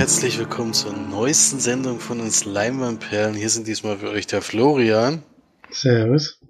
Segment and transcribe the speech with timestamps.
[0.00, 3.34] Herzlich willkommen zur neuesten Sendung von uns Leinwandperlen.
[3.34, 5.22] Hier sind diesmal für euch der Florian.
[5.70, 6.40] Servus.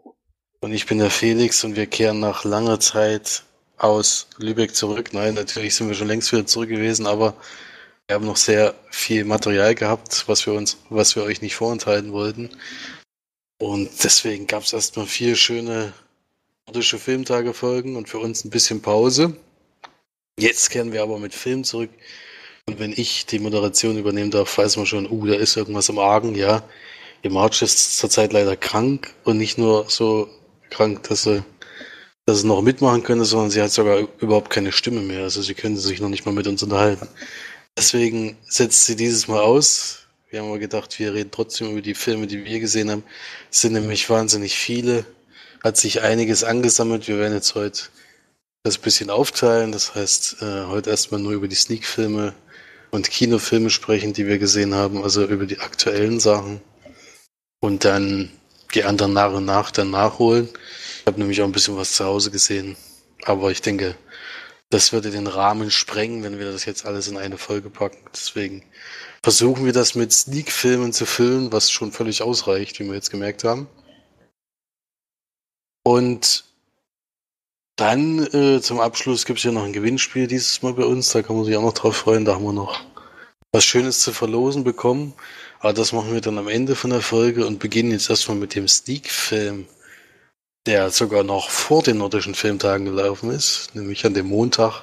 [0.61, 3.43] Und ich bin der Felix und wir kehren nach langer Zeit
[3.77, 5.13] aus Lübeck zurück.
[5.13, 7.35] Nein, natürlich sind wir schon längst wieder zurück gewesen, aber
[8.07, 12.13] wir haben noch sehr viel Material gehabt, was wir uns, was wir euch nicht vorenthalten
[12.13, 12.51] wollten.
[13.59, 15.93] Und deswegen gab es erstmal vier schöne
[16.69, 19.35] nordische Filmtage folgen und für uns ein bisschen Pause.
[20.39, 21.91] Jetzt kehren wir aber mit Film zurück.
[22.71, 25.99] Und wenn ich die Moderation übernehmen darf, weiß man schon, uh, da ist irgendwas im
[25.99, 26.63] Argen, ja.
[27.25, 30.29] Die March ist zurzeit leider krank und nicht nur so
[30.71, 31.43] krank, dass sie,
[32.27, 35.25] dass sie noch mitmachen könnte, sondern sie hat sogar überhaupt keine Stimme mehr.
[35.25, 37.09] Also sie könnte sich noch nicht mal mit uns unterhalten.
[37.77, 40.07] Deswegen setzt sie dieses Mal aus.
[40.29, 43.03] Wir haben aber gedacht, wir reden trotzdem über die Filme, die wir gesehen haben.
[43.51, 45.05] Es sind nämlich wahnsinnig viele.
[45.65, 47.09] Hat sich einiges angesammelt.
[47.09, 47.83] Wir werden jetzt heute
[48.63, 49.73] das bisschen aufteilen.
[49.73, 52.33] Das heißt, äh, heute erstmal nur über die Sneak-Filme
[52.91, 56.61] und Kinofilme sprechen, die wir gesehen haben, also über die aktuellen Sachen.
[57.61, 58.31] Und dann
[58.75, 60.49] die anderen nach und nach dann nachholen.
[61.01, 62.77] Ich habe nämlich auch ein bisschen was zu Hause gesehen.
[63.25, 63.97] Aber ich denke,
[64.71, 67.99] das würde den Rahmen sprengen, wenn wir das jetzt alles in eine Folge packen.
[68.13, 68.65] Deswegen
[69.23, 73.45] versuchen wir das mit Sneak-Filmen zu füllen, was schon völlig ausreicht, wie wir jetzt gemerkt
[73.45, 73.69] haben.
[75.83, 76.45] Und
[77.81, 81.11] dann äh, zum Abschluss gibt es ja noch ein Gewinnspiel dieses Mal bei uns.
[81.11, 82.27] Da kann man sich auch noch drauf freuen.
[82.27, 82.79] Da haben wir noch
[83.53, 85.15] was Schönes zu verlosen bekommen.
[85.61, 88.55] Aber das machen wir dann am Ende von der Folge und beginnen jetzt erstmal mit
[88.55, 89.67] dem Sneak-Film,
[90.67, 94.83] der sogar noch vor den nordischen Filmtagen gelaufen ist, nämlich an dem Montag.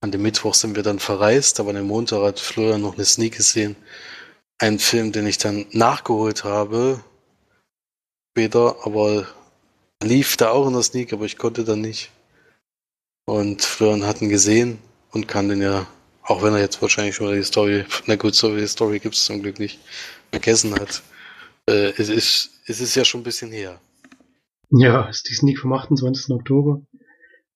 [0.00, 3.04] An dem Mittwoch sind wir dann verreist, aber an dem Montag hat Florian noch eine
[3.04, 3.76] Sneak gesehen.
[4.58, 7.02] Ein Film, den ich dann nachgeholt habe.
[8.32, 9.26] Später, aber
[10.02, 12.10] lief da auch in der Sneak, aber ich konnte dann nicht.
[13.26, 14.78] Und Florian hat ihn gesehen
[15.12, 15.86] und kann den ja,
[16.22, 19.24] auch wenn er jetzt wahrscheinlich schon die Story, na gut, so die Story gibt es
[19.24, 19.78] zum Glück nicht,
[20.30, 21.02] vergessen hat.
[21.68, 23.80] Äh, es, ist, es ist ja schon ein bisschen her.
[24.70, 26.30] Ja, ist die Sneak vom 28.
[26.30, 26.82] Oktober.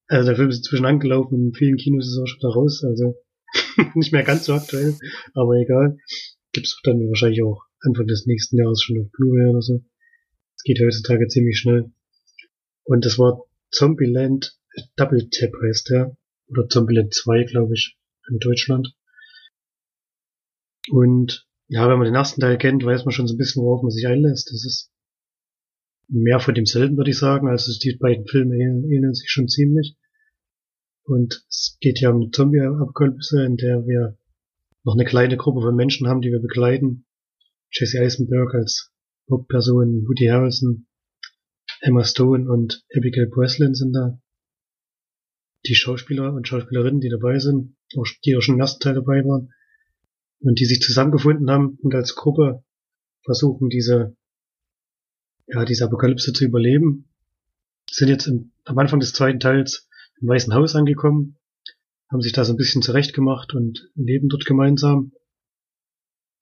[0.06, 2.82] Also der Film ist inzwischen angelaufen, in vielen Kinos ist er auch schon da raus,
[2.82, 3.14] also
[3.94, 4.96] nicht mehr ganz so aktuell,
[5.34, 5.98] aber egal.
[6.52, 9.80] Gibt's dann wahrscheinlich auch Anfang des nächsten Jahres schon auf Blu-ray oder so.
[10.56, 11.92] Es geht heutzutage ziemlich schnell.
[12.88, 14.58] Und das war Zombieland
[14.96, 16.16] Double Tap heißt der.
[16.48, 17.98] Oder Zombieland 2, glaube ich,
[18.30, 18.94] in Deutschland.
[20.88, 23.82] Und ja, wenn man den ersten Teil kennt, weiß man schon so ein bisschen, worauf
[23.82, 24.50] man sich einlässt.
[24.50, 24.90] Das ist
[26.08, 27.46] mehr von demselben, würde ich sagen.
[27.48, 29.96] Also die beiden Filme ähneln sich schon ziemlich.
[31.04, 34.16] Und es geht ja um eine Zombie-Apokalypse, in der wir
[34.84, 37.04] noch eine kleine Gruppe von Menschen haben, die wir begleiten.
[37.70, 38.90] Jesse Eisenberg als
[39.30, 40.87] Hauptperson, Woody Harrelson,
[41.80, 44.20] Emma Stone und Abigail Breslin sind da
[45.66, 49.24] die Schauspieler und Schauspielerinnen, die dabei sind, auch, die auch schon im ersten Teil dabei
[49.24, 49.52] waren
[50.40, 52.64] und die sich zusammengefunden haben und als Gruppe
[53.24, 54.16] versuchen, diese,
[55.46, 57.08] ja, diese Apokalypse zu überleben,
[57.90, 59.88] sind jetzt im, am Anfang des zweiten Teils
[60.20, 61.36] im Weißen Haus angekommen,
[62.10, 65.12] haben sich da so ein bisschen zurechtgemacht und leben dort gemeinsam.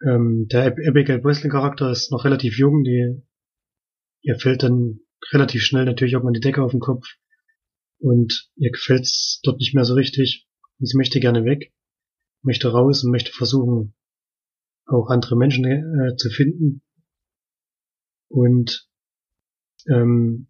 [0.04, 3.22] Ähm, der Abigail Breslin Charakter ist noch relativ jung, die,
[4.22, 5.00] ihr fällt dann
[5.32, 7.06] relativ schnell natürlich auch mal die Decke auf den Kopf
[7.98, 10.46] und ihr gefällt's dort nicht mehr so richtig.
[10.78, 11.72] Und sie möchte gerne weg,
[12.42, 13.94] möchte raus und möchte versuchen,
[14.86, 16.82] auch andere Menschen äh, zu finden.
[18.28, 18.88] Und
[19.88, 20.48] ähm,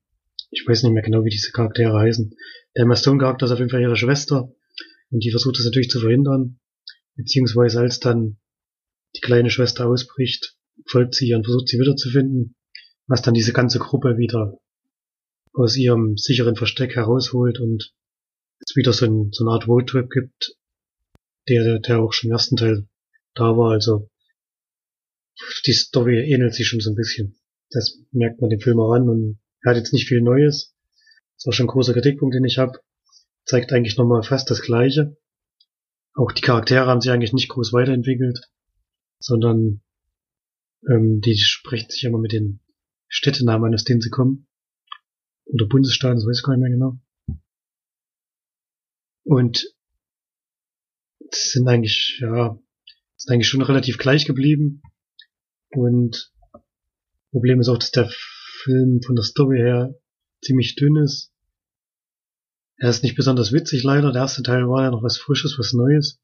[0.51, 2.35] ich weiß nicht mehr genau, wie diese Charaktere heißen.
[2.75, 4.53] Der Emma Stone Charakter ist auf jeden Fall ihre Schwester
[5.11, 6.59] und die versucht das natürlich zu verhindern.
[7.15, 8.39] Beziehungsweise als dann
[9.15, 10.57] die kleine Schwester ausbricht,
[10.87, 12.57] folgt sie ihr und versucht sie wiederzufinden,
[13.07, 14.59] was dann diese ganze Gruppe wieder
[15.53, 17.95] aus ihrem sicheren Versteck herausholt und
[18.61, 20.57] es wieder so, ein, so eine Art Roadtrip gibt,
[21.49, 22.89] der, der auch schon im ersten Teil
[23.35, 23.73] da war.
[23.73, 24.11] Also
[25.67, 27.39] die Story ähnelt sich schon so ein bisschen.
[27.71, 30.75] Das merkt man dem Film an und er hat jetzt nicht viel Neues.
[31.37, 32.81] Das auch schon ein großer Kritikpunkt, den ich habe.
[33.45, 35.17] Zeigt eigentlich nochmal fast das Gleiche.
[36.15, 38.41] Auch die Charaktere haben sich eigentlich nicht groß weiterentwickelt,
[39.19, 39.83] sondern
[40.89, 42.61] ähm, die sprechen sich immer mit den
[43.09, 44.47] Städtenamen aus denen sie kommen
[45.47, 47.01] oder Bundesstaaten, das weiß ich gar nicht mehr genau.
[49.25, 49.75] Und
[51.31, 52.59] sind eigentlich, ja,
[53.17, 54.83] sind eigentlich schon relativ gleich geblieben.
[55.71, 56.33] Und
[57.31, 58.09] Problem ist auch, dass der
[58.65, 59.95] Film von der Story her
[60.43, 61.33] ziemlich dünn ist.
[62.79, 64.13] Er ist nicht besonders witzig leider.
[64.13, 66.21] Der erste Teil war ja noch was Frisches, was Neues.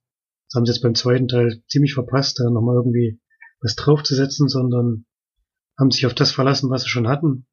[0.48, 3.20] Das haben sie jetzt beim zweiten Teil ziemlich verpasst, da nochmal irgendwie
[3.60, 5.06] was draufzusetzen, sondern
[5.82, 7.44] haben sich auf das verlassen, was sie schon hatten.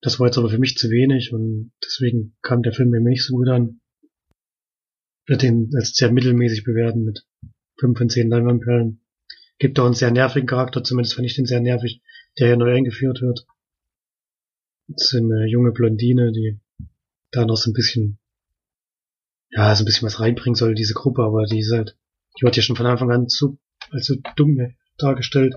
[0.00, 3.24] Das war jetzt aber für mich zu wenig und deswegen kam der Film mir nicht
[3.24, 3.80] so gut an.
[5.26, 7.26] Würde den als sehr mittelmäßig bewerten mit
[7.80, 9.00] 5 von 10 Leinwandperlen.
[9.58, 12.00] Gibt auch einen sehr nervigen Charakter, zumindest fand ich den sehr nervig,
[12.38, 13.44] der hier neu eingeführt wird.
[14.86, 16.60] Das ist eine junge Blondine, die
[17.32, 18.18] da noch so ein bisschen,
[19.50, 21.96] ja, so ein bisschen was reinbringen soll, diese Gruppe, aber die ist halt,
[22.38, 23.58] die wird ja schon von Anfang an zu,
[23.90, 25.56] als so dumm dargestellt,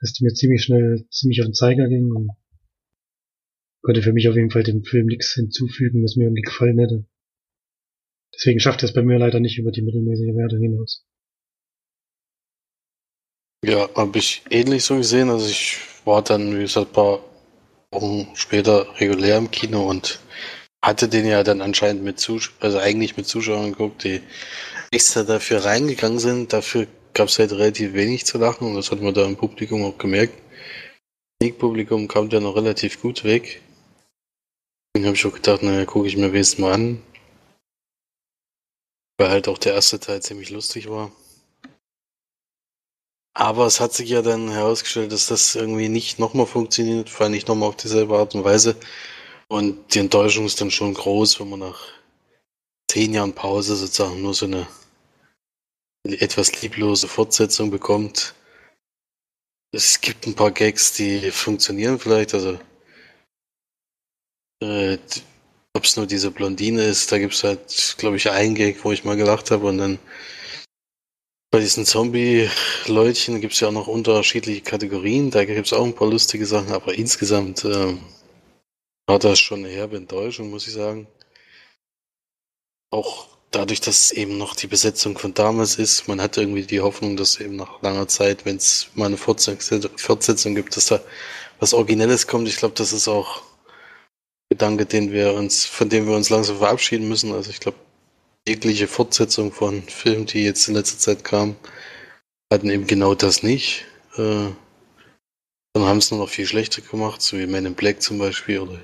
[0.00, 2.30] dass die mir ziemlich schnell, ziemlich auf den Zeiger ging und
[3.82, 7.06] konnte für mich auf jeden Fall dem Film nichts hinzufügen, was mir irgendwie gefallen hätte.
[8.34, 11.04] Deswegen schafft er es bei mir leider nicht über die mittelmäßige Werte hinaus.
[13.64, 15.30] Ja, habe ich ähnlich so gesehen.
[15.30, 17.24] Also ich war dann, wie gesagt, ein paar
[17.90, 20.20] Wochen später regulär im Kino und
[20.82, 24.20] hatte den ja dann anscheinend mit Zuschauern, also eigentlich mit Zuschauern geguckt, die
[24.92, 26.52] extra dafür reingegangen sind.
[26.52, 26.86] Dafür
[27.18, 29.98] gab es halt relativ wenig zu lachen und das hat man da im Publikum auch
[29.98, 30.40] gemerkt.
[31.40, 33.60] Das Publikum kam ja noch relativ gut weg.
[34.94, 37.02] Deswegen habe ich auch gedacht, naja, gucke ich mir wenigstens mal an.
[39.18, 41.10] Weil halt auch der erste Teil ziemlich lustig war.
[43.34, 47.32] Aber es hat sich ja dann herausgestellt, dass das irgendwie nicht nochmal funktioniert, vor allem
[47.32, 48.76] nicht nochmal auf dieselbe Art und Weise.
[49.48, 51.80] Und die Enttäuschung ist dann schon groß, wenn man nach
[52.88, 54.68] zehn Jahren Pause sozusagen nur so eine
[56.04, 58.34] etwas lieblose Fortsetzung bekommt.
[59.72, 62.58] Es gibt ein paar Gags, die funktionieren vielleicht, also
[64.62, 64.98] äh,
[65.74, 68.92] ob es nur diese Blondine ist, da gibt es halt, glaube ich, einen Gag, wo
[68.92, 69.98] ich mal gelacht habe und dann
[71.50, 75.94] bei diesen Zombie-Leutchen gibt es ja auch noch unterschiedliche Kategorien, da gibt es auch ein
[75.94, 77.96] paar lustige Sachen, aber insgesamt äh,
[79.06, 81.06] war das schon eine herbe Enttäuschung, muss ich sagen.
[82.90, 87.16] Auch dadurch, dass eben noch die Besetzung von damals ist, man hat irgendwie die Hoffnung,
[87.16, 91.00] dass eben nach langer Zeit, wenn es mal eine Fortsetzung gibt, dass da
[91.60, 92.48] was Originelles kommt.
[92.48, 93.42] Ich glaube, das ist auch
[94.50, 97.32] Gedanke, den wir uns, von dem wir uns langsam verabschieden müssen.
[97.32, 97.78] Also ich glaube,
[98.46, 101.56] jegliche Fortsetzung von Filmen, die jetzt in letzter Zeit kamen,
[102.52, 103.84] hatten eben genau das nicht.
[104.16, 104.48] Äh,
[105.74, 108.60] dann haben es nur noch viel schlechter gemacht, so wie Man in Black zum Beispiel
[108.60, 108.80] oder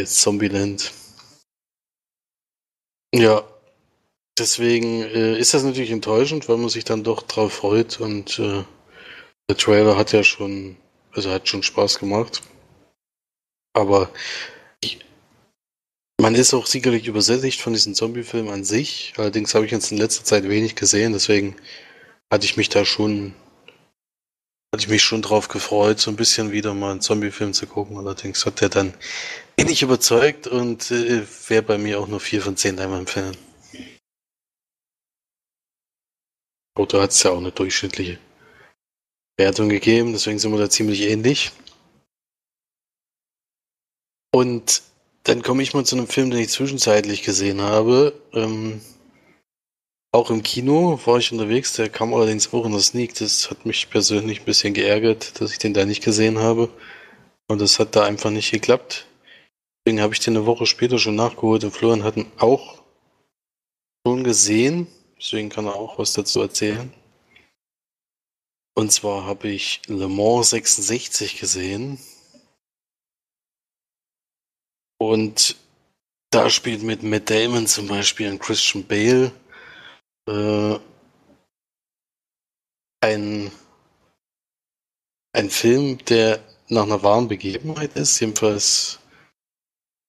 [0.00, 0.92] jetzt Zombieland.
[3.14, 3.44] Ja,
[4.38, 8.64] deswegen äh, ist das natürlich enttäuschend, weil man sich dann doch drauf freut und äh,
[9.48, 10.76] der Trailer hat ja schon,
[11.12, 12.42] also hat schon Spaß gemacht.
[13.74, 14.10] Aber
[16.20, 19.12] man ist auch sicherlich übersättigt von diesen Zombie-Filmen an sich.
[19.16, 21.56] Allerdings habe ich jetzt in letzter Zeit wenig gesehen, deswegen
[22.32, 23.34] hatte ich mich da schon,
[24.72, 27.98] hatte ich mich schon drauf gefreut, so ein bisschen wieder mal einen Zombie-Film zu gucken.
[27.98, 28.94] Allerdings hat der dann
[29.58, 33.00] wenig überzeugt und äh, wäre bei mir auch nur 4 von 10 einmal
[36.76, 38.18] Oder hat es ja auch eine durchschnittliche
[39.36, 41.52] Wertung gegeben, deswegen sind wir da ziemlich ähnlich.
[44.32, 44.82] Und
[45.22, 48.12] dann komme ich mal zu einem Film, den ich zwischenzeitlich gesehen habe.
[48.32, 48.80] Ähm,
[50.12, 53.14] auch im Kino war ich unterwegs, der kam allerdings auch in der Sneak.
[53.14, 56.68] Das hat mich persönlich ein bisschen geärgert, dass ich den da nicht gesehen habe.
[57.48, 59.06] Und das hat da einfach nicht geklappt.
[59.84, 62.82] Deswegen habe ich den eine Woche später schon nachgeholt und Florian hat ihn auch
[64.06, 64.86] schon gesehen.
[65.18, 66.92] Deswegen kann er auch was dazu erzählen.
[68.76, 71.98] Und zwar habe ich Le Mans 66 gesehen.
[74.98, 75.56] Und
[76.30, 79.32] da spielt mit Matt Damon zum Beispiel und Christian Bale
[80.28, 80.78] äh,
[83.00, 83.52] ein,
[85.32, 88.18] ein Film, der nach einer wahren Begebenheit ist.
[88.18, 88.98] Jedenfalls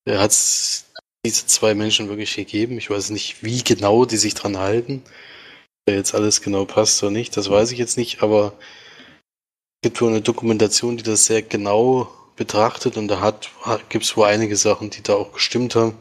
[0.07, 0.84] hat es
[1.25, 2.77] diese zwei Menschen wirklich gegeben.
[2.77, 5.03] Ich weiß nicht, wie genau die sich dran halten.
[5.85, 10.01] Wer jetzt alles genau passt oder nicht, das weiß ich jetzt nicht, aber es gibt
[10.01, 13.49] wohl eine Dokumentation, die das sehr genau betrachtet und da hat,
[13.89, 15.97] gibt es wohl einige Sachen, die da auch gestimmt haben.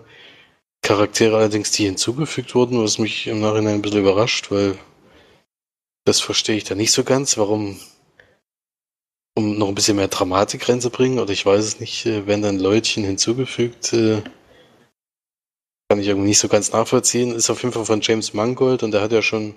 [0.82, 4.76] Charaktere allerdings, die hinzugefügt wurden, was mich im Nachhinein ein bisschen überrascht, weil
[6.04, 7.78] das verstehe ich da nicht so ganz, warum,
[9.34, 12.58] um noch ein bisschen mehr Dramatik reinzubringen, oder ich weiß es nicht, äh, werden dann
[12.58, 14.22] Leutchen hinzugefügt, äh,
[15.94, 17.36] kann ich irgendwie nicht so ganz nachvollziehen.
[17.36, 19.56] Ist auf jeden Fall von James Mangold und der hat ja schon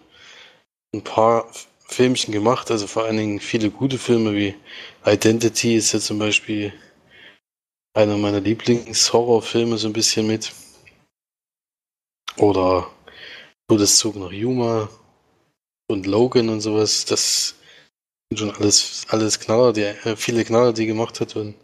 [0.93, 1.51] ein paar
[1.87, 4.53] Filmchen gemacht, also vor allen Dingen viele gute Filme wie
[5.03, 6.73] Identity ist ja zum Beispiel
[7.95, 10.53] einer meiner Lieblingshorrorfilme so ein bisschen mit.
[12.35, 12.87] Oder
[13.67, 14.89] Todeszug nach Yuma
[15.87, 17.05] und Logan und sowas.
[17.05, 17.55] Das
[18.29, 21.35] sind schon alles, alles Knaller, die, äh, viele Knaller, die gemacht hat.
[21.35, 21.55] Und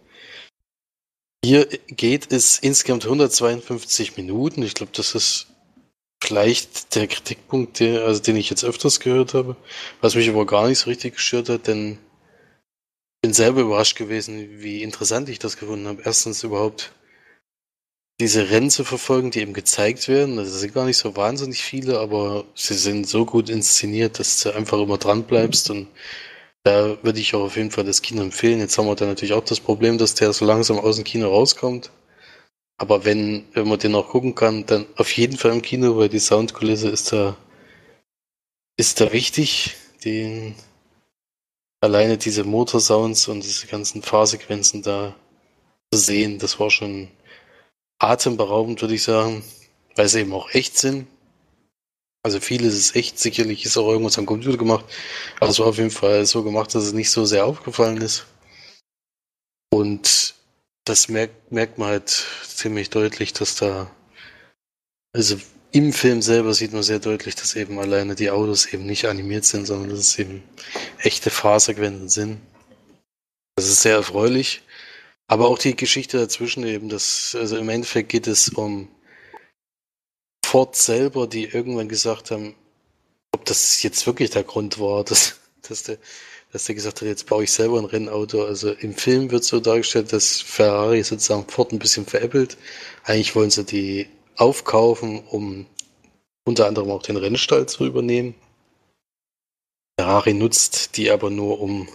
[1.43, 4.63] hier geht es insgesamt 152 Minuten.
[4.63, 5.47] Ich glaube, das ist
[6.23, 9.57] vielleicht der Kritikpunkt, der, also den ich jetzt öfters gehört habe,
[9.99, 14.61] was mich aber gar nicht so richtig gestört hat, denn ich bin selber überrascht gewesen,
[14.61, 16.01] wie interessant ich das gefunden habe.
[16.05, 16.93] Erstens überhaupt
[18.19, 20.37] diese Rennen zu verfolgen, die eben gezeigt werden.
[20.37, 24.55] Das sind gar nicht so wahnsinnig viele, aber sie sind so gut inszeniert, dass du
[24.55, 25.87] einfach immer dran bleibst und
[26.63, 28.59] da würde ich auch auf jeden Fall das Kino empfehlen.
[28.59, 31.27] Jetzt haben wir da natürlich auch das Problem, dass der so langsam aus dem Kino
[31.27, 31.91] rauskommt.
[32.77, 36.09] Aber wenn, wenn man den noch gucken kann, dann auf jeden Fall im Kino, weil
[36.09, 37.37] die Soundkulisse ist da,
[38.77, 39.75] ist da wichtig.
[40.05, 40.55] Den,
[41.81, 45.15] alleine diese Motorsounds und diese ganzen Fahrsequenzen da
[45.93, 47.09] zu sehen, das war schon
[47.99, 49.43] atemberaubend, würde ich sagen,
[49.95, 51.07] weil sie eben auch echt sind.
[52.25, 54.85] Also vieles ist echt, sicherlich ist auch irgendwas am Computer gemacht,
[55.41, 58.25] aber es war auf jeden Fall so gemacht, dass es nicht so sehr aufgefallen ist.
[59.69, 60.33] Und
[60.85, 63.91] das merkt, merkt man halt ziemlich deutlich, dass da,
[65.13, 65.37] also
[65.73, 69.43] im Film selber sieht man sehr deutlich, dass eben alleine die Autos eben nicht animiert
[69.43, 70.43] sind, sondern dass es eben
[70.99, 72.41] echte Fahrsequenzen sind.
[73.55, 74.61] Das ist sehr erfreulich.
[75.27, 78.87] Aber auch die Geschichte dazwischen eben, das, also im Endeffekt geht es um
[80.53, 82.53] Ford selber, die irgendwann gesagt haben,
[83.31, 85.97] ob das jetzt wirklich der Grund war, dass, dass, der,
[86.51, 88.45] dass der gesagt hat, jetzt baue ich selber ein Rennauto.
[88.45, 92.57] Also im Film wird so dargestellt, dass Ferrari sozusagen Ford ein bisschen veräppelt.
[93.03, 95.65] Eigentlich wollen sie die aufkaufen, um
[96.45, 98.35] unter anderem auch den Rennstall zu übernehmen.
[99.99, 101.89] Ferrari nutzt die aber nur, um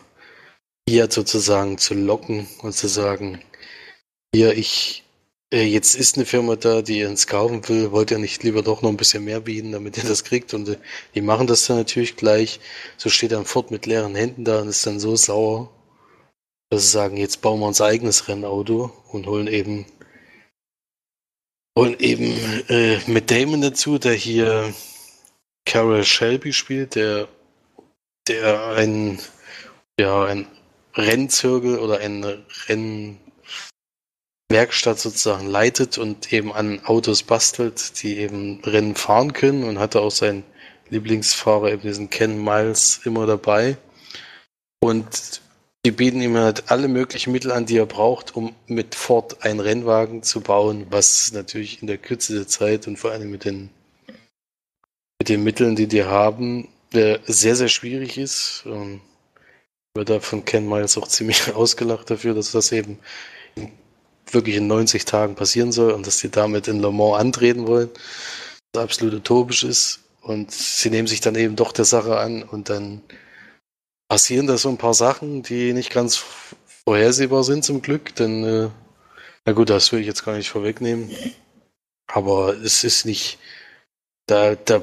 [0.91, 3.41] Fiat sozusagen zu locken und zu sagen,
[4.35, 5.05] hier, ich
[5.53, 8.91] jetzt ist eine Firma da, die ins kaufen will, wollt ihr nicht lieber doch noch
[8.91, 10.55] ein bisschen mehr bieten, damit ihr das kriegt?
[10.55, 10.79] Und äh,
[11.15, 12.61] die machen das dann natürlich gleich.
[12.97, 15.71] So steht dann Ford mit leeren Händen da und ist dann so sauer,
[16.71, 19.87] dass sie sagen, jetzt bauen wir unser eigenes Rennauto und holen eben
[21.79, 22.35] holen eben
[22.69, 24.75] äh, mit Damon dazu, der hier
[25.65, 27.29] Carol Shelby spielt, der
[28.27, 29.19] der ein
[29.99, 30.47] ja ein
[30.95, 32.25] Rennzirkel oder ein
[32.67, 33.19] Renn
[34.51, 40.01] Werkstatt sozusagen leitet und eben an Autos bastelt, die eben Rennen fahren können und hatte
[40.01, 40.43] auch seinen
[40.89, 43.77] Lieblingsfahrer, eben diesen Ken Miles, immer dabei.
[44.81, 45.43] Und
[45.85, 49.61] die bieten ihm halt alle möglichen Mittel an, die er braucht, um mit Ford einen
[49.61, 53.71] Rennwagen zu bauen, was natürlich in der Kürze der Zeit und vor allem mit den,
[55.21, 58.65] mit den Mitteln, die die haben, sehr, sehr schwierig ist.
[58.65, 59.03] Und
[59.95, 62.99] wird da von Ken Miles auch ziemlich ausgelacht dafür, dass das eben
[64.35, 67.91] wirklich in 90 Tagen passieren soll und dass die damit in Le Mans antreten wollen,
[68.73, 70.01] was absolut utopisch ist.
[70.21, 73.03] Und sie nehmen sich dann eben doch der Sache an und dann
[74.09, 76.23] passieren da so ein paar Sachen, die nicht ganz
[76.85, 78.71] vorhersehbar sind zum Glück, denn äh,
[79.45, 81.11] na gut, das will ich jetzt gar nicht vorwegnehmen.
[82.07, 83.39] Aber es ist nicht,
[84.27, 84.83] da, da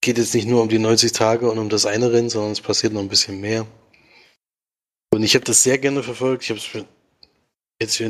[0.00, 2.60] geht es nicht nur um die 90 Tage und um das eine Rennen, sondern es
[2.60, 3.66] passiert noch ein bisschen mehr.
[5.10, 6.44] Und ich habe das sehr gerne verfolgt.
[6.44, 6.86] Ich habe es
[7.80, 8.00] jetzt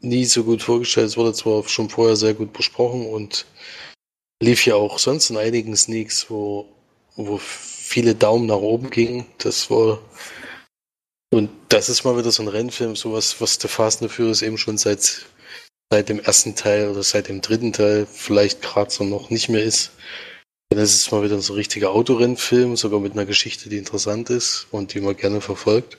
[0.00, 1.08] nie so gut vorgestellt.
[1.08, 3.46] Es wurde zwar schon vorher sehr gut besprochen und
[4.42, 6.66] lief ja auch sonst in einigen Sneaks, wo,
[7.16, 9.26] wo viele Daumen nach oben gingen.
[9.38, 10.00] Das war
[11.32, 14.58] und das ist mal wieder so ein Rennfilm, sowas, was der Fast and Furious eben
[14.58, 15.26] schon seit,
[15.90, 19.62] seit dem ersten Teil oder seit dem dritten Teil vielleicht gerade so noch nicht mehr
[19.62, 19.92] ist.
[20.70, 24.66] Dann ist mal wieder so ein richtiger Autorennfilm, sogar mit einer Geschichte, die interessant ist
[24.72, 25.98] und die man gerne verfolgt.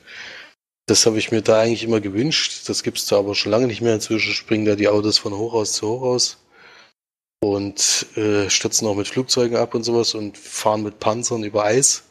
[0.88, 2.68] Das habe ich mir da eigentlich immer gewünscht.
[2.68, 3.96] Das gibt es da aber schon lange nicht mehr.
[3.96, 6.38] Inzwischen springen da die Autos von Hochhaus zu Hochhaus
[7.44, 12.04] und äh, stürzen auch mit Flugzeugen ab und sowas und fahren mit Panzern über Eis.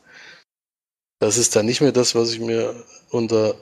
[1.21, 3.55] Das ist dann nicht mehr das, was ich mir unter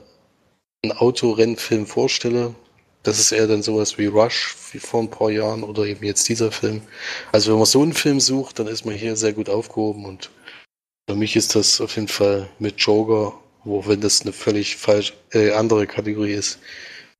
[0.83, 2.55] einem Autorennfilm vorstelle.
[3.03, 6.27] Das ist eher dann sowas wie Rush, wie vor ein paar Jahren oder eben jetzt
[6.27, 6.81] dieser Film.
[7.31, 10.31] Also wenn man so einen Film sucht, dann ist man hier sehr gut aufgehoben und
[11.09, 15.13] für mich ist das auf jeden Fall mit Joker wo wenn das eine völlig falsch
[15.31, 16.59] äh, andere Kategorie ist,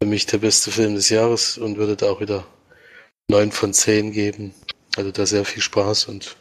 [0.01, 2.45] für mich der beste Film des Jahres und würde da auch wieder
[3.29, 4.53] neun von zehn geben.
[4.95, 6.35] Also da sehr viel Spaß und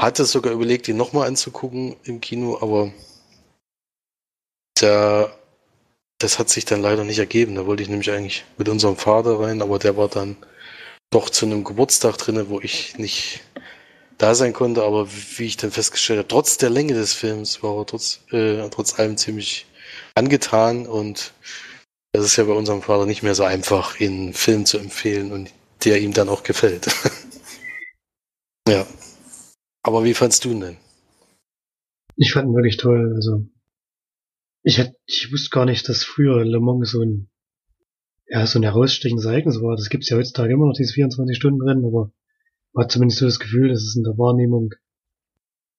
[0.00, 2.92] hatte sogar überlegt, ihn nochmal anzugucken im Kino, aber
[4.74, 5.32] da,
[6.18, 7.54] das hat sich dann leider nicht ergeben.
[7.54, 10.36] Da wollte ich nämlich eigentlich mit unserem Vater rein, aber der war dann
[11.10, 13.40] doch zu einem Geburtstag drinne, wo ich nicht
[14.22, 17.76] da sein konnte, aber wie ich dann festgestellt habe, trotz der Länge des Films war
[17.78, 19.66] er trotz, äh, trotz allem ziemlich
[20.14, 21.32] angetan und
[22.12, 25.50] das ist ja bei unserem Vater nicht mehr so einfach, ihn Film zu empfehlen und
[25.84, 26.86] der ihm dann auch gefällt.
[28.68, 28.86] ja.
[29.82, 30.76] Aber wie fandst du ihn denn?
[32.16, 33.14] Ich fand ihn wirklich toll.
[33.16, 33.46] Also
[34.62, 37.28] ich hätte, ich wusste gar nicht, dass früher Le Mans so ein
[38.26, 39.74] ja so ein herausstechendes Ereignis war.
[39.74, 42.12] Das gibt's ja heutzutage immer noch diese 24 Stunden Rennen, aber
[42.72, 44.70] man hat zumindest so das Gefühl, dass es in der Wahrnehmung,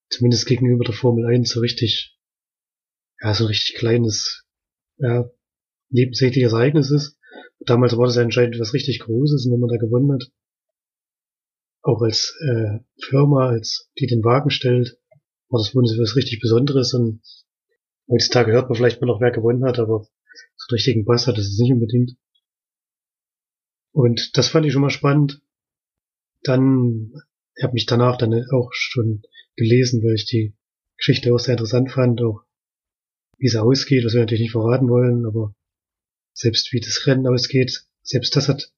[0.10, 2.18] zumindest gegenüber der Formel 1, so richtig,
[3.22, 4.46] ja, so richtig kleines,
[4.98, 5.30] ja,
[5.90, 7.18] nebensächliches Ereignis ist.
[7.60, 10.32] Damals war das anscheinend was richtig Großes und wenn man da gewonnen hat,
[11.82, 14.98] auch als äh, Firma, als die den Wagen stellt,
[15.50, 17.22] war das wohl was richtig Besonderes und
[18.10, 20.08] heutzutage hört man vielleicht mal noch, wer gewonnen hat, aber
[20.56, 22.16] so einen richtigen Bass hat es nicht unbedingt.
[23.92, 25.42] Und das fand ich schon mal spannend.
[26.44, 27.14] Dann
[27.62, 29.24] habe mich danach dann auch schon
[29.56, 30.56] gelesen, weil ich die
[30.98, 32.44] Geschichte auch sehr interessant fand, auch
[33.38, 35.54] wie es ausgeht, was wir natürlich nicht verraten wollen, aber
[36.34, 38.72] selbst wie das Rennen ausgeht, selbst das hat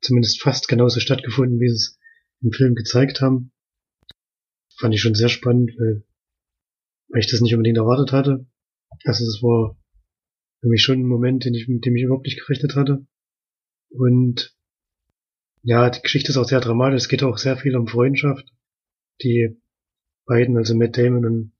[0.00, 1.98] zumindest fast genauso stattgefunden, wie sie es
[2.40, 3.52] im Film gezeigt haben.
[4.78, 6.04] Fand ich schon sehr spannend, weil,
[7.08, 8.46] weil ich das nicht unbedingt erwartet hatte.
[9.04, 9.76] Also es war
[10.60, 13.06] für mich schon ein Moment, den ich, mit dem ich überhaupt nicht gerechnet hatte.
[13.90, 14.56] Und
[15.62, 17.02] ja, die Geschichte ist auch sehr dramatisch.
[17.02, 18.52] Es geht auch sehr viel um Freundschaft.
[19.22, 19.60] Die
[20.26, 21.52] beiden, also Matt Damon und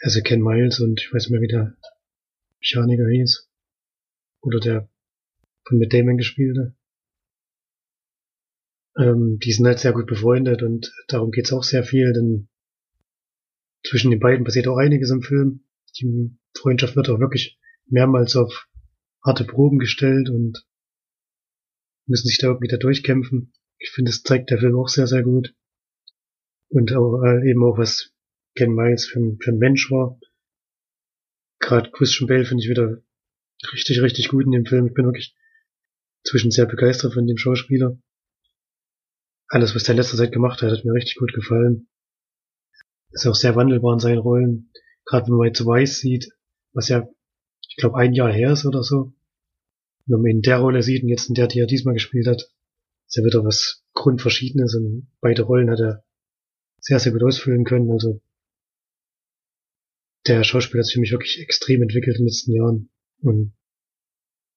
[0.00, 1.76] also Ken Miles und ich weiß nicht mehr, wie der
[2.60, 3.50] Mechaniker hieß.
[4.42, 4.88] Oder der
[5.66, 6.74] von Matt Damon gespielte.
[8.96, 12.48] Ähm, die sind halt sehr gut befreundet und darum geht's auch sehr viel, denn
[13.84, 15.64] zwischen den beiden passiert auch einiges im Film.
[15.98, 18.68] Die Freundschaft wird auch wirklich mehrmals auf
[19.24, 20.64] harte Proben gestellt und
[22.06, 23.52] müssen sich da irgendwie da durchkämpfen.
[23.78, 25.54] Ich finde, das zeigt der Film auch sehr, sehr gut.
[26.68, 28.12] Und auch, äh, eben auch, was
[28.56, 30.18] Ken Miles für, für ein Mensch war.
[31.60, 33.02] Gerade Christian Bale finde ich wieder
[33.72, 34.86] richtig, richtig gut in dem Film.
[34.86, 35.34] Ich bin wirklich
[36.24, 37.98] zwischen sehr begeistert von dem Schauspieler.
[39.48, 41.88] Alles, was der in letzter Zeit gemacht hat, hat mir richtig gut gefallen.
[43.10, 44.72] Ist auch sehr wandelbar in seinen Rollen.
[45.04, 46.30] Gerade wenn man jetzt Weiß sieht,
[46.72, 47.06] was ja,
[47.68, 49.14] ich glaube, ein Jahr her ist oder so
[50.06, 52.26] wenn man ihn in der Rolle sieht und jetzt in der, die er diesmal gespielt
[52.26, 52.50] hat,
[53.06, 56.04] ist ja wieder was Grundverschiedenes und beide Rollen hat er
[56.80, 57.90] sehr, sehr gut ausfüllen können.
[57.90, 58.20] Also
[60.26, 62.90] der Schauspieler hat sich für mich wirklich extrem entwickelt in den letzten Jahren
[63.20, 63.54] und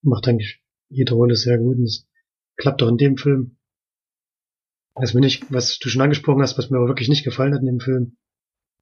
[0.02, 2.08] macht eigentlich jede Rolle sehr gut und es
[2.56, 3.58] klappt auch in dem Film.
[4.96, 7.62] Was mir nicht, was du schon angesprochen hast, was mir aber wirklich nicht gefallen hat
[7.62, 8.18] in dem Film,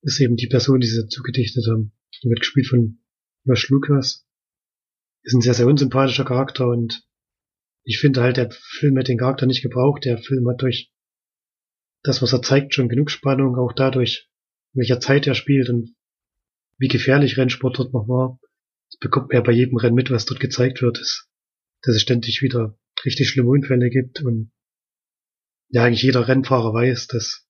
[0.02, 1.92] ist eben die Person, die sie dazu gedichtet haben.
[2.24, 3.00] Die wird gespielt von
[3.44, 4.25] Josh Lucas
[5.26, 7.04] ist ein sehr, sehr unsympathischer Charakter und
[7.84, 10.06] ich finde halt, der Film hat den Charakter nicht gebraucht.
[10.06, 10.92] Der Film hat durch
[12.04, 14.30] das, was er zeigt, schon genug Spannung, auch dadurch,
[14.74, 15.96] in welcher Zeit er spielt und
[16.78, 18.40] wie gefährlich Rennsport dort noch war.
[18.90, 21.28] Das bekommt man ja bei jedem Rennen mit, was dort gezeigt wird, ist,
[21.82, 24.52] dass es ständig wieder richtig schlimme Unfälle gibt und
[25.70, 27.48] ja, eigentlich jeder Rennfahrer weiß, dass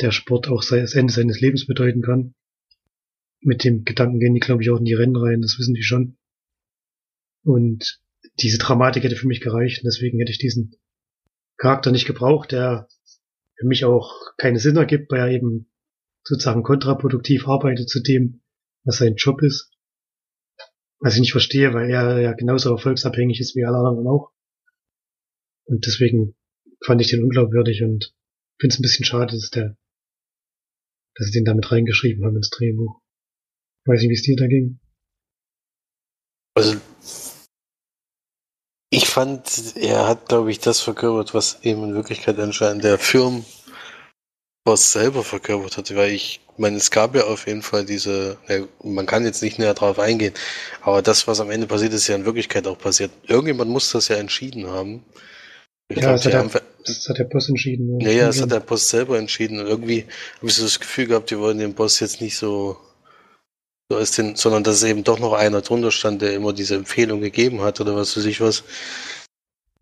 [0.00, 2.34] der Sport auch das Ende seines Lebens bedeuten kann.
[3.40, 5.82] Mit dem Gedanken gehen die, glaube ich, auch in die Rennen rein, das wissen die
[5.82, 6.16] schon.
[7.44, 8.00] Und
[8.40, 10.76] diese Dramatik hätte für mich gereicht und deswegen hätte ich diesen
[11.56, 12.88] Charakter nicht gebraucht, der
[13.56, 15.70] für mich auch keine Sinn ergibt, weil er eben
[16.24, 18.42] sozusagen kontraproduktiv arbeitet zu dem,
[18.84, 19.70] was sein Job ist.
[21.00, 24.32] Was ich nicht verstehe, weil er ja genauso erfolgsabhängig ist wie alle anderen auch.
[25.64, 26.36] Und deswegen
[26.84, 28.14] fand ich den unglaubwürdig und
[28.60, 29.76] finde es ein bisschen schade, dass der,
[31.14, 33.00] dass sie den damit reingeschrieben haben ins Drehbuch.
[33.84, 34.80] Weiß nicht, wie es dir da ging.
[36.54, 36.80] Also
[38.92, 43.46] ich fand, er hat, glaube ich, das verkörpert, was eben in Wirklichkeit anscheinend der Firmenboss
[44.76, 48.36] selber verkörpert hat, weil ich meine, es gab ja auf jeden Fall diese,
[48.84, 50.34] man kann jetzt nicht näher drauf eingehen,
[50.82, 53.10] aber das, was am Ende passiert, ist ja in Wirklichkeit auch passiert.
[53.26, 55.02] Irgendjemand muss das ja entschieden haben.
[55.88, 57.98] Ich ja, glaub, das, hat der, das hat der Boss entschieden.
[57.98, 59.58] Ja, ja, das hat der Boss selber entschieden.
[59.58, 60.04] Und irgendwie
[60.36, 62.76] habe ich so das Gefühl gehabt, die wollen den Boss jetzt nicht so
[63.92, 67.20] so ist den, sondern dass eben doch noch einer drunter stand, der immer diese Empfehlung
[67.20, 68.64] gegeben hat oder was weiß ich was.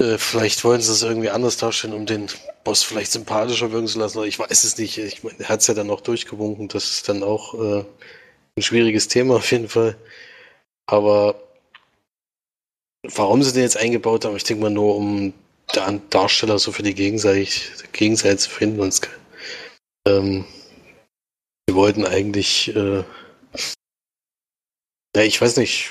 [0.01, 2.27] Äh, vielleicht wollen sie es irgendwie anders darstellen, um den
[2.65, 4.99] Boss vielleicht sympathischer wirken zu lassen, ich weiß es nicht.
[4.99, 7.85] Ich meine, er hat es ja dann auch durchgewunken, das ist dann auch äh,
[8.57, 9.97] ein schwieriges Thema auf jeden Fall.
[10.87, 11.41] Aber
[13.15, 15.33] warum sie den jetzt eingebaut haben, ich denke mal nur, um
[16.11, 17.49] Darsteller so für die Gegenseite,
[17.93, 18.81] Gegenseite zu finden.
[18.81, 19.01] Und
[20.09, 20.45] ähm,
[21.69, 23.05] sie wollten eigentlich äh,
[25.17, 25.91] ja, ich weiß nicht.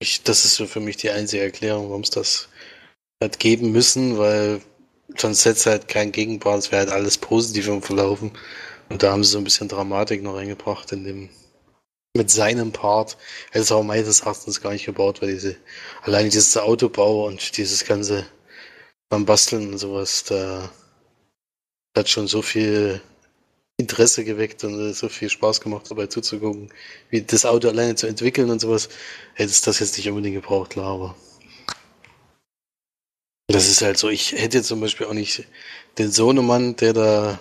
[0.00, 2.48] Ich, das ist so für mich die einzige Erklärung, warum es das
[3.22, 4.60] hat geben müssen, weil
[5.16, 8.32] sonst hätte es halt kein Gegenpart, es wäre halt alles positiv im Verlaufen.
[8.88, 11.30] Und da haben sie so ein bisschen Dramatik noch reingebracht in dem,
[12.16, 13.16] mit seinem Part.
[13.50, 15.56] Hätte es auch meines Erachtens gar nicht gebaut, weil diese,
[16.02, 18.26] alleine dieses Autobau und dieses ganze
[19.08, 20.70] beim Basteln und sowas, da
[21.96, 23.02] hat schon so viel
[23.82, 26.72] Interesse geweckt und so viel Spaß gemacht, dabei zuzugucken,
[27.10, 28.88] wie das Auto alleine zu entwickeln und sowas.
[29.34, 31.16] Hätte es das jetzt nicht unbedingt gebraucht, klar, aber
[33.48, 34.08] das ist halt so.
[34.08, 35.46] Ich hätte zum Beispiel auch nicht
[35.98, 37.40] den Sohnemann, der da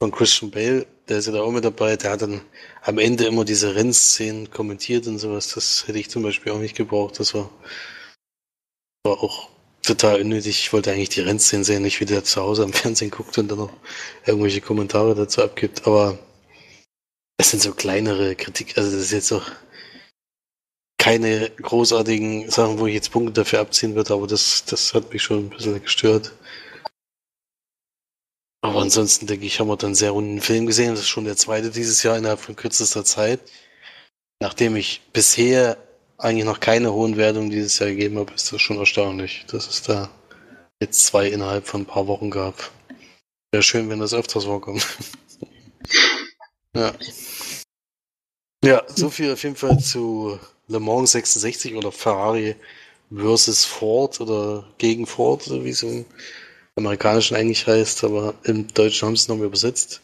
[0.00, 2.42] von Christian Bale, der ist ja da auch mit dabei, der hat dann
[2.82, 5.48] am Ende immer diese Rennszenen kommentiert und sowas.
[5.54, 7.18] Das hätte ich zum Beispiel auch nicht gebraucht.
[7.20, 7.50] Das war
[9.04, 9.50] War auch
[9.82, 10.60] total unnötig.
[10.60, 13.48] Ich wollte eigentlich die Rennszenen sehen, nicht wie der zu Hause am Fernsehen guckt und
[13.48, 13.72] dann noch
[14.26, 15.86] irgendwelche Kommentare dazu abgibt.
[15.86, 16.18] Aber
[17.38, 19.50] es sind so kleinere Kritik, also das ist jetzt auch
[20.98, 25.22] keine großartigen Sachen, wo ich jetzt Punkte dafür abziehen würde, aber das, das hat mich
[25.22, 26.32] schon ein bisschen gestört.
[28.60, 30.90] Aber ansonsten denke ich, haben wir dann sehr runden Film gesehen.
[30.90, 33.40] Das ist schon der zweite dieses Jahr innerhalb von kürzester Zeit.
[34.40, 35.78] Nachdem ich bisher
[36.18, 39.82] eigentlich noch keine hohen Wertungen dieses Jahr gegeben habe, ist das schon erstaunlich, dass es
[39.82, 40.10] da
[40.80, 42.70] jetzt zwei innerhalb von ein paar Wochen gab.
[43.52, 44.86] Wäre schön, wenn das öfters vorkommt.
[46.76, 46.92] ja.
[48.64, 52.56] Ja, so viel auf jeden Fall zu Le Mans 66 oder Ferrari
[53.14, 56.04] versus Ford oder gegen Ford, oder wie es im
[56.76, 60.02] Amerikanischen eigentlich heißt, aber im Deutschen haben sie es nochmal übersetzt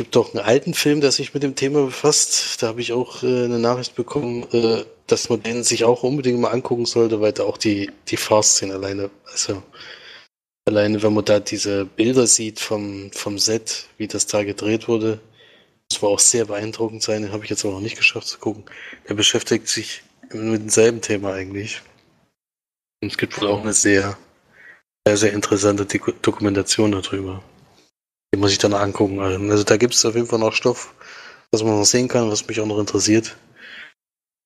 [0.00, 2.62] gibt doch einen alten Film, der sich mit dem Thema befasst.
[2.62, 6.40] Da habe ich auch äh, eine Nachricht bekommen, äh, dass man den sich auch unbedingt
[6.40, 9.62] mal angucken sollte, weil da auch die, die Fahrszene alleine, also
[10.64, 15.20] alleine, wenn man da diese Bilder sieht vom, vom Set, wie das da gedreht wurde,
[15.90, 18.38] das war auch sehr beeindruckend sein, den habe ich jetzt aber noch nicht geschafft zu
[18.38, 18.64] gucken.
[19.06, 21.82] Der beschäftigt sich mit demselben Thema eigentlich.
[23.02, 24.16] Und es gibt wohl auch eine sehr,
[25.06, 25.84] sehr, sehr interessante
[26.22, 27.42] Dokumentation darüber.
[28.32, 29.20] Die muss ich dann angucken.
[29.20, 30.94] Also da gibt es auf jeden Fall noch Stoff,
[31.50, 33.36] was man noch sehen kann, was mich auch noch interessiert.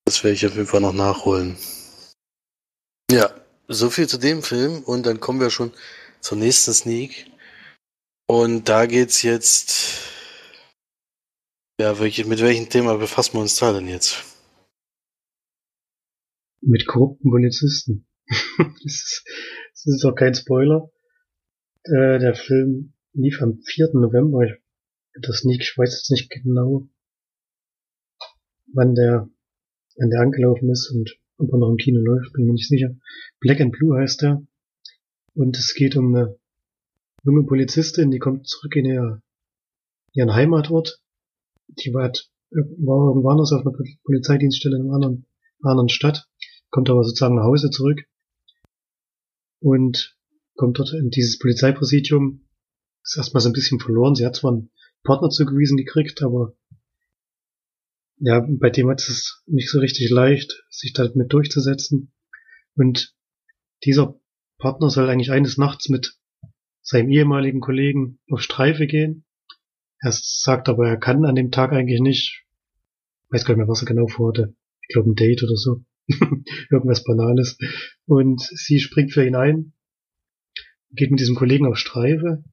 [0.07, 1.57] Das werde ich auf jeden Fall noch nachholen.
[3.11, 3.35] Ja,
[3.69, 5.73] so viel zu dem Film und dann kommen wir schon
[6.21, 7.31] zur nächsten Sneak.
[8.27, 10.11] Und da geht's jetzt.
[11.79, 14.25] Ja, welche, mit welchem Thema befassen wir uns da denn jetzt?
[16.63, 18.07] Mit korrupten Polizisten.
[18.29, 19.25] das, ist,
[19.73, 20.91] das ist auch kein Spoiler.
[21.83, 23.91] Äh, der Film lief am 4.
[23.95, 24.45] November.
[24.45, 24.53] Ich,
[25.23, 26.89] das Sneak, ich weiß jetzt nicht genau,
[28.73, 29.29] wann der,
[29.97, 32.97] wann der angelaufen ist und ob er noch im Kino läuft, bin mir nicht sicher.
[33.41, 34.47] Black and Blue heißt er.
[35.35, 36.39] Und es geht um eine
[37.25, 39.23] junge Polizistin, die kommt zurück in ihr,
[40.13, 41.01] ihren Heimatort.
[41.69, 42.13] Die war,
[42.51, 45.27] war irgendwo anders auf einer Polizeidienststelle in einer anderen,
[45.63, 46.29] anderen Stadt,
[46.71, 48.03] kommt aber sozusagen nach Hause zurück
[49.61, 50.17] und
[50.57, 52.47] kommt dort in dieses Polizeipräsidium
[53.05, 54.15] ist erstmal so ein bisschen verloren.
[54.15, 54.71] Sie hat zwar einen
[55.03, 56.55] Partner zugewiesen gekriegt, aber
[58.19, 62.13] ja, bei dem hat es nicht so richtig leicht, sich damit durchzusetzen.
[62.75, 63.15] Und
[63.85, 64.19] dieser
[64.59, 66.19] Partner soll eigentlich eines Nachts mit
[66.81, 69.25] seinem ehemaligen Kollegen auf Streife gehen.
[70.01, 72.45] Er sagt aber, er kann an dem Tag eigentlich nicht.
[73.31, 74.55] weiß gar nicht mehr, was er genau vorhatte.
[74.83, 75.85] Ich glaube, ein Date oder so.
[76.71, 77.59] Irgendwas Banales.
[78.07, 79.73] Und sie springt für ihn ein,
[80.93, 82.45] geht mit diesem Kollegen auf Streife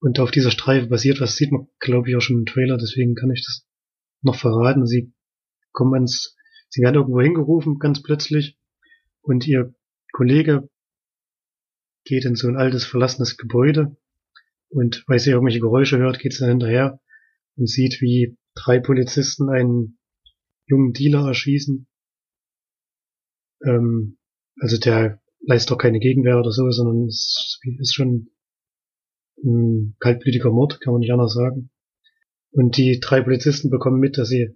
[0.00, 3.14] und auf dieser Streife basiert was, sieht man, glaube ich, auch schon im Trailer, deswegen
[3.14, 3.66] kann ich das
[4.22, 4.86] noch verraten.
[4.86, 5.12] Sie
[5.72, 6.36] kommen ans,
[6.68, 8.58] sie werden irgendwo hingerufen, ganz plötzlich,
[9.22, 9.74] und ihr
[10.12, 10.68] Kollege
[12.04, 13.96] geht in so ein altes, verlassenes Gebäude,
[14.70, 17.00] und weil sie irgendwelche Geräusche hört, geht sie dann hinterher
[17.56, 19.98] und sieht, wie drei Polizisten einen
[20.66, 21.88] jungen Dealer erschießen.
[23.64, 24.18] Ähm,
[24.60, 28.30] also der leistet doch keine Gegenwehr oder so, sondern es ist schon
[29.44, 31.70] ein kaltblütiger Mord, kann man nicht anders sagen.
[32.50, 34.54] Und die drei Polizisten bekommen mit, dass sie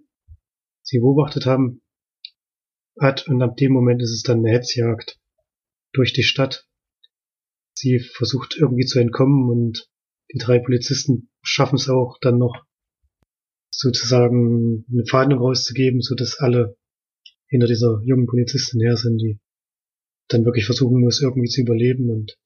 [0.83, 1.83] sie beobachtet haben,
[3.01, 5.19] hat, und ab dem Moment ist es dann eine Hetzjagd
[5.93, 6.69] durch die Stadt.
[7.75, 9.89] Sie versucht irgendwie zu entkommen und
[10.33, 12.65] die drei Polizisten schaffen es auch dann noch
[13.71, 16.77] sozusagen eine Fahndung rauszugeben, so dass alle
[17.49, 19.41] hinter dieser jungen Polizistin her sind, die
[20.29, 22.39] dann wirklich versuchen muss, irgendwie zu überleben und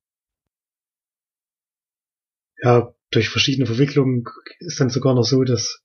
[2.66, 4.24] ja, durch verschiedene Verwicklungen
[4.58, 5.84] ist dann sogar noch so, dass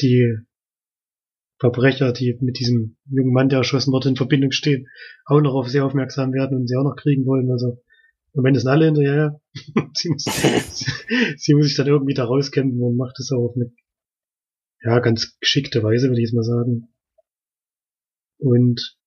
[0.00, 0.36] die
[1.58, 4.86] Verbrecher, die mit diesem jungen Mann, der erschossen wurde, in Verbindung stehen,
[5.24, 7.50] auch noch auf sie aufmerksam werden und sie auch noch kriegen wollen.
[7.50, 7.82] Also
[8.36, 9.40] am Ende sind alle hinterher.
[9.94, 10.24] sie, muss,
[11.38, 13.72] sie muss sich dann irgendwie da rauskämpfen und macht es auch mit
[14.82, 16.88] ja, ganz geschickte Weise, würde ich jetzt mal sagen.
[18.36, 18.98] Und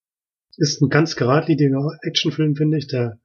[0.56, 3.20] ist ein ganz geradliniger Actionfilm, finde ich, der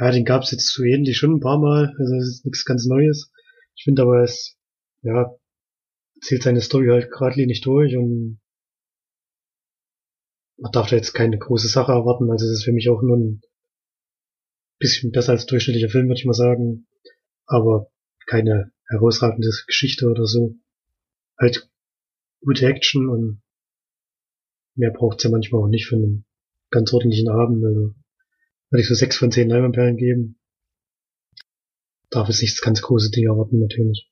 [0.00, 2.86] ja, den gab's jetzt so ähnlich schon ein paar Mal, also es ist nichts ganz
[2.86, 3.30] Neues.
[3.76, 4.56] Ich finde aber, es,
[5.02, 5.36] ja,
[6.22, 8.40] zählt seine Story halt geradlinig durch und
[10.56, 13.16] man darf da jetzt keine große Sache erwarten, also es ist für mich auch nur
[13.16, 13.42] ein
[14.78, 16.86] bisschen besser als durchschnittlicher Film, würde ich mal sagen,
[17.46, 17.90] aber
[18.26, 20.56] keine herausragende Geschichte oder so.
[21.38, 21.70] Halt
[22.42, 23.42] gute Action und
[24.76, 26.24] mehr braucht's ja manchmal auch nicht für einen
[26.70, 27.94] ganz ordentlichen Abend, also
[28.70, 30.38] würde ich so sechs von zehn Leinwandperlen geben.
[32.10, 34.08] Darf es nichts ganz große Ding erwarten, natürlich.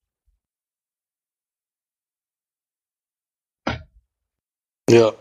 [4.91, 5.13] Ja,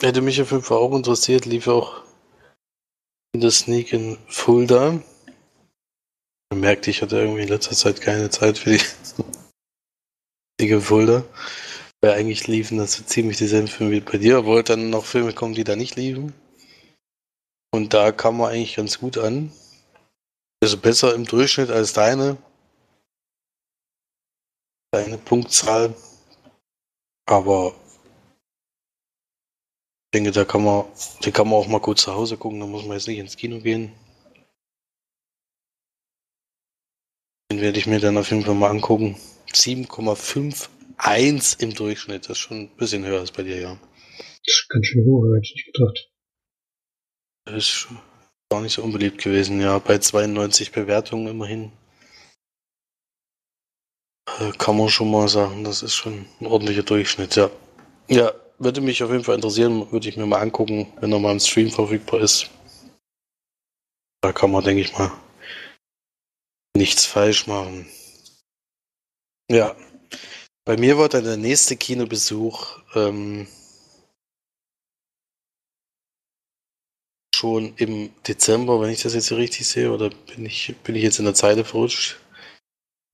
[0.00, 2.02] hätte mich auf jeden Fall auch interessiert, lief auch
[3.34, 5.02] in der Sneak in Fulda.
[6.50, 8.78] Man merkt, ich hatte irgendwie in letzter Zeit keine Zeit für die
[10.60, 11.24] Sneak in Fulda.
[12.00, 15.32] Weil eigentlich liefen das so ziemlich dieselben Filme wie bei dir, obwohl dann noch Filme
[15.32, 16.34] kommen, die da nicht liefen.
[17.74, 19.50] Und da kam man eigentlich ganz gut an.
[20.62, 22.36] Also besser im Durchschnitt als deine.
[24.92, 25.94] Deine Punktzahl.
[27.26, 27.74] Aber
[30.04, 30.84] ich denke, da kann man,
[31.24, 33.36] den kann man auch mal gut zu Hause gucken, da muss man jetzt nicht ins
[33.36, 33.92] Kino gehen.
[37.50, 39.16] Den werde ich mir dann auf jeden Fall mal angucken.
[39.52, 43.78] 7,51 im Durchschnitt, das ist schon ein bisschen höher als bei dir, ja.
[44.18, 46.11] Das ist ganz schön hoch, hätte ich gedacht.
[47.44, 47.88] Ist
[48.50, 49.78] gar nicht so unbeliebt gewesen, ja.
[49.78, 51.72] Bei 92 Bewertungen immerhin.
[54.38, 57.50] Äh, kann man schon mal sagen, das ist schon ein ordentlicher Durchschnitt, ja.
[58.08, 61.32] Ja, würde mich auf jeden Fall interessieren, würde ich mir mal angucken, wenn er mal
[61.32, 62.50] im Stream verfügbar ist.
[64.20, 65.10] Da kann man, denke ich mal,
[66.76, 67.86] nichts falsch machen.
[69.50, 69.74] Ja.
[70.64, 73.48] Bei mir war dann der nächste Kinobesuch ähm,
[77.42, 81.18] schon im Dezember, wenn ich das jetzt richtig sehe, oder bin ich, bin ich jetzt
[81.18, 82.20] in der Zeile verrutscht?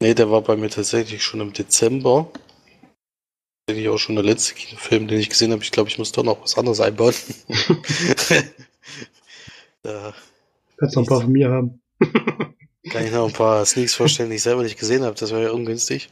[0.02, 2.30] Nee, der war bei mir tatsächlich schon im Dezember.
[3.66, 5.62] Tatsächlich auch schon der letzte Kinofilm, den ich gesehen habe.
[5.62, 7.14] Ich glaube, ich muss doch noch was anderes einbauen.
[9.82, 10.12] da
[10.76, 11.80] Kannst noch ein paar von mir haben.
[12.90, 15.16] kann ich noch ein paar Sneaks vorstellen, die ich selber nicht gesehen habe.
[15.18, 16.10] Das wäre ja ungünstig.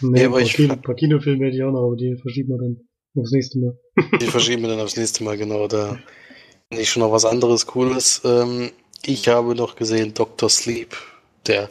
[0.00, 2.16] Nee, nee aber ein, paar ich, ein paar Kinofilme hätte ich auch noch, aber die
[2.16, 3.76] verschieben wir dann aufs nächste Mal.
[4.20, 5.66] die verschieben wir dann aufs nächste Mal, genau.
[5.66, 5.98] Da
[6.70, 8.22] nicht schon noch was anderes Cooles.
[8.24, 8.72] Ähm,
[9.04, 10.50] ich habe noch gesehen Dr.
[10.50, 10.96] Sleep,
[11.46, 11.70] der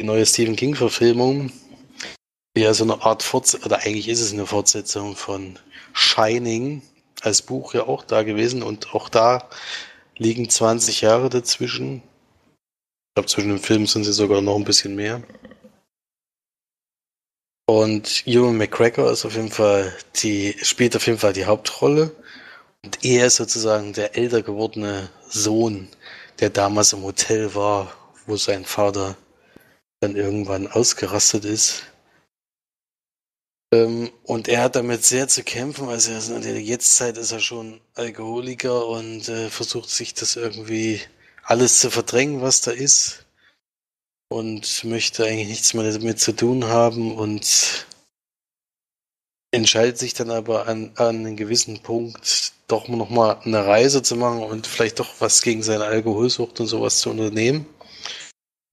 [0.00, 1.52] die neue Stephen King-Verfilmung,
[2.56, 5.58] die ja so eine Art Fortsetzung, oder eigentlich ist es eine Fortsetzung von
[5.92, 6.82] Shining,
[7.20, 9.48] als Buch ja auch da gewesen und auch da
[10.16, 11.96] liegen 20 Jahre dazwischen.
[11.96, 15.22] Ich glaube, zwischen den Filmen sind sie sogar noch ein bisschen mehr.
[17.66, 22.10] Und Ewan McGregor ist auf jeden Fall die, spielt auf jeden Fall die Hauptrolle.
[22.84, 25.88] Und er ist sozusagen der älter gewordene Sohn,
[26.40, 27.94] der damals im Hotel war,
[28.26, 29.16] wo sein Vater
[30.00, 31.84] dann irgendwann ausgerastet ist.
[33.72, 35.88] Ähm, und er hat damit sehr zu kämpfen.
[35.88, 41.00] Also in der Jetztzeit ist er schon Alkoholiker und äh, versucht sich das irgendwie
[41.44, 43.26] alles zu verdrängen, was da ist.
[44.28, 47.86] Und möchte eigentlich nichts mehr damit zu tun haben und
[49.52, 54.16] entscheidet sich dann aber an, an einem gewissen Punkt doch noch mal eine Reise zu
[54.16, 57.66] machen und vielleicht doch was gegen seine Alkoholsucht und sowas zu unternehmen.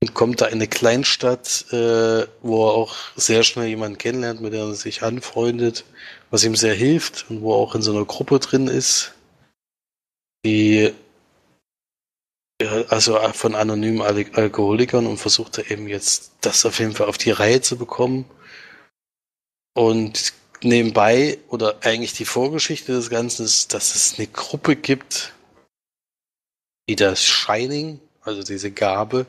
[0.01, 4.53] Und kommt da in eine Kleinstadt, äh, wo er auch sehr schnell jemanden kennenlernt, mit
[4.53, 5.83] der er sich anfreundet,
[6.31, 9.13] was ihm sehr hilft und wo er auch in so einer Gruppe drin ist,
[10.45, 10.93] die
[12.89, 17.17] also von anonymen Al Alkoholikern und versucht er eben jetzt das auf jeden Fall auf
[17.17, 18.25] die Reihe zu bekommen.
[19.75, 25.33] Und nebenbei oder eigentlich die Vorgeschichte des Ganzen ist, dass es eine Gruppe gibt,
[26.89, 29.25] die das Shining, also diese Gabe,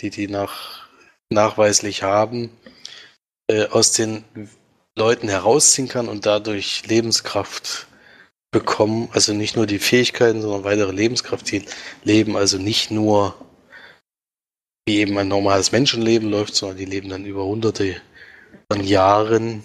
[0.00, 0.88] die die nach,
[1.30, 2.50] nachweislich haben,
[3.48, 4.24] äh, aus den
[4.96, 7.86] Leuten herausziehen kann und dadurch Lebenskraft
[8.50, 9.08] bekommen.
[9.12, 11.50] Also nicht nur die Fähigkeiten, sondern weitere Lebenskraft.
[11.50, 11.64] Die
[12.04, 13.34] leben also nicht nur
[14.86, 18.00] wie eben ein normales Menschenleben läuft, sondern die leben dann über hunderte
[18.70, 19.62] von Jahren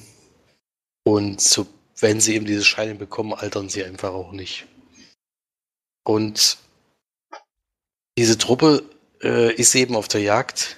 [1.03, 1.67] und so,
[1.99, 4.65] wenn sie eben diese Scheine bekommen, altern sie einfach auch nicht.
[6.05, 6.57] Und
[8.17, 8.83] diese Truppe
[9.21, 10.77] äh, ist eben auf der Jagd,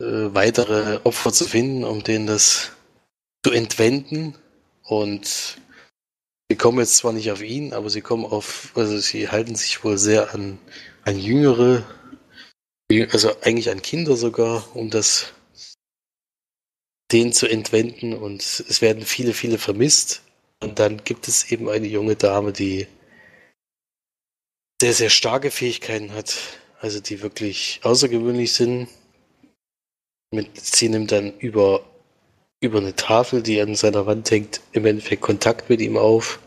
[0.00, 2.72] äh, weitere Opfer zu finden, um denen das
[3.44, 4.34] zu entwenden.
[4.82, 5.58] Und
[6.50, 9.84] sie kommen jetzt zwar nicht auf ihn, aber sie kommen auf, also sie halten sich
[9.84, 10.58] wohl sehr an,
[11.04, 11.84] an Jüngere,
[13.12, 15.32] also eigentlich an Kinder sogar, um das
[17.12, 20.22] den zu entwenden und es werden viele, viele vermisst.
[20.60, 22.86] Und dann gibt es eben eine junge Dame, die
[24.80, 26.36] sehr, sehr starke Fähigkeiten hat,
[26.80, 28.88] also die wirklich außergewöhnlich sind.
[30.54, 31.84] Sie nimmt dann über,
[32.60, 36.40] über eine Tafel, die an seiner Wand hängt, im Endeffekt Kontakt mit ihm auf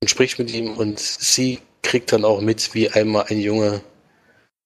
[0.00, 3.82] und spricht mit ihm und sie kriegt dann auch mit, wie einmal ein Junge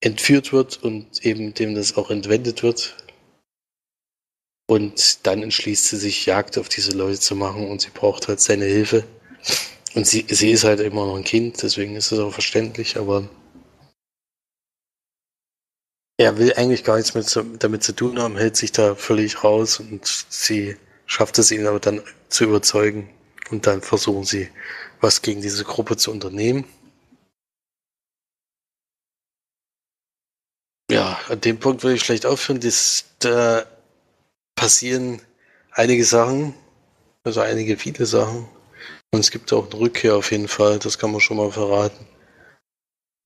[0.01, 2.96] entführt wird und eben dem das auch entwendet wird
[4.70, 8.38] und dann entschließt sie sich, Jagd auf diese Leute zu machen und sie braucht halt
[8.38, 9.02] seine Hilfe.
[9.96, 13.28] Und sie, sie ist halt immer noch ein Kind, deswegen ist es auch verständlich, aber
[16.18, 19.80] er will eigentlich gar nichts mit, damit zu tun haben, hält sich da völlig raus
[19.80, 23.11] und sie schafft es ihn aber dann zu überzeugen
[23.50, 24.50] und dann versuchen sie,
[25.00, 26.64] was gegen diese Gruppe zu unternehmen.
[31.28, 33.64] an dem Punkt würde ich vielleicht aufhören, dass da
[34.54, 35.20] passieren
[35.72, 36.54] einige Sachen,
[37.24, 38.48] also einige viele Sachen.
[39.12, 42.06] Und es gibt auch eine Rückkehr auf jeden Fall, das kann man schon mal verraten.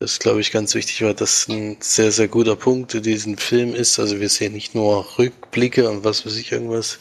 [0.00, 3.38] Das ist, glaube ich, ganz wichtig, weil das ein sehr, sehr guter Punkt in diesem
[3.38, 3.98] Film ist.
[3.98, 6.98] Also wir sehen nicht nur Rückblicke und was weiß ich irgendwas,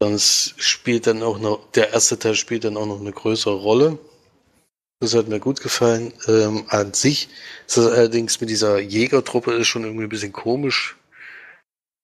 [0.00, 3.98] sondern spielt dann auch noch, der erste Teil spielt dann auch noch eine größere Rolle.
[5.00, 6.12] Das hat mir gut gefallen.
[6.26, 7.28] Ähm, an sich
[7.66, 10.97] ist das allerdings mit dieser Jägertruppe ist schon irgendwie ein bisschen komisch,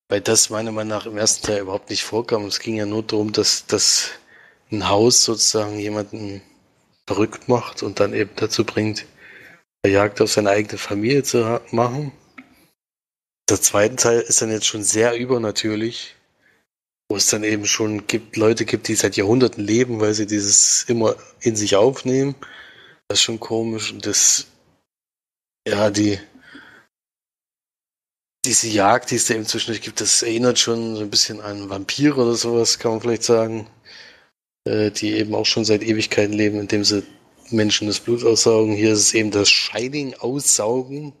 [0.09, 2.45] weil das meiner Meinung nach im ersten Teil überhaupt nicht vorkam.
[2.45, 4.11] Es ging ja nur darum, dass, dass
[4.71, 6.41] ein Haus sozusagen jemanden
[7.07, 9.05] verrückt macht und dann eben dazu bringt,
[9.83, 12.11] eine Jagd auf seine eigene Familie zu machen.
[13.49, 16.15] Der zweite Teil ist dann jetzt schon sehr übernatürlich,
[17.09, 20.83] wo es dann eben schon gibt, Leute gibt, die seit Jahrhunderten leben, weil sie dieses
[20.85, 22.35] immer in sich aufnehmen.
[23.07, 24.47] Das ist schon komisch und das,
[25.67, 26.19] ja, die,
[28.45, 31.69] diese Jagd, die es da eben zwischendurch gibt, das erinnert schon so ein bisschen an
[31.69, 33.67] Vampire oder sowas, kann man vielleicht sagen,
[34.65, 37.03] äh, die eben auch schon seit Ewigkeiten leben, indem sie
[37.51, 38.75] Menschen das Blut aussaugen.
[38.75, 41.13] Hier ist es eben das Shining aussaugen,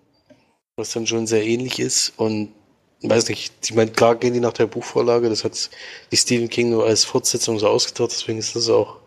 [0.77, 2.53] was dann schon sehr ähnlich ist und
[3.01, 5.69] weiß nicht, ich meine, klar gehen die nach der Buchvorlage, das hat
[6.11, 8.97] die Stephen King nur als Fortsetzung so ausgedacht, deswegen ist das auch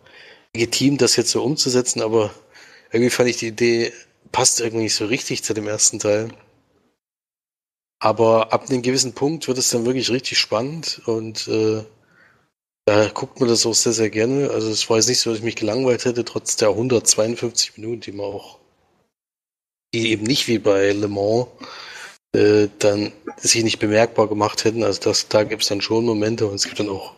[0.54, 2.32] legitim, das jetzt so umzusetzen, aber
[2.92, 3.92] irgendwie fand ich die Idee,
[4.32, 6.30] passt irgendwie nicht so richtig zu dem ersten Teil.
[8.00, 11.84] Aber ab einem gewissen Punkt wird es dann wirklich richtig spannend und äh,
[12.86, 14.50] da guckt man das auch sehr, sehr gerne.
[14.50, 18.00] Also es war jetzt nicht so, dass ich mich gelangweilt hätte, trotz der 152 Minuten,
[18.00, 18.58] die man auch,
[19.92, 21.48] die eben nicht wie bei Le Mans
[22.32, 24.84] äh, dann sich nicht bemerkbar gemacht hätten.
[24.84, 27.14] Also das, da gibt es dann schon Momente und es gibt dann auch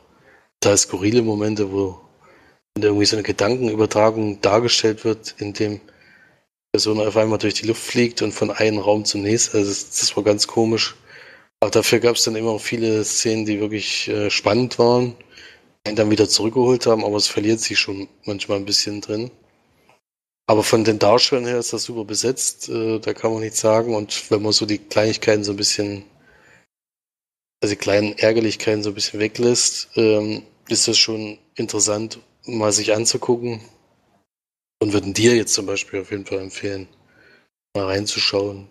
[0.60, 2.00] da skurrile Momente, wo
[2.78, 5.80] irgendwie so eine Gedankenübertragung dargestellt wird, in dem
[6.72, 9.56] Person auf einmal durch die Luft fliegt und von einem Raum zum nächsten.
[9.56, 10.94] Also das, das war ganz komisch.
[11.60, 15.16] Aber dafür gab es dann immer viele Szenen, die wirklich äh, spannend waren,
[15.84, 19.30] einen dann wieder zurückgeholt haben, aber es verliert sich schon manchmal ein bisschen drin.
[20.46, 23.94] Aber von den Darstellern her ist das super besetzt, äh, da kann man nichts sagen.
[23.94, 26.04] Und wenn man so die Kleinigkeiten so ein bisschen,
[27.62, 32.94] also die kleinen Ärgerlichkeiten so ein bisschen weglässt, ähm, ist das schon interessant, mal sich
[32.94, 33.60] anzugucken
[34.80, 36.88] und würden dir jetzt zum Beispiel auf jeden Fall empfehlen,
[37.74, 38.68] mal reinzuschauen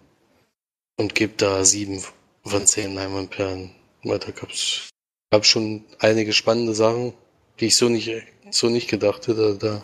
[0.98, 2.04] und gibt da sieben
[2.43, 3.72] von zehn Leinwandperlen.
[4.04, 4.89] Weil da gab's,
[5.32, 7.13] gab schon einige spannende Sachen,
[7.60, 9.58] die ich so nicht, so nicht gedacht hätte.
[9.58, 9.82] Da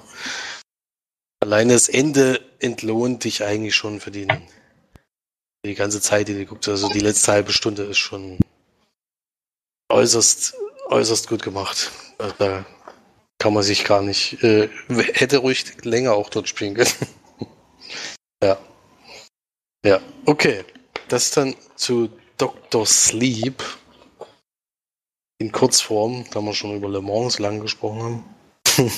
[1.41, 4.29] alleine das Ende entlohnt dich eigentlich schon für den,
[5.65, 6.69] die ganze Zeit, die du guckst.
[6.69, 8.39] Also die letzte halbe Stunde ist schon
[9.91, 10.55] äußerst,
[10.89, 11.91] äußerst gut gemacht.
[12.17, 12.65] Also da
[13.39, 14.41] kann man sich gar nicht.
[14.43, 14.69] Äh,
[15.13, 16.89] hätte ruhig länger auch dort spielen können.
[18.43, 18.57] ja.
[19.85, 20.63] Ja, okay.
[21.07, 22.85] Das dann zu Dr.
[22.85, 23.63] Sleep.
[25.37, 28.23] In Kurzform, da wir schon über Le Mans lang gesprochen haben.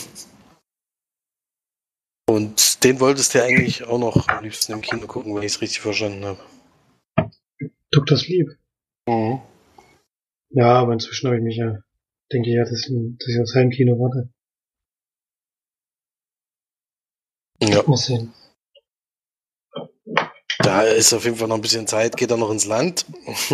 [2.29, 5.53] Und den wolltest du ja eigentlich auch noch am liebsten im Kino gucken, wenn ich
[5.53, 6.39] es richtig verstanden habe.
[7.91, 8.17] Dr.
[8.17, 8.47] Sleep.
[9.07, 9.41] Mhm.
[10.49, 11.79] Ja, aber inzwischen habe ich mich ja
[12.31, 14.29] denke ich ja, dass, dass ich aufs Heimkino warte.
[17.61, 17.83] Ja.
[17.87, 18.33] Mal sehen.
[20.59, 23.05] Da ist auf jeden Fall noch ein bisschen Zeit, geht er noch ins Land.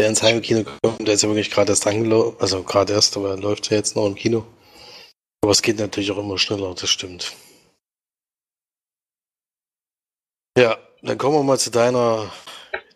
[0.00, 3.30] der ins Heimkino kommt, der ist ja wirklich gerade erst angelaufen, also gerade erst, aber
[3.30, 4.46] er läuft ja jetzt noch im Kino.
[5.42, 7.34] Aber es geht natürlich auch immer schneller, das stimmt.
[10.58, 12.32] Ja, dann kommen wir mal zu deiner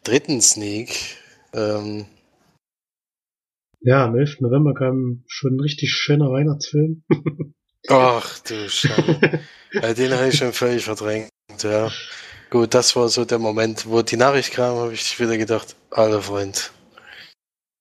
[0.03, 1.19] dritten Sneak.
[1.53, 2.07] Ähm,
[3.85, 4.41] ja, am 11.
[4.41, 7.05] November kam schon ein richtig schöner Weihnachtsfilm.
[7.89, 9.41] Ach du Scheiße.
[9.97, 11.31] den habe ich schon völlig verdrängt,
[11.63, 11.91] ja.
[12.49, 16.23] Gut, das war so der Moment, wo die Nachricht kam, habe ich wieder gedacht, alter
[16.23, 16.71] Freund,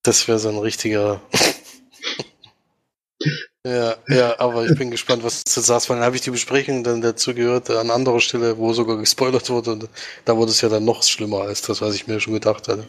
[0.03, 1.21] das wäre so ein richtiger.
[3.65, 6.83] ja, ja, aber ich bin gespannt, was du sagst, weil dann habe ich die Besprechung
[6.83, 9.89] dann dazu gehört, an anderer Stelle, wo sogar gespoilert wurde und
[10.25, 12.83] da wurde es ja dann noch schlimmer als das, was ich mir schon gedacht hatte.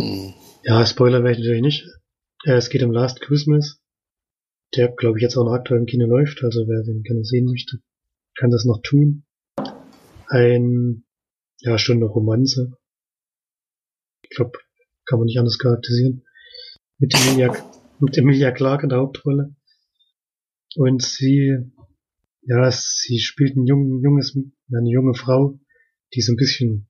[0.00, 0.34] Hm.
[0.62, 1.99] Ja, Spoiler werde ich natürlich nicht.
[2.44, 3.80] Äh, es geht um Last Christmas.
[4.76, 6.42] Der, glaube ich, jetzt auch noch aktuell im Kino läuft.
[6.44, 7.80] Also wer den gerne sehen möchte,
[8.38, 9.24] kann das noch tun.
[10.28, 11.04] Ein,
[11.58, 12.72] ja, schon eine Romanze.
[14.22, 14.58] Ich glaube,
[15.06, 16.24] kann man nicht anders charakterisieren.
[16.98, 17.52] Mit Emilia,
[17.98, 19.56] mit Emilia Clarke in der Hauptrolle.
[20.76, 21.72] Und sie,
[22.42, 25.58] ja, sie spielt ein jung, junges, eine junge Frau,
[26.14, 26.88] die so ein bisschen,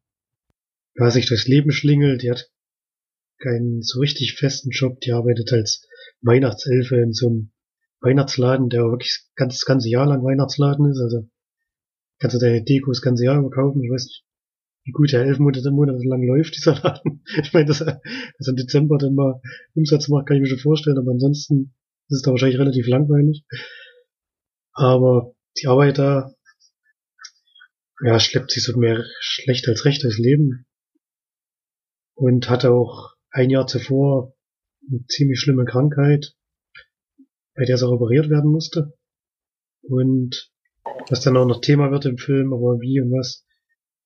[0.97, 2.23] ja, sich durchs Leben schlingelt.
[2.23, 2.51] Die hat
[3.41, 5.01] keinen so richtig festen Job.
[5.01, 5.87] Die arbeitet als
[6.23, 7.53] Weihnachtselfe in so einem
[8.01, 11.01] Weihnachtsladen, der wirklich ganz, das ganze Jahr lang Weihnachtsladen ist.
[11.01, 11.29] Also
[12.19, 13.83] kannst du deine Deko das ganze Jahr über kaufen.
[13.83, 14.25] Ich weiß nicht,
[14.85, 17.25] wie gut er elf Monate, Monate lang läuft, dieser Laden.
[17.43, 18.01] Ich meine, dass er,
[18.47, 19.41] im Dezember dann mal
[19.75, 21.75] Umsatz macht, kann ich mir schon vorstellen, aber ansonsten
[22.09, 23.45] ist es da wahrscheinlich relativ langweilig.
[24.73, 26.33] Aber die Arbeit da,
[28.03, 30.67] ja, schleppt sich so mehr schlecht als recht durchs Leben.
[32.15, 34.35] Und hatte auch ein Jahr zuvor
[34.89, 36.35] eine ziemlich schlimme Krankheit,
[37.55, 38.97] bei der sie operiert werden musste.
[39.83, 40.51] Und
[41.09, 43.47] was dann auch noch Thema wird im Film, aber wie und was,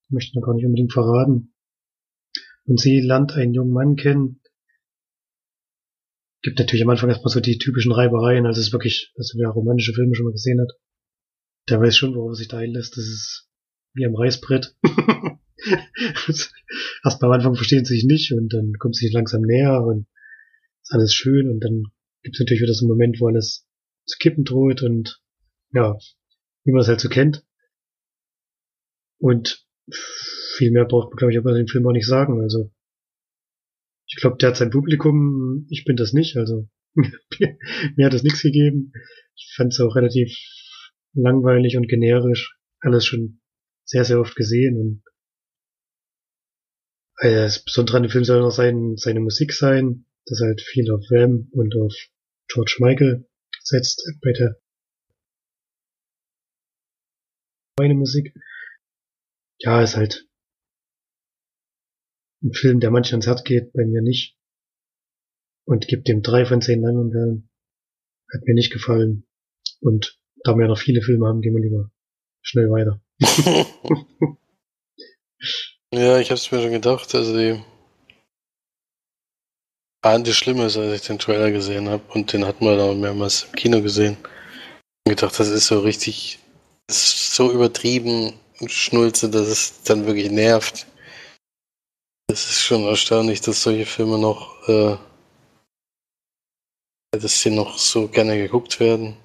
[0.09, 1.55] möchte ich noch gar nicht unbedingt verraten.
[2.67, 4.41] Und sie lernt einen jungen Mann kennen.
[6.43, 9.49] Gibt natürlich am Anfang erstmal so die typischen Reibereien, also es ist wirklich, also wer
[9.49, 10.73] romantische Filme schon mal gesehen hat,
[11.69, 12.97] der weiß schon, worauf er sich da einlässt.
[12.97, 13.49] Das ist
[13.95, 14.77] wie am Reißbrett.
[17.05, 20.07] Erst am Anfang verstehen sie sich nicht und dann kommt sie langsam näher und
[20.83, 21.85] ist alles schön und dann
[22.23, 23.67] gibt es natürlich wieder so einen Moment, wo alles
[24.07, 25.21] zu kippen droht und
[25.73, 25.97] ja,
[26.65, 27.45] wie man es halt so kennt.
[29.19, 29.67] Und
[30.57, 32.41] viel mehr braucht man, glaube ich, über den Film auch nicht sagen.
[32.41, 32.71] Also
[34.07, 38.43] ich glaube, der hat sein Publikum, ich bin das nicht, also mir hat das nichts
[38.43, 38.93] gegeben.
[39.35, 40.37] Ich fand es auch relativ
[41.15, 42.57] langweilig und generisch.
[42.81, 43.41] Alles schon
[43.85, 45.03] sehr, sehr oft gesehen und
[47.19, 50.91] äh, das Besondere an dem Film soll noch sein, seine Musik sein, das halt viel
[50.91, 51.95] auf Wham und auf
[52.49, 53.29] George Michael
[53.63, 54.59] setzt bei der
[57.77, 58.35] meine Musik.
[59.59, 60.29] Ja, ist halt
[62.43, 64.37] ein Film, der manchmal ans Herz geht, bei mir nicht.
[65.67, 67.49] Und gibt dem drei von zehn Leinwandperlen.
[68.33, 69.27] Hat mir nicht gefallen.
[69.81, 71.91] Und da wir noch viele Filme haben, gehen wir lieber
[72.43, 73.03] schnell weiter.
[75.97, 77.15] ja, ich hab's mir schon gedacht.
[77.15, 77.63] Also die
[80.03, 82.03] ahnt das Schlimme ist, als ich den Trailer gesehen habe.
[82.13, 84.17] Und den hatten wir dann mehrmals im Kino gesehen.
[85.07, 86.39] Und gedacht, das ist so richtig,
[86.89, 88.35] ist so übertrieben
[88.67, 90.87] Schnulze, dass es dann wirklich nervt.
[92.31, 94.97] Es ist schon erstaunlich, dass solche Filme noch, äh,
[97.13, 99.17] dass sie noch so gerne geguckt werden.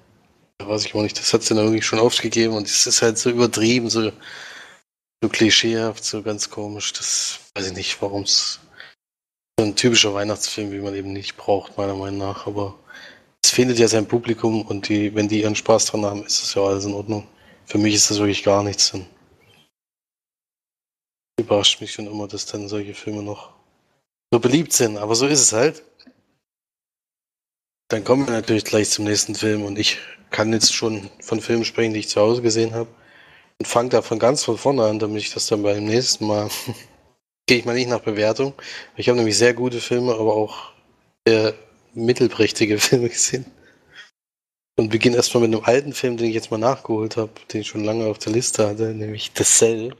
[0.58, 3.02] Da weiß ich auch nicht, das hat sie dann wirklich schon aufgegeben und es ist
[3.02, 4.12] halt so übertrieben, so,
[5.22, 6.92] so klischeehaft, so ganz komisch.
[6.92, 8.60] Das weiß ich nicht, warum es
[9.58, 12.46] so ein typischer Weihnachtsfilm, wie man eben nicht braucht, meiner Meinung nach.
[12.46, 12.78] Aber
[13.44, 16.54] es findet ja sein Publikum und die, wenn die ihren Spaß dran haben, ist das
[16.54, 17.26] ja alles in Ordnung.
[17.66, 18.92] Für mich ist das wirklich gar nichts.
[18.94, 19.06] Und
[21.38, 23.52] überrascht mich schon immer, dass dann solche Filme noch
[24.32, 24.96] so beliebt sind.
[24.96, 25.82] Aber so ist es halt.
[27.88, 29.98] Dann kommen wir natürlich gleich zum nächsten Film und ich
[30.30, 32.88] kann jetzt schon von Filmen sprechen, die ich zu Hause gesehen habe.
[33.60, 36.48] Und fange da von ganz von vorne an, damit ich das dann beim nächsten Mal
[37.46, 38.54] gehe ich mal nicht nach Bewertung.
[38.96, 40.72] Ich habe nämlich sehr gute Filme, aber auch
[41.26, 41.52] sehr
[41.92, 43.44] mittelprächtige Filme gesehen.
[44.78, 47.68] Und beginne erstmal mit einem alten Film, den ich jetzt mal nachgeholt habe, den ich
[47.68, 49.94] schon lange auf der Liste hatte, nämlich The Cell.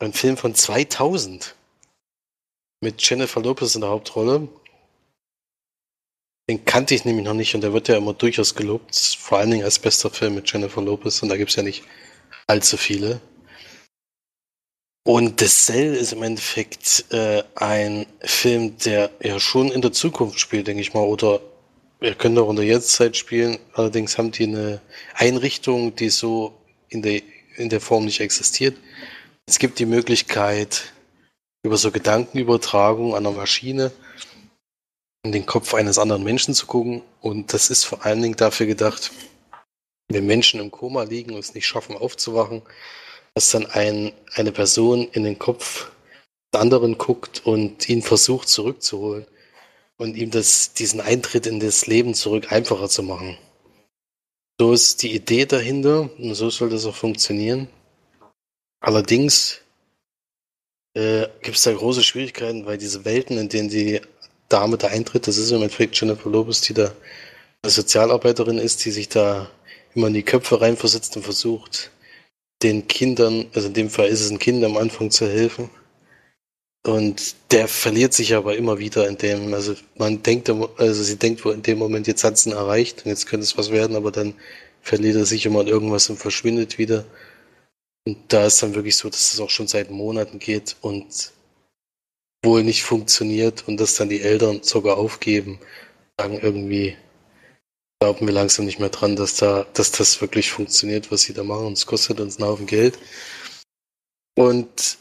[0.00, 1.54] Ein Film von 2000
[2.80, 4.48] mit Jennifer Lopez in der Hauptrolle.
[6.50, 9.52] Den kannte ich nämlich noch nicht und der wird ja immer durchaus gelobt, vor allen
[9.52, 11.84] Dingen als bester Film mit Jennifer Lopez und da gibt es ja nicht
[12.46, 13.20] allzu viele.
[15.06, 20.40] Und The Cell ist im Endeffekt äh, ein Film, der ja schon in der Zukunft
[20.40, 21.40] spielt, denke ich mal, oder
[22.00, 23.58] er könnte auch in der Jetztzeit spielen.
[23.74, 24.80] Allerdings haben die eine
[25.14, 26.54] Einrichtung, die so
[26.88, 27.20] in der,
[27.56, 28.76] in der Form nicht existiert.
[29.46, 30.94] Es gibt die Möglichkeit,
[31.62, 33.90] über so Gedankenübertragung an einer Maschine
[35.22, 37.02] in den Kopf eines anderen Menschen zu gucken.
[37.20, 39.10] Und das ist vor allen Dingen dafür gedacht,
[40.08, 42.62] wenn Menschen im Koma liegen und es nicht schaffen aufzuwachen,
[43.34, 45.90] dass dann ein, eine Person in den Kopf
[46.52, 49.26] des anderen guckt und ihn versucht zurückzuholen
[49.96, 53.38] und ihm das, diesen Eintritt in das Leben zurück einfacher zu machen.
[54.60, 57.68] So ist die Idee dahinter und so soll das auch funktionieren.
[58.80, 59.60] Allerdings
[60.94, 64.00] äh, gibt es da große Schwierigkeiten, weil diese Welten, in denen die
[64.48, 66.92] Dame da eintritt, das ist im Endeffekt Jennifer Lopez, die da
[67.62, 69.50] eine Sozialarbeiterin ist, die sich da
[69.94, 71.90] immer in die Köpfe reinversetzt und versucht,
[72.62, 75.70] den Kindern, also in dem Fall ist es ein Kind am Anfang zu helfen.
[76.86, 81.44] Und der verliert sich aber immer wieder in dem, also man denkt, also sie denkt
[81.44, 83.96] wohl in dem Moment, jetzt hat es ihn erreicht und jetzt könnte es was werden,
[83.96, 84.34] aber dann
[84.82, 87.06] verliert er sich immer in irgendwas und verschwindet wieder.
[88.06, 91.32] Und da ist dann wirklich so, dass es auch schon seit Monaten geht und
[92.44, 95.58] wohl nicht funktioniert und dass dann die Eltern sogar aufgeben,
[96.18, 96.96] sagen irgendwie,
[98.04, 101.42] glauben wir langsam nicht mehr dran, dass da, dass das wirklich funktioniert, was sie da
[101.42, 101.68] machen.
[101.68, 102.98] Und es kostet uns einen Haufen Geld.
[104.36, 104.98] Und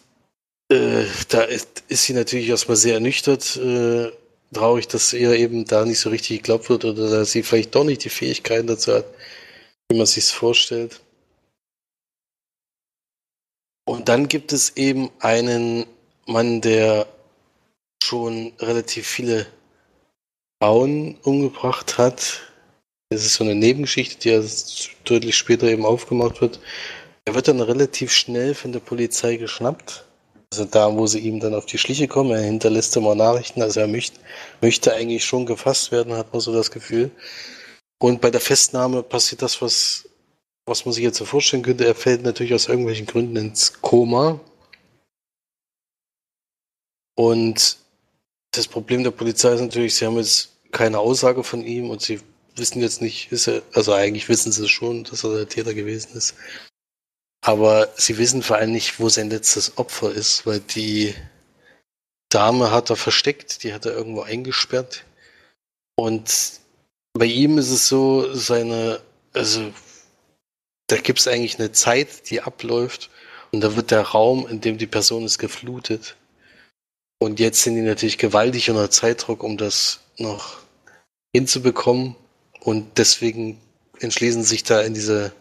[0.72, 4.10] äh, da ist, ist, sie natürlich erstmal sehr ernüchtert, äh,
[4.54, 7.84] traurig, dass ihr eben da nicht so richtig geglaubt wird oder dass sie vielleicht doch
[7.84, 9.06] nicht die Fähigkeiten dazu hat,
[9.90, 11.02] wie man sich vorstellt.
[13.86, 15.86] Und dann gibt es eben einen
[16.26, 17.06] Mann, der
[18.02, 19.46] schon relativ viele
[20.62, 22.53] Frauen umgebracht hat.
[23.14, 24.42] Das ist so eine Nebengeschichte, die ja
[25.06, 26.60] deutlich später eben aufgemacht wird.
[27.26, 30.06] Er wird dann relativ schnell von der Polizei geschnappt.
[30.52, 33.80] Also da, wo sie ihm dann auf die Schliche kommen, er hinterlässt immer Nachrichten, also
[33.80, 34.20] er möchte,
[34.62, 37.12] möchte eigentlich schon gefasst werden, hat man so das Gefühl.
[38.00, 40.10] Und bei der Festnahme passiert das, was,
[40.66, 41.86] was man sich jetzt so vorstellen könnte.
[41.86, 44.40] Er fällt natürlich aus irgendwelchen Gründen ins Koma.
[47.16, 47.78] Und
[48.52, 52.20] das Problem der Polizei ist natürlich, sie haben jetzt keine Aussage von ihm und sie
[52.56, 56.16] wissen jetzt nicht, ist er, also eigentlich wissen sie schon, dass er der Täter gewesen
[56.16, 56.36] ist.
[57.42, 61.14] Aber sie wissen vor allem nicht, wo sein letztes Opfer ist, weil die
[62.30, 65.04] Dame hat er versteckt, die hat er irgendwo eingesperrt.
[65.96, 66.62] Und
[67.14, 69.02] bei ihm ist es so, seine,
[69.34, 69.72] also
[70.88, 73.10] da gibt es eigentlich eine Zeit, die abläuft
[73.52, 76.16] und da wird der Raum, in dem die Person ist, geflutet.
[77.20, 80.58] Und jetzt sind die natürlich gewaltig unter Zeitdruck, um das noch
[81.36, 82.16] hinzubekommen.
[82.64, 83.60] Und deswegen
[84.00, 85.34] entschließen sich da in diese,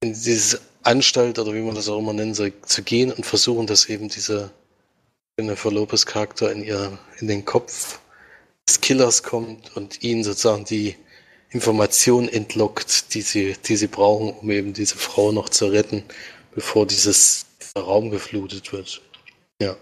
[0.00, 3.66] in diese Anstalt oder wie man das auch immer nennen soll, zu gehen und versuchen,
[3.66, 4.50] dass eben dieser
[5.38, 7.98] Jennifer Lopez Charakter in ihr, in den Kopf
[8.68, 10.94] des Killers kommt und ihnen sozusagen die
[11.50, 16.04] Information entlockt, die sie, die sie brauchen, um eben diese Frau noch zu retten,
[16.54, 19.02] bevor dieses Raum geflutet wird.
[19.60, 19.76] Ja.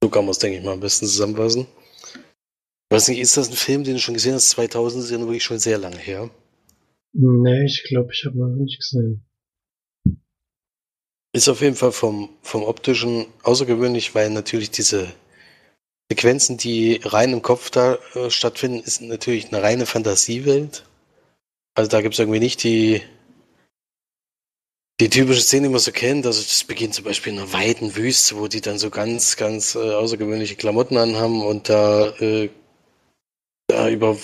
[0.00, 1.66] So kann man es, denke ich mal, am besten zusammenfassen.
[2.92, 4.50] Weiß nicht, ist das ein Film, den du schon gesehen hast?
[4.50, 6.28] 2000 ist ja wirklich schon sehr lange her.
[7.14, 9.24] Nee, ich glaube, ich habe noch nicht gesehen.
[11.34, 15.10] Ist auf jeden Fall vom, vom optischen außergewöhnlich, weil natürlich diese
[16.10, 20.84] Sequenzen, die rein im Kopf da äh, stattfinden, ist natürlich eine reine Fantasiewelt.
[21.74, 23.00] Also da gibt es irgendwie nicht die,
[25.00, 27.96] die typische Szene, die man so kennt, also das beginnt zum Beispiel in einer weiten
[27.96, 32.50] Wüste, wo die dann so ganz, ganz äh, außergewöhnliche Klamotten anhaben und da, äh,
[33.72, 34.16] da über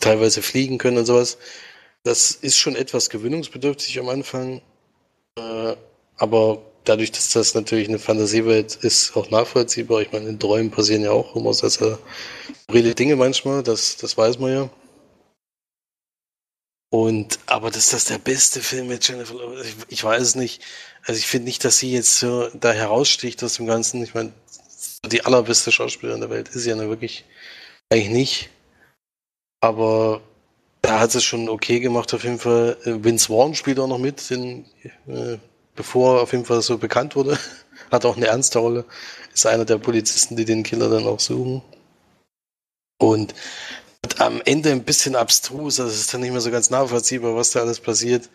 [0.00, 1.38] teilweise fliegen können und sowas.
[2.02, 4.62] Das ist schon etwas gewöhnungsbedürftig am Anfang,
[5.38, 5.76] äh,
[6.16, 10.02] aber dadurch, dass das natürlich eine Fantasiewelt ist, auch nachvollziehbar.
[10.02, 11.98] Ich meine, in Träumen passieren ja auch immer sehr, sehr
[12.62, 14.70] skurrile Dinge manchmal, das, das weiß man ja.
[16.90, 20.62] Und, aber dass das der beste Film mit Jennifer Lopez, ich, ich weiß es nicht.
[21.04, 24.02] Also ich finde nicht, dass sie jetzt so da heraussticht aus dem Ganzen.
[24.02, 24.32] Ich meine,
[25.04, 27.24] die allerbeste Schauspielerin der Welt ist sie ja wirklich
[27.90, 28.50] eigentlich nicht.
[29.60, 30.20] Aber
[30.82, 32.76] da hat es schon okay gemacht auf jeden Fall.
[32.84, 34.66] Vince Vaughn spielt auch noch mit, den,
[35.08, 35.38] äh,
[35.74, 37.38] bevor er auf jeden Fall so bekannt wurde.
[37.90, 38.84] Hat auch eine ernste Rolle.
[39.34, 41.62] Ist einer der Polizisten, die den Killer dann auch suchen.
[42.98, 43.34] Und
[44.18, 47.50] am Ende ein bisschen abstrus, also es ist dann nicht mehr so ganz nachvollziehbar, was
[47.50, 48.30] da alles passiert.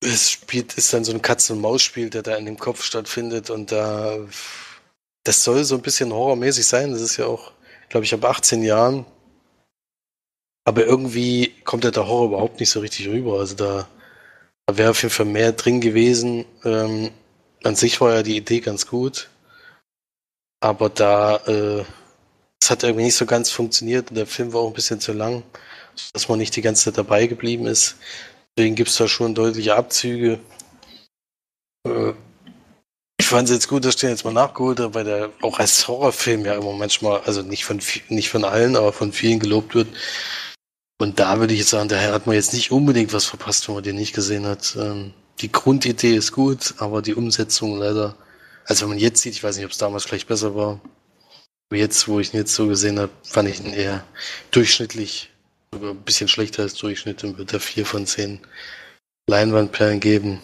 [0.00, 4.18] Es spielt, ist dann so ein Katz-und-Maus-Spiel, der da in dem Kopf stattfindet und da,
[5.24, 6.92] das soll so ein bisschen horrormäßig sein.
[6.92, 7.52] Das ist ja auch,
[7.88, 9.04] glaube ich, ab 18 Jahren.
[10.64, 13.40] Aber irgendwie kommt der Horror überhaupt nicht so richtig rüber.
[13.40, 13.88] Also da,
[14.66, 16.44] da wäre auf jeden Fall mehr drin gewesen.
[16.64, 17.10] Ähm,
[17.64, 19.28] an sich war ja die Idee ganz gut.
[20.60, 21.84] Aber da, äh,
[22.62, 25.42] es hat irgendwie nicht so ganz funktioniert der Film war auch ein bisschen zu lang,
[26.12, 27.96] dass man nicht die ganze Zeit dabei geblieben ist.
[28.56, 30.38] Deswegen gibt es da schon deutliche Abzüge.
[31.86, 32.12] Äh,
[33.18, 35.58] ich fand es jetzt gut, dass ich den jetzt mal nachgeholt habe, weil der auch
[35.58, 39.74] als Horrorfilm ja immer manchmal, also nicht von, nicht von allen, aber von vielen gelobt
[39.74, 39.88] wird.
[41.02, 43.74] Und da würde ich jetzt sagen, daher hat man jetzt nicht unbedingt was verpasst, wenn
[43.74, 44.76] man den nicht gesehen hat.
[44.78, 48.14] Ähm, die Grundidee ist gut, aber die Umsetzung leider,
[48.66, 50.80] also wenn man jetzt sieht, ich weiß nicht, ob es damals vielleicht besser war,
[51.72, 54.04] Jetzt, wo ich ihn jetzt so gesehen habe, fand ich ihn eher
[54.50, 55.30] durchschnittlich,
[55.72, 58.40] sogar ein bisschen schlechter als Durchschnitt und würde da vier von zehn
[59.26, 60.40] Leinwandperlen geben.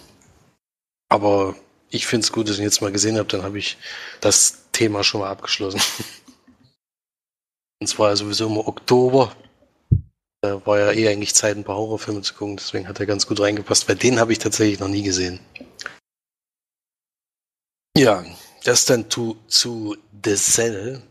[1.10, 1.54] Aber
[1.90, 3.76] ich finde es gut, dass ich ihn jetzt mal gesehen habe, dann habe ich
[4.22, 5.80] das Thema schon mal abgeschlossen.
[7.80, 9.36] Und zwar sowieso im Oktober.
[10.40, 13.26] Da war ja eh eigentlich Zeit, ein paar Horrorfilme zu gucken, deswegen hat er ganz
[13.26, 15.40] gut reingepasst, weil den habe ich tatsächlich noch nie gesehen.
[17.96, 18.24] Ja,
[18.62, 21.02] das dann zu, zu The Cell.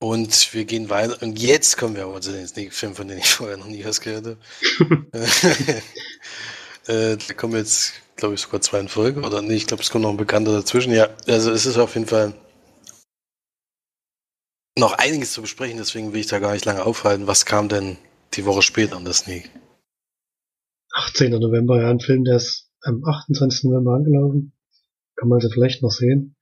[0.00, 1.22] Und wir gehen weiter.
[1.22, 4.00] Und jetzt kommen wir aber zu den Film, von dem ich vorher noch nie was
[4.00, 4.38] gehört habe.
[6.86, 9.20] äh, da kommen jetzt, glaube ich, sogar zwei in Folge.
[9.20, 10.94] Oder nee, ich glaube, es kommt noch ein Bekannter dazwischen.
[10.94, 12.32] Ja, also es ist auf jeden Fall
[14.78, 17.26] noch einiges zu besprechen, deswegen will ich da gar nicht lange aufhalten.
[17.26, 17.96] Was kam denn
[18.34, 19.50] die Woche später an das Sneak?
[20.94, 21.30] 18.
[21.32, 23.64] November, ja, ein Film, der ist am 28.
[23.64, 24.52] November angelaufen.
[25.16, 26.36] Kann man also vielleicht noch sehen.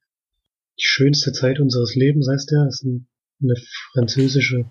[0.78, 2.66] Die schönste Zeit unseres Lebens heißt der.
[2.68, 3.11] Ist ein
[3.43, 3.55] eine
[3.93, 4.70] französische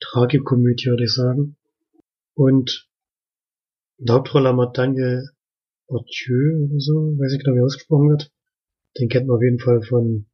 [0.00, 1.56] Tragikomödie, würde ich sagen.
[2.34, 2.88] Und
[3.98, 5.28] in der Hauptrolle haben Daniel
[5.86, 8.32] Ortieu oder so, weiß ich genau, wie ausgesprochen wird.
[8.98, 10.26] Den kennt man auf jeden Fall von,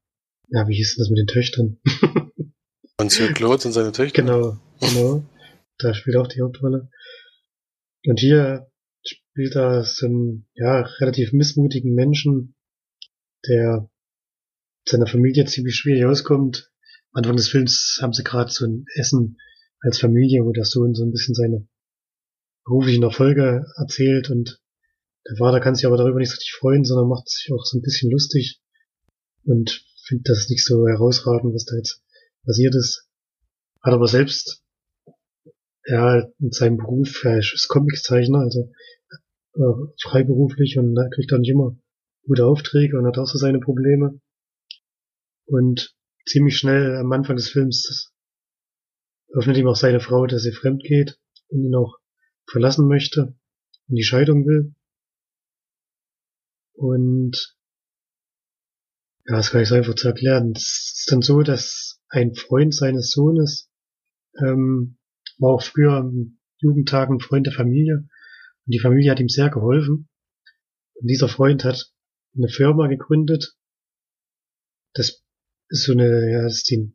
[0.49, 1.79] ja, wie hieß denn das mit den Töchtern?
[2.99, 4.23] Monsieur Claude und seine Töchter?
[4.23, 5.23] Genau, genau.
[5.79, 6.89] Da spielt auch die Hauptrolle.
[8.07, 8.71] Und hier
[9.05, 12.55] spielt er so einen, ja, relativ missmutigen Menschen,
[13.47, 13.91] der
[14.89, 16.71] seiner Familie ziemlich schwierig auskommt.
[17.13, 19.37] Am Anfang des Films haben sie gerade so ein Essen
[19.81, 21.69] als Familie, wo der Sohn so ein bisschen seine
[22.65, 24.59] beruflichen Erfolge erzählt und
[25.29, 27.77] der Vater kann sich aber darüber nicht so richtig freuen, sondern macht sich auch so
[27.77, 28.63] ein bisschen lustig
[29.45, 32.03] und findet das nicht so herausragend, was da jetzt
[32.47, 33.07] passiert ist.
[33.83, 34.65] Hat aber selbst,
[35.85, 38.73] ja, in seinem Beruf, er ist Comiczeichner, also
[39.55, 41.77] äh, freiberuflich und da kriegt er nicht immer
[42.27, 44.21] gute Aufträge und hat auch so seine Probleme.
[45.47, 45.95] Und
[46.27, 48.13] ziemlich schnell am Anfang des Films
[49.33, 51.19] öffnet ihm auch seine Frau, dass sie fremd geht
[51.49, 51.99] und ihn auch
[52.49, 53.37] verlassen möchte
[53.89, 54.75] und die Scheidung will.
[56.73, 57.57] Und
[59.27, 60.53] ja, das kann ich so einfach zu erklären.
[60.55, 61.86] Es ist dann so, dass
[62.17, 63.71] ein Freund seines Sohnes
[64.39, 64.99] ähm,
[65.39, 69.51] war auch früher im Jugendtag ein Freund der Familie und die Familie hat ihm sehr
[69.51, 70.09] geholfen.
[70.95, 71.93] Und dieser Freund hat
[72.35, 73.57] eine Firma gegründet.
[74.95, 75.23] Das
[75.69, 76.95] ist so eine, ja, das ist die,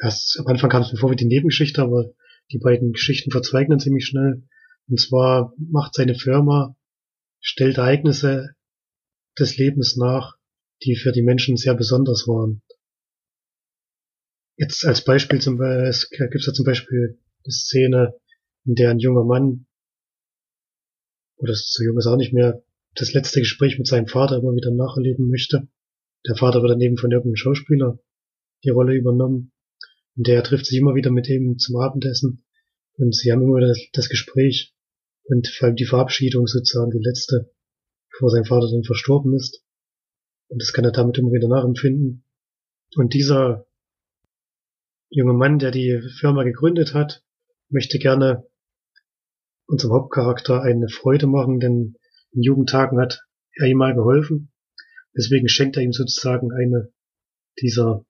[0.00, 2.12] ja, am Anfang kam es mir vor wie die Nebengeschichte, aber
[2.52, 4.46] die beiden Geschichten verzweigen dann ziemlich schnell.
[4.88, 6.76] Und zwar macht seine Firma,
[7.40, 8.54] stellt Ereignisse
[9.38, 10.36] des Lebens nach,
[10.84, 12.62] die für die Menschen sehr besonders waren.
[14.58, 18.14] Jetzt als Beispiel zum Beispiel, gibt es ja zum Beispiel eine Szene,
[18.64, 19.66] in der ein junger Mann,
[21.36, 22.64] oder so jung ist auch nicht mehr,
[22.96, 25.68] das letzte Gespräch mit seinem Vater immer wieder nacherleben möchte.
[26.26, 28.00] Der Vater wird dann eben von irgendeinem Schauspieler
[28.64, 29.52] die Rolle übernommen.
[30.16, 32.44] Und der trifft sich immer wieder mit ihm zum Abendessen.
[32.96, 34.74] Und sie haben immer wieder das, das Gespräch
[35.22, 37.54] und vor allem die Verabschiedung sozusagen, die letzte,
[38.10, 39.62] bevor sein Vater dann verstorben ist.
[40.48, 42.24] Und das kann er damit immer wieder nachempfinden.
[42.96, 43.67] Und dieser
[45.10, 47.22] junge Mann, der die Firma gegründet hat,
[47.70, 48.46] möchte gerne
[49.66, 51.96] unserem Hauptcharakter eine Freude machen, denn
[52.32, 53.22] in Jugendtagen hat
[53.54, 54.52] er ihm mal geholfen.
[55.16, 56.92] Deswegen schenkt er ihm sozusagen eine
[57.60, 58.04] dieser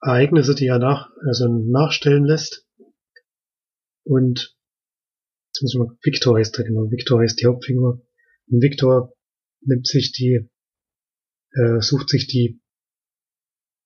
[0.00, 2.66] Ereignisse, die er nach, also nachstellen lässt.
[4.04, 4.56] Und
[5.48, 8.06] jetzt muss man, Victor heißt er genau, Victor heißt die Hauptfigur.
[8.48, 9.14] Und Victor
[9.62, 10.48] nimmt sich die,
[11.52, 12.60] äh, sucht sich die,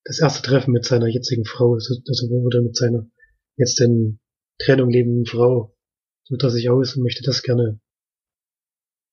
[0.08, 3.06] das erste Treffen mit seiner jetzigen Frau, also, also oder mit seiner
[3.56, 4.20] jetzt in
[4.58, 5.76] Trennung lebenden Frau,
[6.24, 7.78] sucht er sich aus und möchte das gerne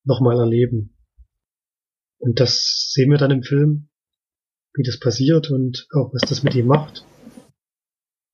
[0.05, 0.95] nochmal erleben.
[2.17, 3.89] Und das sehen wir dann im Film,
[4.73, 7.05] wie das passiert und auch was das mit ihm macht.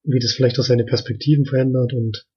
[0.03, 2.27] Wie das vielleicht auch seine Perspektiven verändert und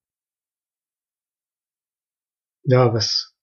[2.62, 3.35] ja, was,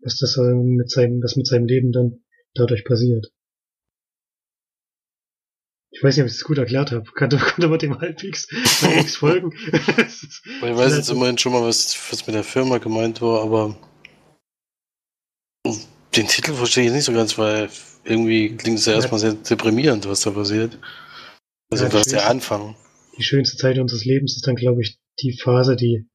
[0.00, 2.22] was das mit seinem, was mit seinem Leben dann
[2.54, 3.32] dadurch passiert.
[6.00, 7.04] Ich weiß nicht, ob ich das gut erklärt habe.
[7.12, 8.48] Konnte, konnte man dem halbwegs,
[8.80, 9.52] halbwegs folgen?
[9.72, 13.76] ich weiß jetzt immerhin schon mal, was, was mit der Firma gemeint war, aber
[16.16, 17.68] den Titel verstehe ich nicht so ganz, weil
[18.04, 20.78] irgendwie klingt es ja erstmal sehr deprimierend, was da passiert.
[21.70, 22.76] Also ja, was der Anfang.
[23.18, 26.08] Die schönste Zeit unseres Lebens ist dann, glaube ich, die Phase, die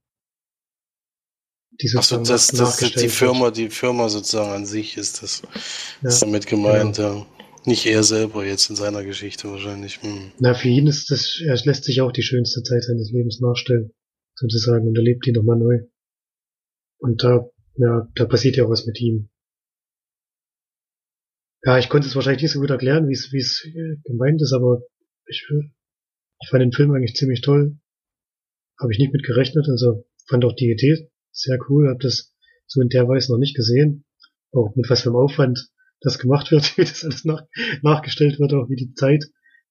[1.80, 5.44] die sozusagen Ach so, das, das die Firma, die Firma sozusagen an sich ist das
[6.02, 7.18] ja, ist damit gemeint, genau.
[7.20, 7.35] ja.
[7.66, 10.02] Nicht er selber jetzt in seiner Geschichte wahrscheinlich.
[10.02, 10.32] Hm.
[10.40, 13.92] Na, für ihn ist das, er lässt sich auch die schönste Zeit seines Lebens nachstellen,
[14.36, 15.80] sozusagen, und erlebt die nochmal neu.
[17.00, 19.30] Und da, ja, da passiert ja auch was mit ihm.
[21.64, 24.42] Ja, ich konnte es wahrscheinlich nicht so gut erklären, wie es, wie es äh, gemeint
[24.42, 24.84] ist, aber
[25.26, 25.48] ich,
[26.42, 27.80] ich fand den Film eigentlich ziemlich toll.
[28.80, 32.34] Habe ich nicht mit gerechnet, also fand auch die Idee sehr cool, habe das
[32.68, 34.06] so in der Weise noch nicht gesehen.
[34.52, 35.70] Auch mit was für einem Aufwand
[36.02, 37.44] das gemacht wird, wie das alles nach,
[37.82, 39.26] nachgestellt wird, auch wie die Zeit,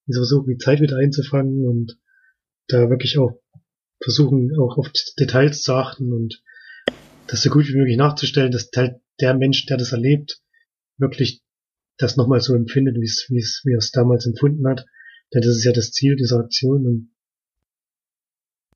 [0.05, 1.97] wie sie versuchen, die Zeit wieder einzufangen und
[2.67, 3.39] da wirklich auch
[4.01, 6.41] versuchen, auch auf Details zu achten und
[7.27, 10.41] das so gut wie möglich nachzustellen, dass halt der Mensch, der das erlebt,
[10.97, 11.41] wirklich
[11.97, 14.85] das nochmal so empfindet, wie es, wie es, wie er es damals empfunden hat.
[15.33, 17.15] Denn das ist ja das Ziel dieser Aktion und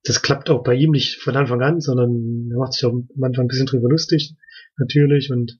[0.04, 3.24] das klappt auch bei ihm nicht von Anfang an, sondern er macht sich auch am
[3.24, 4.36] Anfang ein bisschen drüber lustig,
[4.78, 5.60] natürlich, und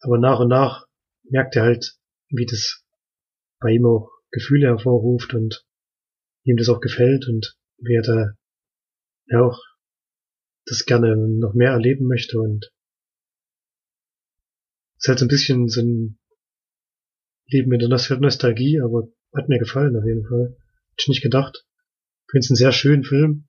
[0.00, 0.86] aber nach und nach
[1.24, 1.98] merkt er halt,
[2.30, 2.84] wie das
[3.60, 5.64] bei ihm auch Gefühle hervorruft und
[6.44, 8.32] ihm das auch gefällt und wie er da
[9.26, 9.60] ja auch
[10.66, 12.70] das gerne noch mehr erleben möchte und
[14.98, 16.18] es ist halt so ein bisschen so ein
[17.46, 20.56] Leben in der Nostalgie, aber hat mir gefallen auf jeden Fall.
[20.90, 21.64] Hätte ich nicht gedacht.
[22.26, 23.48] Ich finde es einen sehr schönen Film.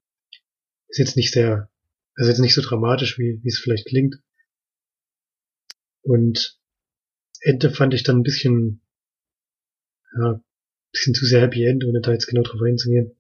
[0.88, 1.70] Ist jetzt nicht sehr,
[2.16, 4.16] also jetzt nicht so dramatisch, wie, wie es vielleicht klingt.
[6.02, 6.60] Und
[7.42, 8.82] Ende fand ich dann ein bisschen,
[10.18, 10.44] ja, ein
[10.92, 13.16] bisschen zu sehr Happy End, ohne da jetzt genau drauf einzugehen.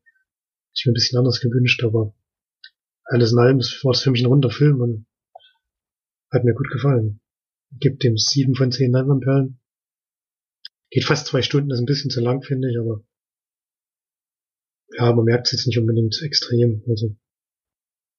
[0.73, 2.15] Ich mir ein bisschen anders gewünscht, aber
[3.03, 5.05] alles in allem war es für mich ein runder Film und
[6.31, 7.21] hat mir gut gefallen.
[7.71, 9.59] Gibt dem sieben von zehn Leinwandperlen.
[10.89, 13.05] Geht fast zwei Stunden, ist ein bisschen zu lang, finde ich, aber
[14.91, 16.83] ja, man merkt es jetzt nicht unbedingt extrem.
[16.87, 17.15] Also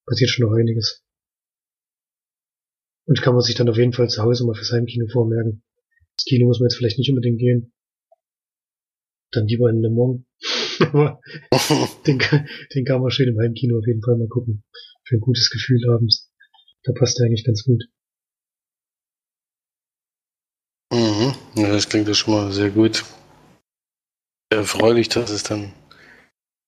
[0.05, 1.03] passiert schon noch einiges.
[3.11, 5.63] Und kann man sich dann auf jeden Fall zu Hause mal fürs Heimkino vormerken.
[6.15, 7.73] Das Kino muss man jetzt vielleicht nicht unbedingt gehen.
[9.31, 10.21] Dann lieber in Le Mans.
[10.79, 11.19] Aber
[12.07, 12.21] den,
[12.73, 14.63] den kann man schön im Heimkino auf jeden Fall mal gucken.
[15.03, 16.31] Für ein gutes Gefühl abends.
[16.83, 17.83] Da passt er eigentlich ganz gut.
[20.93, 21.33] Mhm.
[21.55, 23.03] Ja, das klingt ja schon mal sehr gut.
[24.49, 25.73] Erfreulich, dass es dann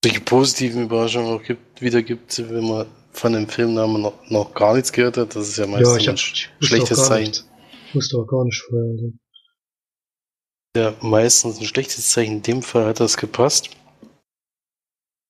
[0.03, 4.73] solche positiven Überraschungen auch gibt, wieder gibt, wenn man von dem Filmnamen noch, noch gar
[4.73, 5.35] nichts gehört hat.
[5.35, 7.29] Das ist ja meistens ja, ich hab, ein schlechtes Zeichen.
[7.29, 7.45] Nicht,
[7.87, 8.89] ich wusste auch gar nicht vorher.
[8.91, 9.13] Also.
[10.75, 12.37] Ja, meistens ein schlechtes Zeichen.
[12.37, 13.69] In dem Fall hat das gepasst.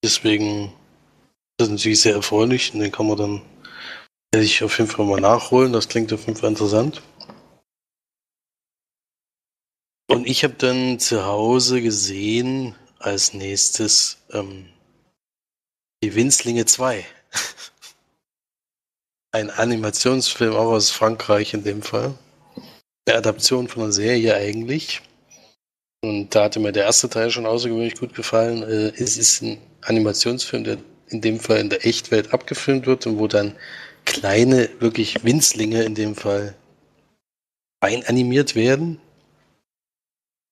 [0.04, 0.72] Deswegen ist
[1.60, 3.42] das natürlich sehr erfreulich und den kann man dann
[4.36, 5.74] ich auf jeden Fall mal nachholen.
[5.74, 7.02] Das klingt auf jeden Fall interessant.
[10.10, 14.70] Und ich habe dann zu Hause gesehen, als nächstes ähm,
[16.04, 17.06] die Winzlinge 2.
[19.34, 22.14] Ein Animationsfilm auch aus Frankreich in dem Fall.
[23.06, 25.02] Eine Adaption von einer Serie eigentlich.
[26.02, 28.64] Und da hatte mir der erste Teil schon außergewöhnlich gut gefallen.
[28.64, 30.78] Äh, es ist ein Animationsfilm, der
[31.08, 33.56] in dem Fall in der Echtwelt abgefilmt wird und wo dann
[34.06, 36.56] kleine, wirklich Winzlinge in dem Fall
[37.82, 39.02] einanimiert werden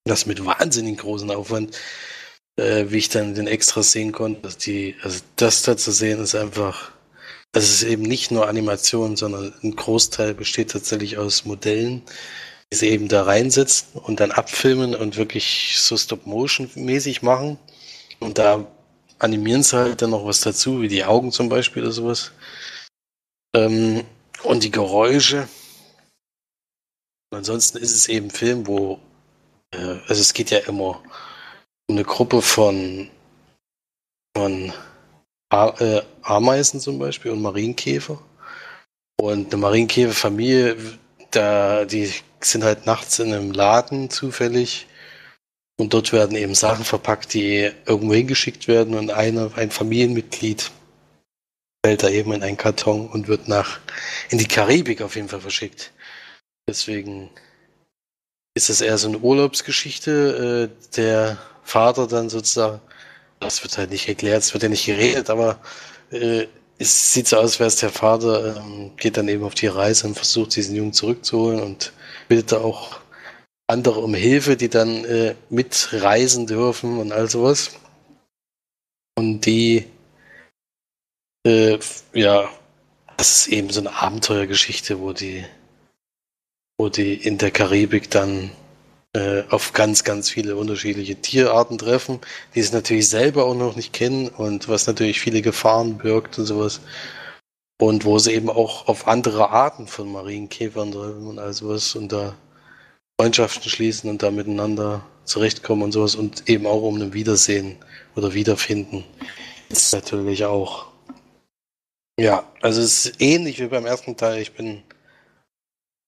[0.06, 1.78] das mit wahnsinnig großem Aufwand,
[2.58, 6.20] äh, wie ich dann den Extras sehen konnte, dass die, also das da zu sehen
[6.20, 6.92] ist einfach,
[7.52, 12.02] das ist eben nicht nur Animation, sondern ein Großteil besteht tatsächlich aus Modellen,
[12.72, 17.60] die sie eben da reinsetzen und dann abfilmen und wirklich so Stop-Motion-mäßig machen.
[18.20, 18.66] Und da
[19.20, 22.32] animieren sie halt dann noch was dazu, wie die Augen zum Beispiel oder sowas.
[23.56, 24.06] Ähm,
[24.44, 25.48] und die Geräusche.
[27.34, 29.00] ansonsten ist es eben Film, wo
[29.72, 31.04] äh, also es geht ja immer
[31.88, 33.10] um eine Gruppe von,
[34.36, 34.74] von
[35.52, 38.22] Ameisen zum Beispiel und Marienkäfer.
[39.20, 40.78] Und eine Marienkäferfamilie,
[41.32, 44.88] da, die sind halt nachts in einem Laden zufällig
[45.80, 50.72] und dort werden eben Sachen verpackt, die irgendwo hingeschickt werden und eine, ein Familienmitglied
[51.84, 53.80] fällt da eben in einen Karton und wird nach
[54.30, 55.92] in die Karibik auf jeden Fall verschickt.
[56.70, 57.32] Deswegen
[58.54, 60.70] ist das eher so eine Urlaubsgeschichte.
[60.72, 62.82] Äh, der Vater dann sozusagen,
[63.42, 65.60] das wird halt nicht erklärt, es wird ja nicht geredet, aber
[66.12, 69.56] äh, es sieht so aus, als wäre es der Vater, ähm, geht dann eben auf
[69.56, 71.94] die Reise und versucht, diesen Jungen zurückzuholen und
[72.28, 73.02] bittet da auch
[73.68, 77.72] andere um Hilfe, die dann äh, mitreisen dürfen und all sowas.
[79.18, 79.86] Und die,
[81.46, 81.78] äh,
[82.14, 82.50] ja,
[83.18, 85.46] das ist eben so eine Abenteuergeschichte, wo die
[86.82, 88.50] wo die in der Karibik dann
[89.14, 92.20] äh, auf ganz, ganz viele unterschiedliche Tierarten treffen,
[92.56, 96.46] die sie natürlich selber auch noch nicht kennen und was natürlich viele Gefahren birgt und
[96.46, 96.82] sowas.
[97.80, 102.12] Und wo sie eben auch auf andere Arten von Marienkäfern treffen und all sowas und
[102.12, 102.36] da
[103.20, 107.78] Freundschaften schließen und da miteinander zurechtkommen und sowas und eben auch um ein Wiedersehen
[108.16, 109.04] oder Wiederfinden.
[109.70, 110.88] Ist natürlich auch.
[112.20, 114.42] Ja, also es ist ähnlich wie beim ersten Teil.
[114.42, 114.84] Ich bin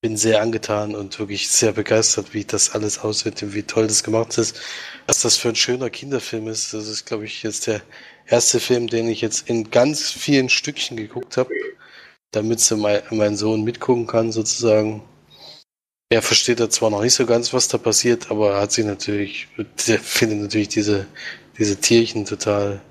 [0.04, 4.04] bin sehr angetan und wirklich sehr begeistert, wie das alles aussieht und wie toll das
[4.04, 4.60] gemacht ist.
[5.08, 6.74] Was das für ein schöner Kinderfilm ist.
[6.74, 7.82] Das ist, glaube ich, jetzt der
[8.28, 11.52] erste Film, den ich jetzt in ganz vielen Stückchen geguckt habe,
[12.32, 15.04] damit so mein, mein Sohn mitgucken kann, sozusagen.
[16.10, 18.86] Er versteht da zwar noch nicht so ganz, was da passiert, aber er hat sich
[18.86, 19.48] natürlich,
[19.78, 21.08] findet natürlich diese,
[21.58, 22.82] diese Tierchen total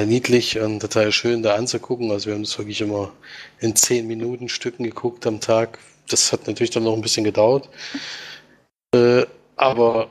[0.00, 2.10] niedlich und total schön da anzugucken.
[2.10, 3.12] Also wir haben das wirklich immer
[3.60, 5.78] in zehn Minuten Stücken geguckt am Tag.
[6.08, 7.68] Das hat natürlich dann noch ein bisschen gedauert.
[8.94, 9.26] Äh,
[9.56, 10.10] aber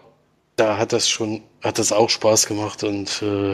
[0.56, 3.54] da hat das schon, hat das auch Spaß gemacht und äh,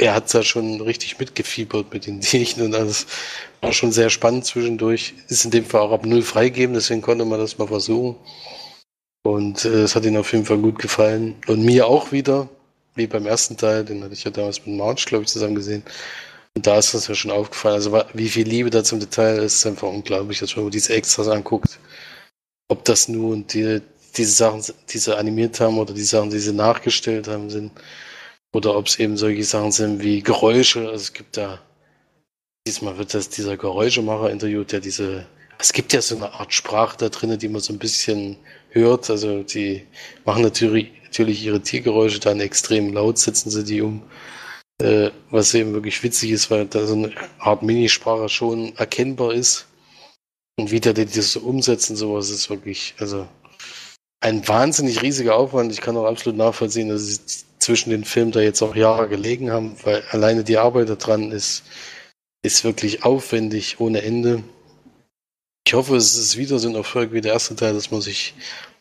[0.00, 3.06] er hat da schon richtig mitgefiebert mit den Tierchen und alles
[3.60, 5.14] war schon sehr spannend zwischendurch.
[5.28, 8.16] Ist in dem Fall auch ab null freigegeben, deswegen konnte man das mal versuchen.
[9.24, 11.36] Und äh, es hat ihm auf jeden Fall gut gefallen.
[11.46, 12.48] Und mir auch wieder
[12.98, 15.82] wie beim ersten Teil, den hatte ich ja damals mit March, glaube ich, zusammen gesehen.
[16.54, 17.76] Und da ist uns ja schon aufgefallen.
[17.76, 21.28] Also wie viel Liebe da zum Detail ist, ist einfach unglaublich, dass man diese Extras
[21.28, 21.78] anguckt.
[22.68, 23.80] Ob das nun die,
[24.16, 27.72] diese Sachen, die sie animiert haben oder die Sachen, die sie nachgestellt haben, sind.
[28.52, 30.80] Oder ob es eben solche Sachen sind wie Geräusche.
[30.80, 31.60] Also es gibt da,
[32.66, 35.26] diesmal wird das dieser Geräuschemacher interviewt, der diese
[35.58, 38.36] es gibt ja so eine Art Sprache da drin, die man so ein bisschen
[38.70, 39.10] hört.
[39.10, 39.86] Also die
[40.24, 44.02] machen natürlich, natürlich ihre Tiergeräusche dann extrem laut, setzen sie die um.
[44.80, 49.66] Äh, was eben wirklich witzig ist, weil da so eine Art Minisprache schon erkennbar ist.
[50.56, 53.26] Und wie die das so umsetzen, sowas ist wirklich, also
[54.20, 55.72] ein wahnsinnig riesiger Aufwand.
[55.72, 57.18] Ich kann auch absolut nachvollziehen, dass sie
[57.58, 61.64] zwischen den Filmen da jetzt auch Jahre gelegen haben, weil alleine die Arbeit daran ist,
[62.42, 64.44] ist wirklich aufwendig ohne Ende.
[65.66, 68.34] Ich hoffe, es ist wieder so ein Erfolg wie der erste Teil, dass man sich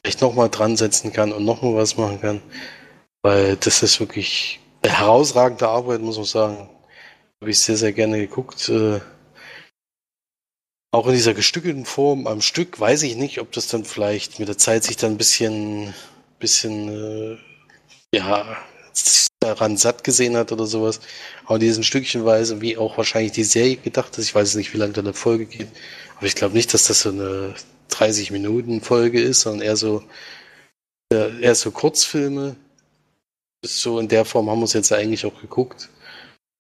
[0.08, 2.42] echt nochmal dran setzen kann und nochmal was machen kann.
[3.22, 6.70] Weil das ist wirklich eine herausragende Arbeit, muss man sagen.
[7.42, 8.70] Habe ich sehr, sehr gerne geguckt.
[8.70, 9.00] Äh,
[10.92, 14.48] auch in dieser gestückelten Form am Stück weiß ich nicht, ob das dann vielleicht mit
[14.48, 15.94] der Zeit sich dann ein bisschen,
[16.40, 17.38] bisschen, äh,
[18.16, 18.58] ja,
[19.40, 21.00] daran satt gesehen hat oder sowas.
[21.46, 24.94] Aber diesen Stückchenweise, wie auch wahrscheinlich die Serie gedacht ist, ich weiß nicht, wie lange
[24.94, 25.68] da eine Folge geht,
[26.16, 27.54] aber ich glaube nicht, dass das so eine
[27.90, 30.04] 30 Minuten Folge ist, sondern eher so,
[31.12, 32.56] äh, eher so Kurzfilme.
[33.66, 35.90] So in der Form haben wir es jetzt eigentlich auch geguckt.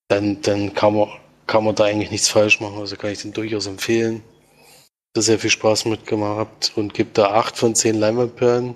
[0.09, 1.09] Dann, dann kann man
[1.47, 2.78] kann man da eigentlich nichts falsch machen.
[2.78, 4.21] Also kann ich den durchaus empfehlen.
[5.13, 8.75] Da sehr viel Spaß mitgemacht und gibt da 8 von 10 Leinwandperlen.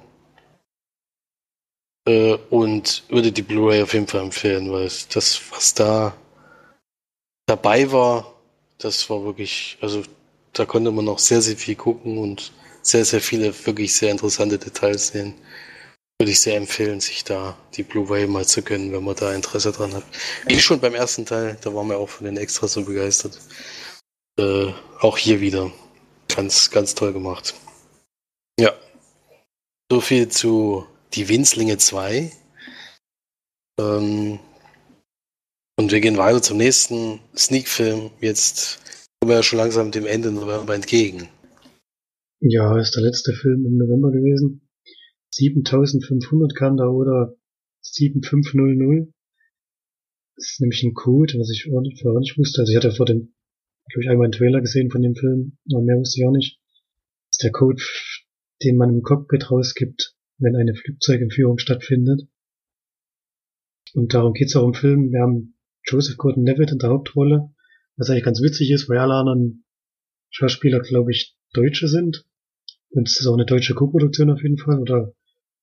[2.08, 6.16] Äh, und würde die Blu-ray auf jeden Fall empfehlen, weil das, was da
[7.46, 8.34] dabei war,
[8.80, 10.02] das war wirklich, also
[10.54, 14.58] da konnte man noch sehr, sehr viel gucken und sehr, sehr viele wirklich sehr interessante
[14.58, 15.36] Details sehen
[16.22, 19.72] würde ich sehr empfehlen, sich da die Blu-ray mal zu gönnen, wenn man da Interesse
[19.72, 20.04] dran hat.
[20.46, 23.40] Wie schon beim ersten Teil, da waren wir auch von den Extras so begeistert.
[24.38, 25.72] Äh, auch hier wieder.
[26.28, 27.56] Ganz, ganz toll gemacht.
[28.60, 28.72] Ja.
[29.92, 30.86] So viel zu
[31.16, 32.32] Die Winzlinge 2.
[33.80, 34.40] Ähm,
[35.80, 38.12] und wir gehen weiter zum nächsten Sneak-Film.
[38.20, 38.80] Jetzt
[39.22, 41.30] kommen wir ja schon langsam dem Ende November entgegen.
[42.40, 44.68] Ja, ist der letzte Film im November gewesen.
[45.36, 47.36] 7500 kam da oder
[47.82, 49.14] 7500.
[50.36, 52.62] Das ist nämlich ein Code, was ich vorher nicht wusste.
[52.62, 53.36] Also ich hatte vor dem,
[53.92, 56.60] glaube ich, einmal einen Trailer gesehen von dem Film, aber mehr wusste ich auch nicht.
[57.30, 57.84] Das ist der Code,
[58.64, 62.28] den man im Cockpit rausgibt, wenn eine Flugzeugentführung stattfindet.
[63.94, 65.12] Und darum geht's auch im Film.
[65.12, 67.54] Wir haben Joseph Gordon-Levitt in der Hauptrolle,
[67.98, 69.66] was eigentlich ganz witzig ist, weil alle anderen
[70.30, 72.26] Schauspieler, glaube ich, Deutsche sind.
[72.90, 75.14] Und es ist auch eine deutsche Co-Produktion auf jeden Fall, oder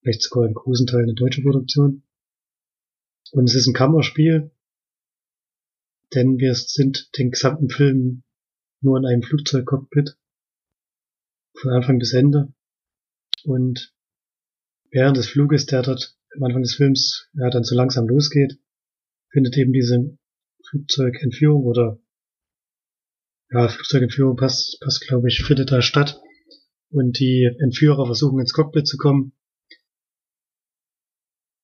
[0.00, 2.02] vielleicht sogar in großen Teilen eine deutsche Produktion.
[3.32, 4.50] Und es ist ein Kammerspiel,
[6.14, 8.22] denn wir sind den gesamten Film
[8.80, 10.16] nur in einem Flugzeugcockpit.
[11.60, 12.52] Von Anfang bis Ende.
[13.44, 13.92] Und
[14.90, 18.58] während des Fluges, der dort am Anfang des Films ja, dann so langsam losgeht,
[19.30, 20.16] findet eben diese
[20.68, 22.00] Flugzeugentführung oder
[23.50, 26.20] ja, Flugzeugentführung passt, passt glaube ich, findet da statt.
[26.90, 29.32] Und die Entführer versuchen ins Cockpit zu kommen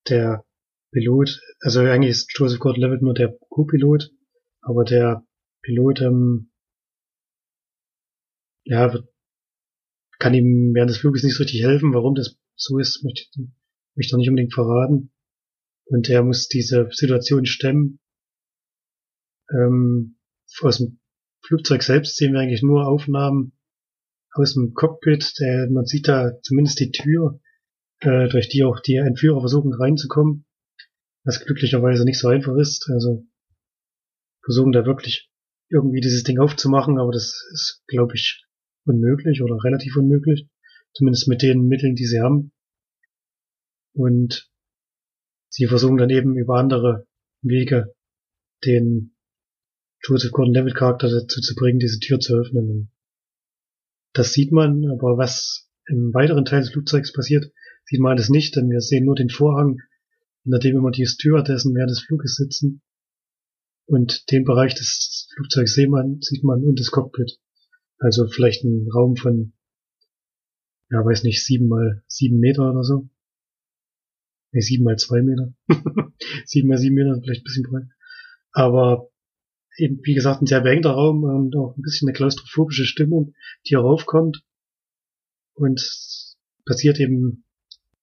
[0.09, 0.45] der
[0.93, 4.11] Pilot, also eigentlich ist Joseph Gordon-Levitt nur der Co-Pilot,
[4.61, 5.27] aber der
[5.63, 6.53] Pilot, ähm,
[8.65, 9.09] ja, wird,
[10.19, 11.93] kann ihm während des Fluges nicht so richtig helfen.
[11.93, 15.13] Warum das so ist, möchte ich, möchte ich doch nicht unbedingt verraten.
[15.87, 17.99] Und er muss diese Situation stemmen.
[19.51, 20.17] Ähm,
[20.63, 21.01] aus dem
[21.47, 23.53] Flugzeug selbst sehen wir eigentlich nur Aufnahmen
[24.33, 25.35] aus dem Cockpit.
[25.41, 27.41] Der, man sieht da zumindest die Tür,
[28.01, 30.47] äh, durch die auch die Entführer versuchen reinzukommen,
[31.25, 32.89] was glücklicherweise nicht so einfach ist.
[32.91, 33.27] Also
[34.43, 35.31] versuchen da wirklich
[35.69, 38.45] irgendwie dieses Ding aufzumachen, aber das ist, glaube ich,
[38.87, 40.49] unmöglich oder relativ unmöglich.
[40.95, 42.53] Zumindest mit den Mitteln, die sie haben.
[43.95, 44.51] Und
[45.49, 47.07] sie versuchen dann eben über andere
[47.43, 47.95] Wege
[48.65, 49.14] den
[50.07, 52.91] Joseph Gordon-Levitt Charakter dazu zu bringen, diese Tür zu öffnen.
[54.13, 57.51] Das sieht man, aber was im weiteren Teil des Flugzeugs passiert,
[57.87, 59.79] sieht man das nicht, denn wir sehen nur den Vorhang,
[60.43, 62.83] hinter dem immer die Stewardessen während des Fluges sitzen.
[63.87, 67.39] Und den Bereich des Flugzeugs sieht man, sieht man und das Cockpit.
[67.99, 69.53] Also vielleicht ein Raum von,
[70.91, 73.09] ja, weiß nicht, sieben mal sieben Meter oder so.
[74.53, 75.55] Ne, sieben mal zwei Meter.
[76.47, 77.89] sieben mal sieben Meter, vielleicht ein bisschen breit.
[78.53, 79.11] Aber
[79.77, 83.35] eben, wie gesagt, ein sehr beengter Raum und auch ein bisschen eine klaustrophobische Stimmung,
[83.67, 84.43] die auch aufkommt.
[85.55, 85.81] Und
[86.65, 87.45] passiert eben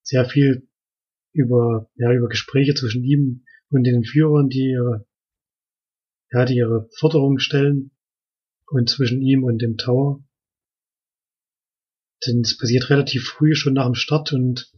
[0.03, 0.67] sehr viel
[1.33, 5.05] über, ja, über Gespräche zwischen ihm und den Führern, die ihre,
[6.31, 7.91] ja, die ihre Forderungen stellen
[8.67, 10.23] und zwischen ihm und dem Tower.
[12.25, 14.71] Denn es passiert relativ früh schon nach dem Start und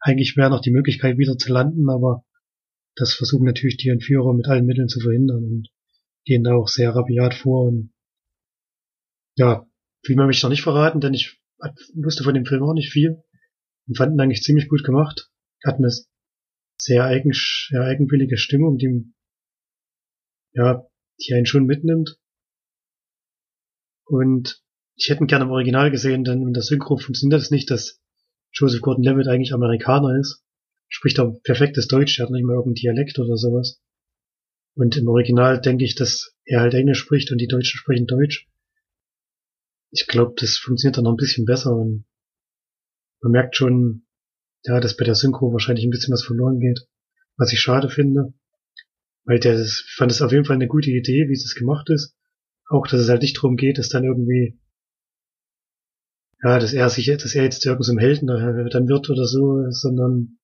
[0.00, 2.24] eigentlich wäre noch die Möglichkeit wieder zu landen, aber
[2.96, 5.68] das versuchen natürlich die Entführer mit allen Mitteln zu verhindern und
[6.24, 7.92] gehen da auch sehr rabiat vor und
[9.36, 9.66] ja,
[10.04, 11.40] viel mehr möchte ich noch nicht verraten, denn ich
[11.94, 13.22] wusste von dem Film auch nicht viel
[13.86, 15.30] und fand ihn eigentlich ziemlich gut gemacht.
[15.64, 15.90] Hat eine
[16.80, 19.12] sehr, eigen, sehr eigenwillige Stimmung, die,
[20.52, 20.86] ja,
[21.20, 22.18] die einen schon mitnimmt.
[24.06, 24.62] Und
[24.96, 28.00] ich hätte ihn gerne im Original gesehen, denn in der Synchro funktioniert das nicht, dass
[28.52, 30.44] Joseph Gordon-Levitt eigentlich Amerikaner ist.
[30.88, 33.82] Spricht auch perfektes Deutsch, er hat nicht mal irgendeinen Dialekt oder sowas.
[34.74, 38.48] Und im Original denke ich, dass er halt Englisch spricht und die Deutschen sprechen Deutsch.
[39.90, 42.04] Ich glaube, das funktioniert dann noch ein bisschen besser und
[43.20, 44.06] man merkt schon,
[44.64, 46.86] ja, dass bei der Synchro wahrscheinlich ein bisschen was verloren geht,
[47.36, 48.34] was ich schade finde.
[49.24, 51.88] Weil der, das, ich fand es auf jeden Fall eine gute Idee, wie es gemacht
[51.90, 52.14] ist.
[52.68, 54.58] Auch, dass es halt nicht darum geht, dass dann irgendwie
[56.44, 60.38] ja, dass er sich, dass er jetzt irgendein so Helden dann wird oder so, sondern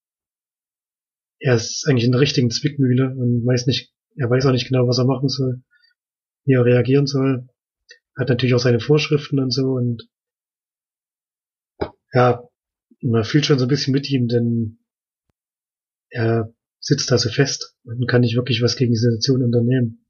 [1.38, 4.86] er ist eigentlich in der richtigen Zwickmühle und weiß nicht, er weiß auch nicht genau,
[4.86, 5.62] was er machen soll,
[6.44, 7.48] wie er reagieren soll.
[8.16, 10.08] Hat natürlich auch seine Vorschriften und so und
[12.12, 12.42] ja,
[13.02, 14.78] man fühlt schon so ein bisschen mit ihm, denn
[16.10, 20.04] er sitzt da so fest und kann nicht wirklich was gegen die Situation unternehmen,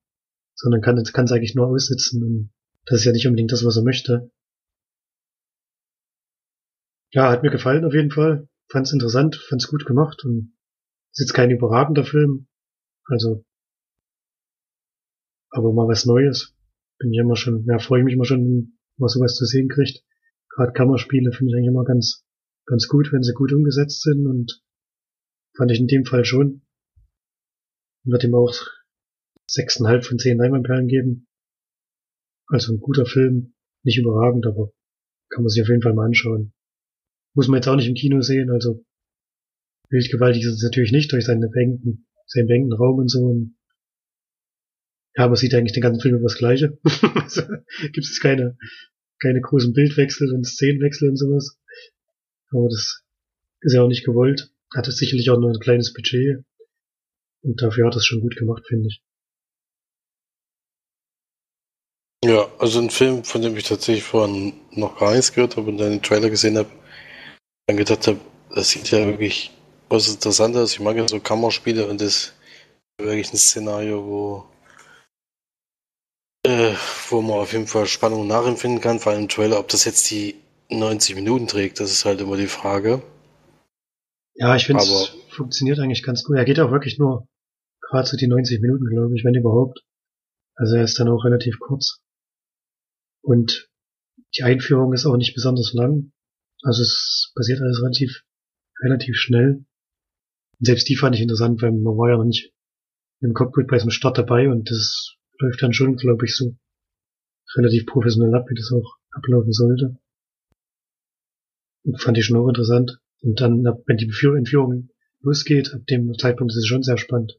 [0.54, 2.52] sondern kann es eigentlich nur aussitzen und
[2.86, 4.30] das ist ja nicht unbedingt das, was er möchte.
[7.12, 8.48] Ja, hat mir gefallen auf jeden Fall.
[8.68, 10.56] Fand's interessant, fand's gut gemacht und
[11.12, 12.46] ist jetzt kein überragender Film.
[13.04, 13.44] Also,
[15.50, 16.56] aber mal was Neues.
[16.98, 19.68] Bin ich immer schon, ja, freue ich mich immer schon, wenn man sowas zu sehen
[19.68, 20.04] kriegt.
[20.50, 22.26] Gerade Kammerspiele finde ich eigentlich immer ganz,
[22.66, 24.62] ganz gut, wenn sie gut umgesetzt sind und
[25.56, 26.62] fand ich in dem Fall schon.
[28.04, 28.54] Wird ihm auch
[29.48, 31.26] sechseinhalb von zehn Leinwandperlen geben.
[32.46, 34.72] Also ein guter Film, nicht überragend, aber
[35.30, 36.52] kann man sich auf jeden Fall mal anschauen.
[37.34, 38.84] Muss man jetzt auch nicht im Kino sehen, also
[39.88, 43.20] bildgewaltig ist es natürlich nicht durch seine Bänken, seinen Bänken Raum und so.
[43.20, 43.56] Und
[45.16, 46.78] ja, man sieht eigentlich den ganzen Film über das Gleiche.
[47.14, 47.42] also,
[47.92, 48.56] Gibt es keine,
[49.20, 51.58] keine großen Bildwechsel und Szenenwechsel und sowas.
[52.50, 53.02] Aber das
[53.60, 54.50] ist ja auch nicht gewollt.
[54.74, 56.44] Hat es sicherlich auch nur ein kleines Budget.
[57.42, 59.02] Und dafür hat es schon gut gemacht, finde ich.
[62.22, 65.78] Ja, also ein Film, von dem ich tatsächlich vorhin noch gar nichts gehört habe und
[65.78, 66.68] deinen Trailer gesehen habe,
[67.66, 68.20] dann gedacht habe,
[68.54, 69.50] das sieht ja wirklich
[69.88, 70.72] was interessant aus.
[70.72, 72.34] Ich mag ja so Kammerspiele und das ist
[72.98, 74.44] wirklich ein Szenario, wo,
[76.44, 76.74] äh,
[77.08, 80.10] wo man auf jeden Fall Spannung nachempfinden kann, vor allem im Trailer, ob das jetzt
[80.10, 80.36] die
[80.70, 83.02] 90 Minuten trägt, das ist halt immer die Frage.
[84.34, 86.36] Ja, ich finde es funktioniert eigentlich ganz gut.
[86.36, 87.28] Er geht auch wirklich nur
[87.80, 89.80] gerade so die 90 Minuten, glaube ich, wenn überhaupt.
[90.54, 92.00] Also er ist dann auch relativ kurz.
[93.22, 93.68] Und
[94.36, 96.12] die Einführung ist auch nicht besonders lang.
[96.62, 98.22] Also es passiert alles relativ,
[98.82, 99.64] relativ schnell.
[100.58, 102.52] Und selbst die fand ich interessant, weil man war ja noch nicht
[103.20, 106.56] im Cockpit bei so einem Start dabei und das läuft dann schon, glaube ich, so
[107.56, 109.98] relativ professionell ab, wie das auch ablaufen sollte.
[111.84, 113.00] Und fand ich schon auch interessant.
[113.22, 117.38] Und dann, wenn die Entführung losgeht, ab dem Zeitpunkt ist es schon sehr spannend.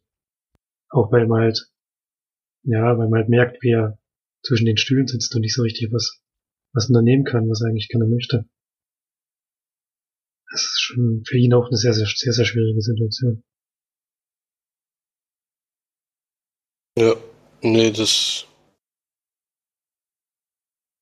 [0.90, 1.72] Auch weil man halt,
[2.64, 4.00] ja, weil man halt merkt, wie er
[4.44, 6.22] zwischen den Stühlen sitzt und nicht so richtig was,
[6.74, 8.46] was unternehmen kann, was er eigentlich gerne möchte
[10.52, 13.44] das ist schon für ihn auch eine sehr, sehr, sehr, sehr schwierige Situation.
[16.98, 17.16] Ja,
[17.62, 18.46] nee, das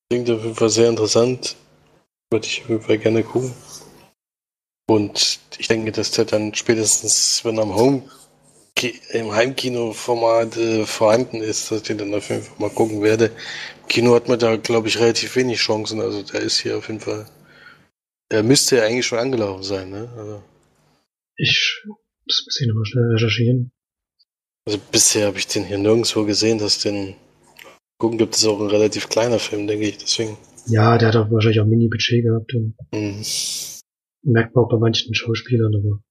[0.09, 1.55] klingt auf jeden Fall sehr interessant.
[2.31, 3.53] Würde ich auf jeden Fall gerne gucken.
[4.87, 8.09] Und ich denke, dass der dann spätestens, wenn er am Home
[9.11, 13.25] im Heimkino-Format äh, vorhanden ist, dass ich den dann auf jeden Fall mal gucken werde.
[13.81, 15.99] Im Kino hat man da, glaube ich, relativ wenig Chancen.
[15.99, 17.29] Also der ist hier auf jeden Fall
[18.29, 20.07] er müsste ja eigentlich schon angelaufen sein, ne?
[20.15, 20.43] Also,
[21.35, 23.71] ich muss ein bisschen nochmal schnell recherchieren.
[24.65, 27.15] Also bisher habe ich den hier nirgendwo gesehen, dass den
[27.97, 30.37] gucken gibt es auch ein relativ kleiner Film, denke ich, deswegen.
[30.67, 33.23] Ja, der hat auch wahrscheinlich auch Mini-Budget gehabt und mhm.
[34.23, 36.01] merkt man auch bei manchen Schauspielern, aber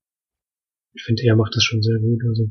[0.94, 2.50] ich finde, er macht das schon sehr gut, also.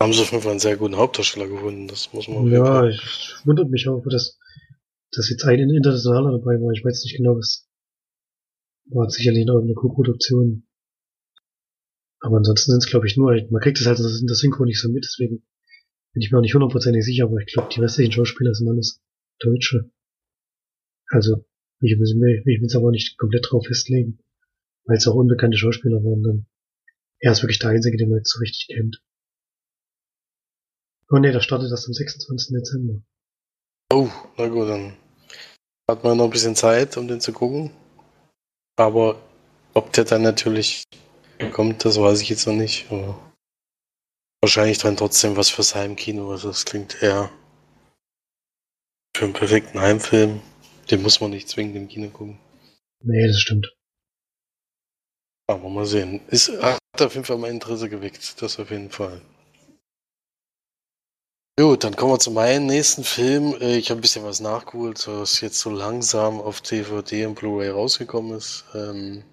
[0.00, 3.34] Haben sie auf jeden Fall einen sehr guten Hauptdarsteller gefunden, das muss man Ja, ich
[3.44, 4.38] wundert mich auch, dass,
[5.10, 6.70] dass jetzt ein internationaler dabei war.
[6.72, 7.66] Ich weiß nicht genau, was
[8.90, 10.67] war sicherlich noch eine Co-Produktion.
[12.20, 14.80] Aber ansonsten sind es, glaube ich, nur, man kriegt das halt in der Synchro nicht
[14.80, 15.42] so mit, deswegen
[16.12, 19.00] bin ich mir auch nicht hundertprozentig sicher, aber ich glaube, die restlichen Schauspieler sind alles
[19.38, 19.90] Deutsche.
[21.10, 21.44] Also,
[21.80, 24.18] ich will, ich will es aber nicht komplett drauf festlegen,
[24.84, 26.46] weil es auch unbekannte Schauspieler waren dann.
[27.20, 29.02] Er ist wirklich der Einzige, den man jetzt so richtig kennt.
[31.10, 32.54] Oh ne, da startet das am 26.
[32.54, 33.02] Dezember.
[33.90, 34.96] Oh, na gut, dann
[35.88, 37.70] hat man noch ein bisschen Zeit, um den zu gucken.
[38.76, 39.20] Aber
[39.72, 40.84] ob der dann natürlich
[41.52, 42.90] kommt, das weiß ich jetzt noch nicht.
[42.90, 43.18] Aber
[44.40, 46.30] wahrscheinlich dann trotzdem was fürs Heimkino.
[46.30, 47.30] Also das klingt eher
[49.16, 50.40] für einen perfekten Heimfilm.
[50.90, 52.38] den muss man nicht zwingend im Kino gucken.
[53.02, 53.74] Nee, das stimmt.
[55.48, 56.20] Aber mal sehen.
[56.28, 58.40] Ist, hat auf jeden Fall mein Interesse geweckt.
[58.42, 59.20] Das auf jeden Fall.
[61.58, 63.56] Gut, dann kommen wir zu meinem nächsten Film.
[63.60, 67.70] Äh, ich habe ein bisschen was nachgeholt, was jetzt so langsam auf DVD und Blu-ray
[67.70, 68.64] rausgekommen ist.
[68.74, 69.24] Ähm,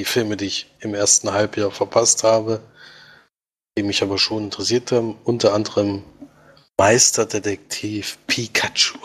[0.00, 2.62] die Filme, die ich im ersten Halbjahr verpasst habe,
[3.76, 6.02] die mich aber schon interessiert haben, unter anderem
[6.78, 8.96] Meisterdetektiv Pikachu.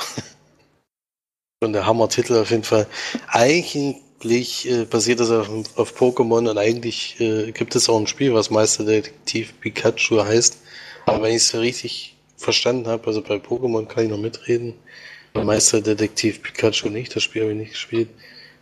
[1.61, 2.87] Und der Hammer-Titel auf jeden Fall.
[3.27, 8.33] Eigentlich äh, basiert das auf, auf Pokémon und eigentlich äh, gibt es auch ein Spiel,
[8.33, 10.57] was Meisterdetektiv Pikachu heißt.
[11.05, 14.73] Aber wenn ich es richtig verstanden habe, also bei Pokémon kann ich noch mitreden,
[15.33, 18.09] Meisterdetektiv Pikachu nicht, das Spiel habe ich nicht gespielt.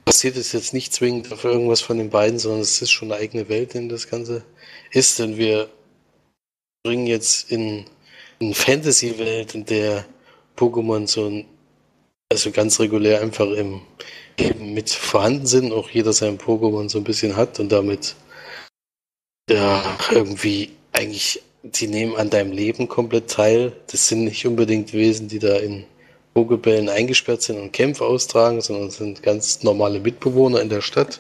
[0.06, 3.22] Passiert es jetzt nicht zwingend auf irgendwas von den beiden, sondern es ist schon eine
[3.22, 4.44] eigene Welt, in das Ganze
[4.92, 5.70] ist, denn wir
[6.84, 7.86] bringen jetzt in
[8.42, 10.06] eine Fantasy-Welt, in der
[10.58, 11.46] Pokémon so ein,
[12.32, 13.82] also ganz regulär einfach im
[14.38, 18.16] Leben mit vorhanden sind, auch jeder sein Pokémon so ein bisschen hat und damit
[19.50, 23.74] ja irgendwie eigentlich die nehmen an deinem Leben komplett teil.
[23.88, 25.86] Das sind nicht unbedingt Wesen, die da in
[26.34, 31.20] Pokebällen eingesperrt sind und Kämpfe austragen, sondern sind ganz normale Mitbewohner in der Stadt.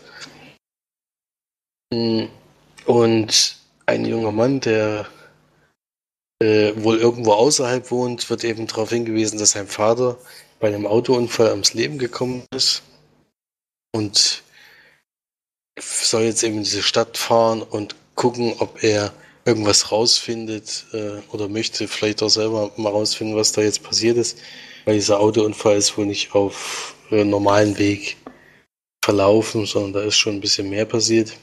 [2.85, 5.07] Und ein junger Mann, der
[6.41, 10.17] äh, wohl irgendwo außerhalb wohnt, wird eben darauf hingewiesen, dass sein Vater
[10.59, 12.81] bei einem Autounfall ums Leben gekommen ist
[13.93, 14.43] und
[15.79, 19.13] soll jetzt eben in diese Stadt fahren und gucken, ob er
[19.45, 24.37] irgendwas rausfindet äh, oder möchte vielleicht auch selber mal rausfinden, was da jetzt passiert ist,
[24.85, 28.17] weil dieser Autounfall ist wohl nicht auf äh, normalen Weg
[29.03, 31.33] verlaufen, sondern da ist schon ein bisschen mehr passiert.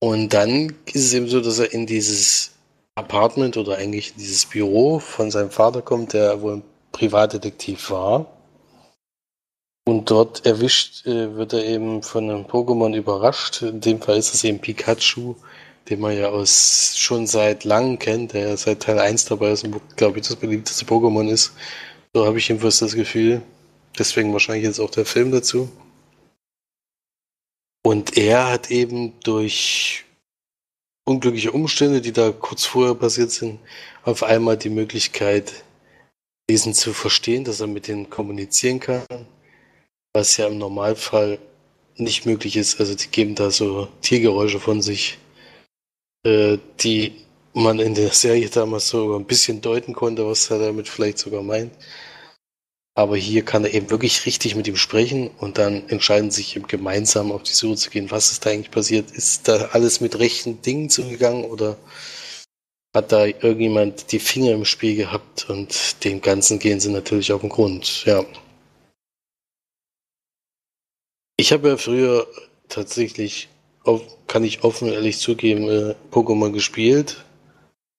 [0.00, 2.52] Und dann ist es eben so, dass er in dieses
[2.94, 8.26] Apartment oder eigentlich in dieses Büro von seinem Vater kommt, der wohl ein Privatdetektiv war.
[9.88, 13.62] Und dort erwischt äh, wird er eben von einem Pokémon überrascht.
[13.62, 15.36] In dem Fall ist es eben Pikachu,
[15.88, 19.80] den man ja aus schon seit langem kennt, der seit Teil 1 dabei ist und
[19.96, 21.52] glaube ich das beliebteste Pokémon ist.
[22.14, 23.42] So habe ich jedenfalls das Gefühl.
[23.98, 25.70] Deswegen wahrscheinlich jetzt auch der Film dazu.
[27.84, 30.04] Und er hat eben durch
[31.04, 33.60] unglückliche Umstände, die da kurz vorher passiert sind,
[34.02, 35.64] auf einmal die Möglichkeit,
[36.50, 39.04] diesen zu verstehen, dass er mit denen kommunizieren kann,
[40.12, 41.38] was ja im Normalfall
[41.96, 42.80] nicht möglich ist.
[42.80, 45.18] Also die geben da so Tiergeräusche von sich,
[46.26, 47.12] äh, die
[47.54, 51.42] man in der Serie damals so ein bisschen deuten konnte, was er damit vielleicht sogar
[51.42, 51.72] meint.
[52.94, 56.66] Aber hier kann er eben wirklich richtig mit ihm sprechen und dann entscheiden sich eben
[56.66, 59.10] gemeinsam auf die Suche zu gehen, was ist da eigentlich passiert.
[59.12, 61.76] Ist da alles mit rechten Dingen zugegangen oder
[62.94, 67.42] hat da irgendjemand die Finger im Spiel gehabt und dem Ganzen gehen sie natürlich auf
[67.42, 68.24] den Grund, ja.
[71.38, 72.26] Ich habe ja früher
[72.68, 73.48] tatsächlich,
[74.26, 77.24] kann ich offen ehrlich zugeben, äh, Pokémon gespielt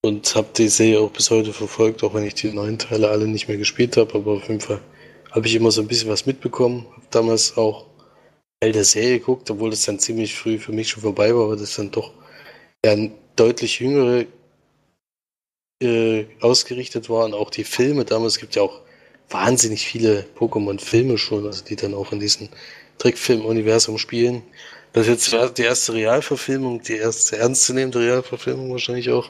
[0.02, 3.28] und habe die Serie auch bis heute verfolgt, auch wenn ich die neuen Teile alle
[3.28, 4.82] nicht mehr gespielt habe, aber auf jeden Fall
[5.32, 6.86] habe ich immer so ein bisschen was mitbekommen.
[6.92, 7.86] Habe damals auch
[8.60, 11.56] Teil der Serie geguckt, obwohl das dann ziemlich früh für mich schon vorbei war, aber
[11.56, 12.12] das dann doch
[12.84, 12.96] ja,
[13.36, 14.26] deutlich jüngere
[15.82, 17.34] äh, ausgerichtet waren.
[17.34, 18.82] Auch die Filme damals gibt ja auch
[19.30, 22.50] wahnsinnig viele Pokémon-Filme schon, also die dann auch in diesem
[22.98, 24.44] Trickfilm-Universum spielen.
[24.98, 29.30] Das ist jetzt die erste Realverfilmung, die erste ernstzunehmende Realverfilmung wahrscheinlich auch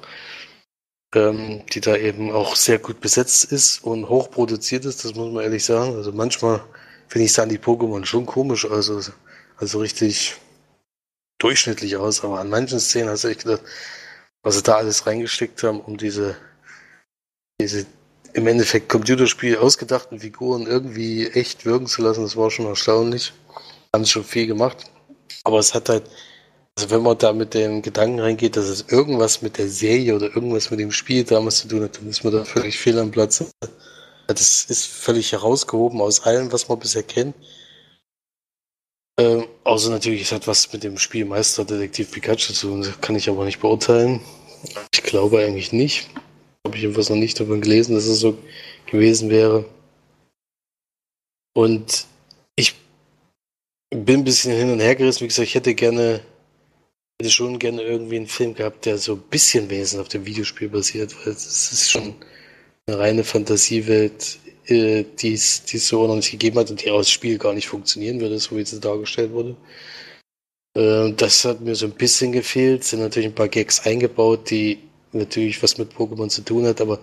[1.14, 5.30] ähm, die da eben auch sehr gut besetzt ist und hoch produziert ist, das muss
[5.30, 5.94] man ehrlich sagen.
[5.98, 6.64] Also manchmal
[7.10, 9.02] finde ich sahen die Pokémon schon komisch, also,
[9.57, 10.38] also richtig
[11.38, 13.64] durchschnittlich aus, aber an manchen Szenen hast du echt gedacht,
[14.44, 16.38] was sie da alles reingesteckt haben, um diese,
[17.60, 17.85] diese
[18.31, 23.34] im Endeffekt Computerspiel ausgedachten Figuren irgendwie echt wirken zu lassen, das war schon erstaunlich.
[23.94, 24.89] Haben sie schon viel gemacht.
[25.44, 26.04] Aber es hat halt
[26.78, 30.28] also wenn man da mit dem Gedanken reingeht, dass es irgendwas mit der Serie oder
[30.28, 33.10] irgendwas mit dem Spiel damals zu tun hat, dann ist man da völlig fehl am
[33.10, 33.44] Platz.
[34.28, 37.34] Das ist völlig herausgehoben aus allem, was man bisher kennt.
[39.20, 43.16] Ähm, außer natürlich, es hat was mit dem Spiel Meister Detektiv Pikachu zu tun, kann
[43.16, 44.22] ich aber nicht beurteilen.
[44.94, 46.08] Ich glaube eigentlich nicht.
[46.64, 48.38] Habe ich jedenfalls noch nicht davon gelesen, dass es so
[48.86, 49.66] gewesen wäre.
[51.56, 52.06] Und
[54.08, 55.24] bin ein bisschen hin und her gerissen.
[55.24, 56.22] Wie gesagt, ich hätte gerne
[57.20, 60.70] hätte schon gerne irgendwie einen Film gehabt, der so ein bisschen wenigstens auf dem Videospiel
[60.70, 62.16] basiert, weil es ist schon
[62.88, 67.38] eine reine Fantasiewelt, äh, die es so noch nicht gegeben hat und die aus Spiel
[67.38, 69.56] gar nicht funktionieren würde, so wie sie dargestellt wurde.
[70.76, 74.80] Äh, das hat mir so ein bisschen gefehlt, sind natürlich ein paar Gags eingebaut, die
[75.12, 77.00] natürlich was mit Pokémon zu tun hat, aber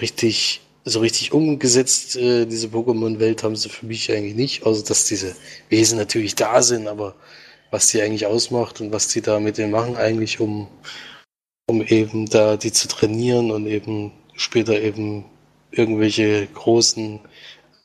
[0.00, 5.04] richtig so richtig umgesetzt, äh, diese Pokémon-Welt haben sie für mich eigentlich nicht, außer dass
[5.04, 5.34] diese
[5.68, 7.16] Wesen natürlich da sind, aber
[7.72, 10.68] was die eigentlich ausmacht und was die da mit denen machen eigentlich, um,
[11.68, 15.24] um eben da die zu trainieren und eben später eben
[15.72, 17.20] irgendwelche großen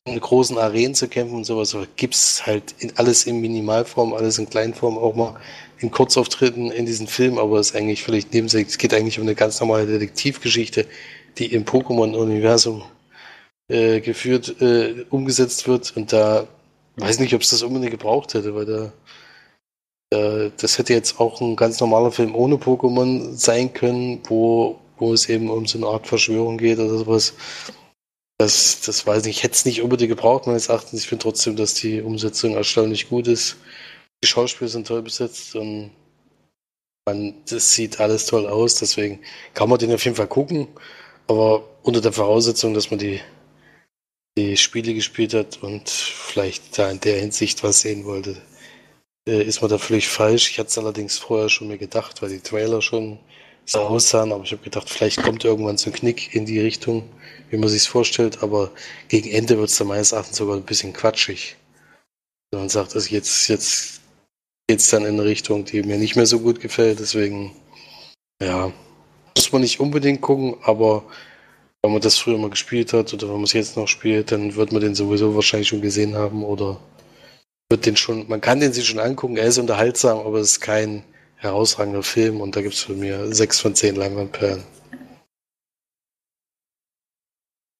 [0.05, 4.49] großen Arenen zu kämpfen und sowas, aber gibt's halt in, alles in Minimalform, alles in
[4.49, 5.39] Kleinform, auch mal
[5.79, 8.69] in Kurzauftritten in diesem Film, aber es ist eigentlich völlig nebensächlich.
[8.69, 10.87] Es geht eigentlich um eine ganz normale Detektivgeschichte,
[11.37, 12.83] die im Pokémon-Universum
[13.69, 16.47] äh, geführt, äh, umgesetzt wird und da
[16.97, 18.93] weiß nicht, ob es das unbedingt gebraucht hätte, weil da
[20.11, 25.29] das hätte jetzt auch ein ganz normaler Film ohne Pokémon sein können, wo, wo es
[25.29, 27.33] eben um so eine Art Verschwörung geht oder sowas.
[28.37, 31.01] Das, das weiß ich, ich hätte es nicht unbedingt gebraucht, meines Erachtens.
[31.01, 33.55] Ich finde trotzdem, dass die Umsetzung erstaunlich gut ist.
[34.23, 35.91] Die Schauspieler sind toll besetzt und
[37.05, 39.19] man, das sieht alles toll aus, deswegen
[39.53, 40.67] kann man den auf jeden Fall gucken,
[41.27, 43.21] aber unter der Voraussetzung, dass man die,
[44.37, 48.41] die Spiele gespielt hat und vielleicht da in der Hinsicht was sehen wollte,
[49.27, 50.51] äh, ist man da völlig falsch.
[50.51, 53.19] Ich hatte es allerdings vorher schon mir gedacht, weil die Trailer schon
[53.65, 57.09] so aussahen, aber ich habe gedacht, vielleicht kommt irgendwann so ein Knick in die Richtung,
[57.49, 58.71] wie man sich vorstellt, aber
[59.07, 61.57] gegen Ende wird es dann meines Erachtens sogar ein bisschen quatschig.
[62.53, 64.01] Man sagt, also jetzt, jetzt
[64.67, 67.55] geht's dann in eine Richtung, die mir nicht mehr so gut gefällt, deswegen,
[68.41, 68.73] ja,
[69.35, 71.03] muss man nicht unbedingt gucken, aber
[71.81, 74.55] wenn man das früher mal gespielt hat oder wenn man es jetzt noch spielt, dann
[74.55, 76.79] wird man den sowieso wahrscheinlich schon gesehen haben oder
[77.69, 80.61] wird den schon, man kann den sich schon angucken, er ist unterhaltsam, aber es ist
[80.61, 81.03] kein
[81.35, 84.63] herausragender Film und da gibt es von mir sechs von zehn Leinwandperlen.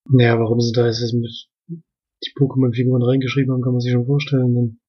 [0.09, 1.51] Naja, warum sie da jetzt mit
[2.23, 4.53] die Pokémon-Figuren reingeschrieben haben, kann man sich schon vorstellen.
[4.55, 4.79] Denn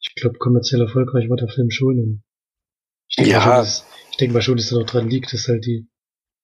[0.00, 2.22] ich glaube, kommerziell erfolgreich war der Film schon.
[3.08, 3.40] Ich denke ja.
[3.40, 3.86] Schon, dass,
[4.20, 5.88] denke mal schon, dass da noch dran liegt, dass halt die,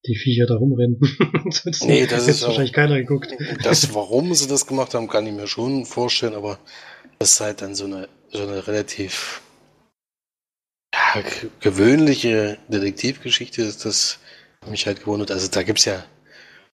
[0.05, 0.99] die Viecher da rumrennen.
[1.49, 3.33] Sonst nee, das ist wahrscheinlich keiner geguckt.
[3.63, 6.59] Das, warum sie das gemacht haben, kann ich mir schon vorstellen, aber
[7.19, 9.41] das ist halt dann so eine, so eine relativ
[10.93, 11.23] ja,
[11.59, 14.19] gewöhnliche Detektivgeschichte ist das
[14.69, 15.31] mich halt gewundert.
[15.31, 16.03] Also da gibt's ja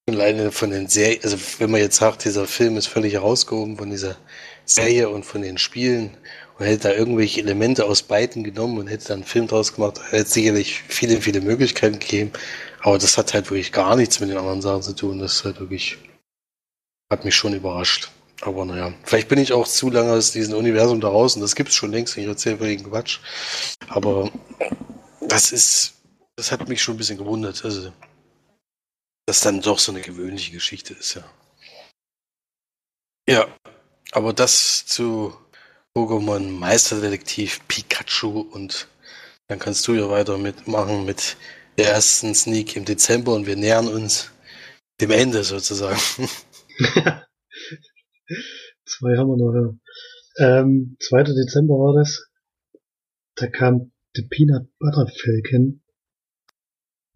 [0.08, 3.90] alleine von den Serien, also wenn man jetzt sagt, dieser Film ist völlig herausgehoben von
[3.90, 4.16] dieser
[4.64, 6.16] Serie und von den Spielen
[6.58, 10.00] und hätte da irgendwelche Elemente aus beiden genommen und hätte dann einen Film draus gemacht,
[10.10, 12.32] hätte sicherlich viele, viele Möglichkeiten gegeben.
[12.80, 15.18] Aber das hat halt wirklich gar nichts mit den anderen Sachen zu tun.
[15.18, 15.98] Das halt wirklich,
[17.10, 18.10] hat mich schon überrascht.
[18.42, 21.74] Aber naja, vielleicht bin ich auch zu lange aus diesem Universum da und das gibt's
[21.74, 22.16] schon längst.
[22.16, 23.20] Ich erzähle völligen Quatsch.
[23.88, 24.30] Aber
[25.20, 25.94] das ist,
[26.36, 27.64] das hat mich schon ein bisschen gewundert.
[27.64, 27.90] Also,
[29.26, 31.24] dass dann doch so eine gewöhnliche Geschichte ist, ja.
[33.26, 33.48] Ja,
[34.12, 35.34] aber das zu
[35.96, 38.88] Pokémon Meisterdetektiv Pikachu und
[39.46, 41.36] dann kannst du ja weiter mitmachen mit
[41.78, 44.30] der ersten Sneak im Dezember und wir nähern uns
[45.00, 45.98] dem Ende sozusagen.
[48.86, 50.60] Zwei haben wir noch, ja.
[50.60, 51.22] Ähm, 2.
[51.24, 52.28] Dezember war das.
[53.36, 55.82] Da kam The Peanut Butter Falcon.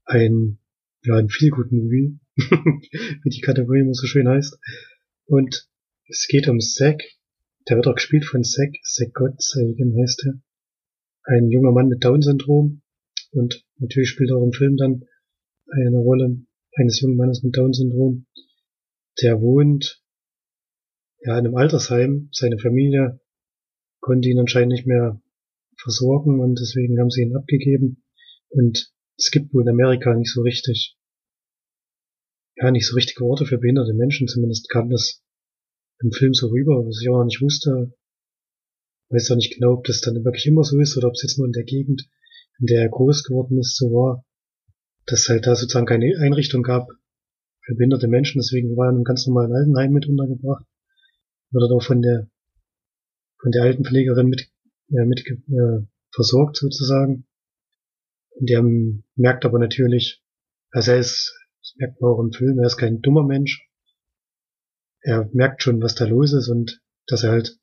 [0.04, 0.58] Ein,
[1.02, 2.18] ja, ein viel guten Movie.
[2.36, 4.58] Wie die Kategorie immer so schön heißt.
[5.26, 5.68] Und
[6.08, 7.02] es geht um Zack.
[7.68, 8.74] Der wird auch gespielt von Zack.
[8.82, 10.40] Zack Gottsagen heißt er.
[11.24, 12.82] Ein junger Mann mit Down-Syndrom.
[13.32, 15.04] Und natürlich spielt auch im Film dann
[15.70, 16.40] eine Rolle
[16.76, 18.26] eines jungen Mannes mit Down-Syndrom.
[19.22, 20.02] Der wohnt
[21.20, 22.28] ja, in einem Altersheim.
[22.32, 23.20] Seine Familie
[24.00, 25.20] konnte ihn anscheinend nicht mehr
[25.76, 28.02] versorgen und deswegen haben sie ihn abgegeben.
[28.48, 30.96] Und es gibt wohl in Amerika nicht so richtig,
[32.56, 34.26] ja, nicht so richtige Orte für behinderte Menschen.
[34.26, 35.22] Zumindest kam das
[36.00, 37.92] im Film so rüber, was ich auch nicht wusste.
[39.10, 41.38] Weiß auch nicht genau, ob das dann wirklich immer so ist oder ob es jetzt
[41.38, 42.08] nur in der Gegend,
[42.58, 44.24] in der er groß geworden ist, so war,
[45.06, 46.88] dass halt da sozusagen keine Einrichtung gab
[47.64, 48.38] für behinderte Menschen.
[48.40, 50.64] Deswegen war er in einem ganz normalen Altenheim mit untergebracht
[51.50, 52.28] wird auch von der
[53.40, 54.50] von der Altenpflegerin mit,
[54.90, 57.26] äh, mit äh, versorgt sozusagen.
[58.30, 58.62] Und der
[59.14, 60.22] merkt aber natürlich,
[60.70, 63.67] also er ist, das merkt man auch im Film, er ist kein dummer Mensch.
[65.08, 67.58] Er merkt schon, was da los ist und dass er halt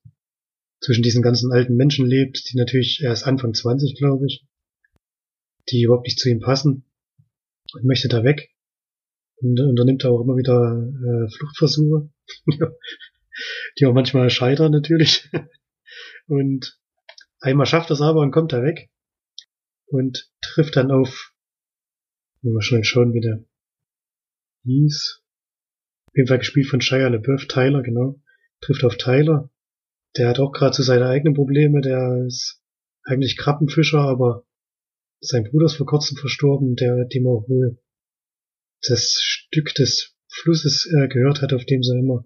[0.81, 4.47] zwischen diesen ganzen alten Menschen lebt, die natürlich, er ist Anfang 20, glaube ich,
[5.69, 6.89] die überhaupt nicht zu ihm passen
[7.73, 8.49] und möchte da weg.
[9.35, 12.09] Und unternimmt er auch immer wieder äh, Fluchtversuche.
[13.77, 15.29] die auch manchmal scheitern natürlich.
[16.27, 16.79] Und
[17.41, 18.89] einmal schafft es aber und kommt da weg
[19.85, 21.31] und trifft dann auf,
[22.41, 23.45] mal schnell schauen, wie der
[24.63, 25.24] hieß.
[26.15, 28.21] Auf jeden Fall gespielt von Shia LeBeouf, Tyler, genau.
[28.61, 29.49] Trifft auf Tyler.
[30.15, 32.61] Der hat auch gerade so seine eigenen Probleme, der ist
[33.03, 34.47] eigentlich Krabbenfischer, aber
[35.19, 37.83] sein Bruder ist vor kurzem verstorben, der, dem auch wohl
[38.87, 42.23] das Stück des Flusses äh, gehört hat, auf dem sie immer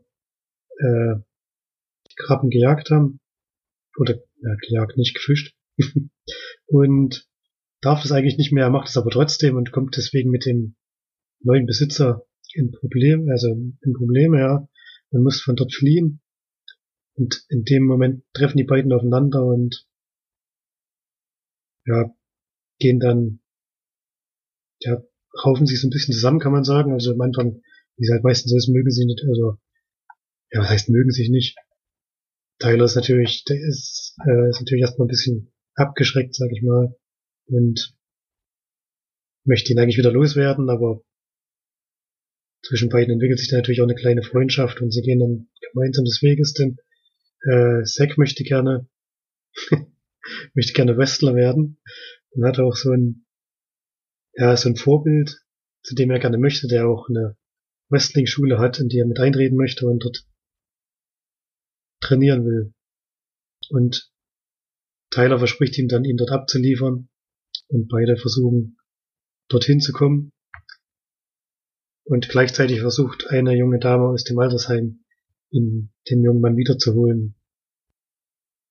[0.78, 1.16] äh,
[2.11, 3.20] die Krabben gejagt haben.
[3.98, 5.56] Oder ja, gejagt, nicht gefischt.
[6.68, 7.28] und
[7.82, 10.76] darf das eigentlich nicht mehr, er macht es aber trotzdem und kommt deswegen mit dem
[11.40, 14.67] neuen Besitzer in Problem, also in Probleme, ja,
[15.11, 16.21] Man muss von dort fliehen.
[17.15, 19.85] Und in dem Moment treffen die beiden aufeinander und
[21.85, 22.15] ja,
[22.80, 23.41] gehen dann,
[24.80, 25.03] ja,
[25.43, 26.93] raufen sich so ein bisschen zusammen, kann man sagen.
[26.93, 27.61] Also am Anfang,
[27.97, 29.57] wie es halt meistens so ist, mögen sie nicht, also,
[30.51, 31.57] ja, was heißt mögen sich nicht.
[32.59, 36.95] Tyler ist natürlich, der ist, äh, ist natürlich erstmal ein bisschen abgeschreckt, sag ich mal,
[37.47, 37.97] und
[39.45, 41.01] möchte ihn eigentlich wieder loswerden, aber
[42.61, 46.06] zwischen beiden entwickelt sich da natürlich auch eine kleine Freundschaft und sie gehen dann gemeinsam
[46.06, 46.77] des Weges, denn
[47.44, 48.88] äh, Zack möchte gerne
[50.53, 51.80] möchte gerne Wrestler werden
[52.31, 53.26] und hat auch so ein
[54.34, 55.41] ja so ein Vorbild,
[55.84, 57.38] zu dem er gerne möchte, der auch eine
[57.90, 60.26] Wrestling-Schule hat, in die er mit eintreten möchte und dort
[62.02, 62.73] trainieren will.
[63.69, 64.11] Und
[65.11, 67.10] Tyler verspricht ihm dann, ihn dort abzuliefern
[67.68, 68.77] und beide versuchen
[69.48, 70.31] dorthin zu kommen.
[72.05, 75.03] Und gleichzeitig versucht eine junge Dame aus dem Altersheim,
[75.51, 77.35] ihn, den jungen Mann wiederzuholen,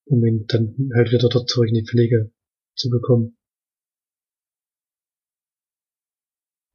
[0.06, 2.32] um ihn dann halt wieder dort zurück in die Pflege
[2.74, 3.36] zu bekommen.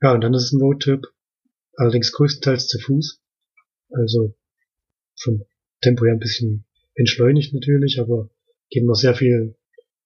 [0.02, 1.06] Ja, und dann ist es ein Roadtrip,
[1.76, 3.22] allerdings größtenteils zu Fuß,
[3.90, 4.36] also
[5.18, 5.46] vom
[5.82, 6.66] Tempo her ein bisschen
[6.96, 8.30] entschleunigt natürlich, aber
[8.70, 9.56] geht noch sehr viel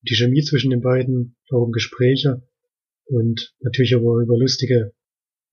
[0.01, 2.47] die Chemie zwischen den beiden, auch um Gespräche
[3.05, 4.93] und natürlich aber über lustige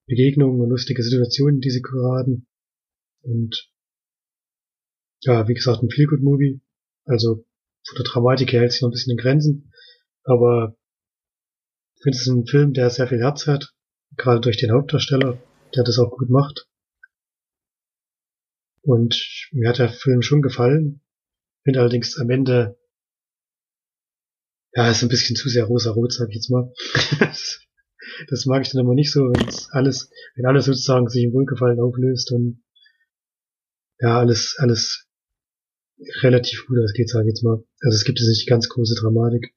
[0.07, 2.47] Begegnungen und lustige Situationen, die sie geraten.
[3.21, 3.71] Und
[5.21, 6.61] ja, wie gesagt, ein Feel-Good-Movie.
[7.05, 7.45] Also
[7.87, 9.71] von der Dramatik her hält sich noch ein bisschen in Grenzen.
[10.23, 10.77] Aber
[11.95, 13.73] ich finde es ein Film, der sehr viel Herz hat.
[14.17, 15.41] Gerade durch den Hauptdarsteller,
[15.75, 16.67] der das auch gut macht.
[18.81, 21.01] Und mir hat der Film schon gefallen.
[21.63, 22.77] Finde allerdings am Ende
[24.73, 26.71] ja, ist ein bisschen zu sehr rosa-rot, sag ich jetzt mal.
[28.27, 31.79] das mag ich dann immer nicht so, wenn alles, wenn alles sozusagen sich im Wohlgefallen
[31.79, 32.63] auflöst und
[33.99, 35.07] ja, alles, alles
[36.21, 37.63] relativ gut ausgeht, sage ich jetzt mal.
[37.81, 39.53] Also es gibt jetzt nicht ganz große Dramatik.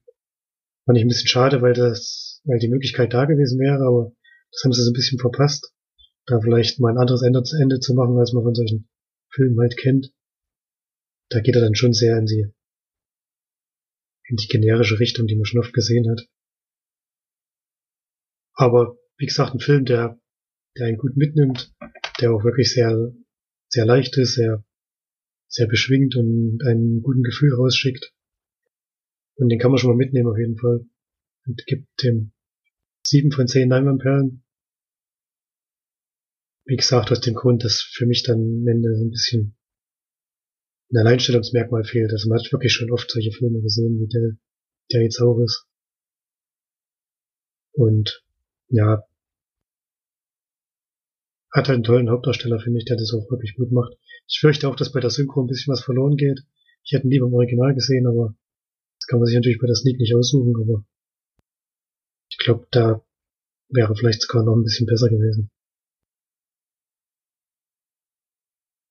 [0.85, 4.13] Fand ich ein bisschen schade, weil das, weil die Möglichkeit da gewesen wäre, aber
[4.53, 5.73] das haben sie so ein bisschen verpasst.
[6.27, 8.89] Da vielleicht mal ein anderes Ende, Ende zu machen, als man von solchen
[9.31, 10.13] Filmen halt kennt.
[11.31, 12.47] Da geht er dann schon sehr in die
[14.29, 16.29] in die generische Richtung, die man schon oft gesehen hat.
[18.59, 20.21] Aber wie gesagt, ein Film, der,
[20.77, 21.73] der einen gut mitnimmt,
[22.21, 23.15] der auch wirklich sehr,
[23.69, 24.65] sehr leicht ist, sehr,
[25.47, 28.13] sehr beschwingt und einen guten Gefühl rausschickt.
[29.37, 30.85] Und den kann man schon mal mitnehmen auf jeden Fall.
[31.47, 32.33] Und gibt dem
[33.07, 34.45] sieben von zehn Leinwandperlen.
[36.65, 39.57] Wie gesagt, aus dem Grund, dass für mich dann am Ende ein bisschen
[40.91, 42.11] ein Alleinstellungsmerkmal fehlt.
[42.11, 44.37] Also man hat wirklich schon oft solche Filme gesehen, wie der,
[44.93, 45.65] der jetzt auch ist.
[47.73, 48.25] Und
[48.69, 49.03] ja,
[51.51, 53.95] hat halt einen tollen Hauptdarsteller, finde ich, der das auch wirklich gut macht.
[54.27, 56.41] Ich fürchte auch, dass bei der Synchro ein bisschen was verloren geht.
[56.85, 58.35] Ich hätte ihn lieber im Original gesehen, aber
[59.01, 60.85] das kann man sich natürlich bei der Sneak nicht aussuchen, aber
[62.31, 63.03] ich glaube, da
[63.71, 65.51] wäre vielleicht sogar noch ein bisschen besser gewesen.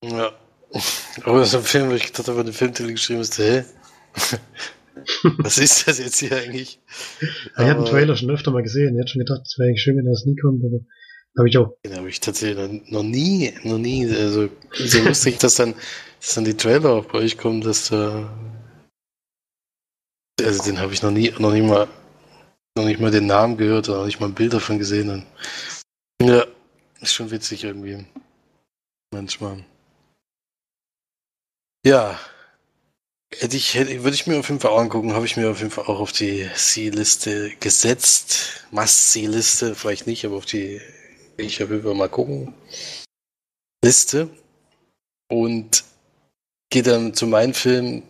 [0.03, 0.31] Ja,
[1.23, 3.63] aber so ein Film, wo ich gedacht habe, den Filmtitel geschrieben ist, hä?
[5.37, 6.79] Was ist das jetzt hier eigentlich?
[7.21, 8.95] ich habe den Trailer schon öfter mal gesehen.
[8.95, 10.79] Ich hätte schon gedacht, es wäre eigentlich schön, wenn das nie kommt, aber
[11.37, 11.77] habe ich auch.
[11.85, 15.75] Den habe ich tatsächlich noch nie, noch nie, also so lustig, dass dann,
[16.19, 18.35] dass dann die Trailer auch bei euch kommen, dass da,
[20.41, 21.87] also den habe ich noch nie, noch nie mal,
[22.75, 25.09] noch nicht mal den Namen gehört oder noch nicht mal ein Bild davon gesehen.
[25.09, 25.25] Und,
[26.21, 26.45] ja,
[27.01, 28.05] ist schon witzig irgendwie.
[29.13, 29.63] Manchmal.
[31.85, 32.19] Ja.
[33.33, 35.59] Hätte ich, hätte, würde ich mir auf jeden Fall auch angucken, habe ich mir auf
[35.59, 38.65] jeden Fall auch auf die C-Liste gesetzt.
[38.71, 40.81] Must-C-Liste, vielleicht nicht, aber auf die,
[41.37, 42.53] ich auf jeden mal gucken.
[43.83, 44.29] Liste.
[45.29, 45.83] Und
[46.69, 48.03] gehe dann zu meinem Film,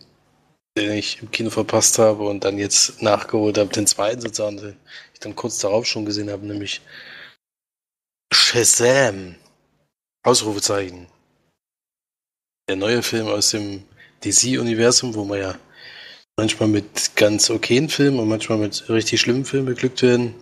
[0.76, 4.76] den ich im Kino verpasst habe und dann jetzt nachgeholt habe, den zweiten sozusagen, den
[5.14, 6.80] ich dann kurz darauf schon gesehen habe, nämlich
[8.32, 9.34] Shazam.
[10.24, 11.06] Ausrufezeichen
[12.68, 13.84] der neue Film aus dem
[14.24, 15.54] DC-Universum, wo man ja
[16.36, 20.34] manchmal mit ganz okayen Filmen und manchmal mit richtig schlimmen Filmen beglückt werden.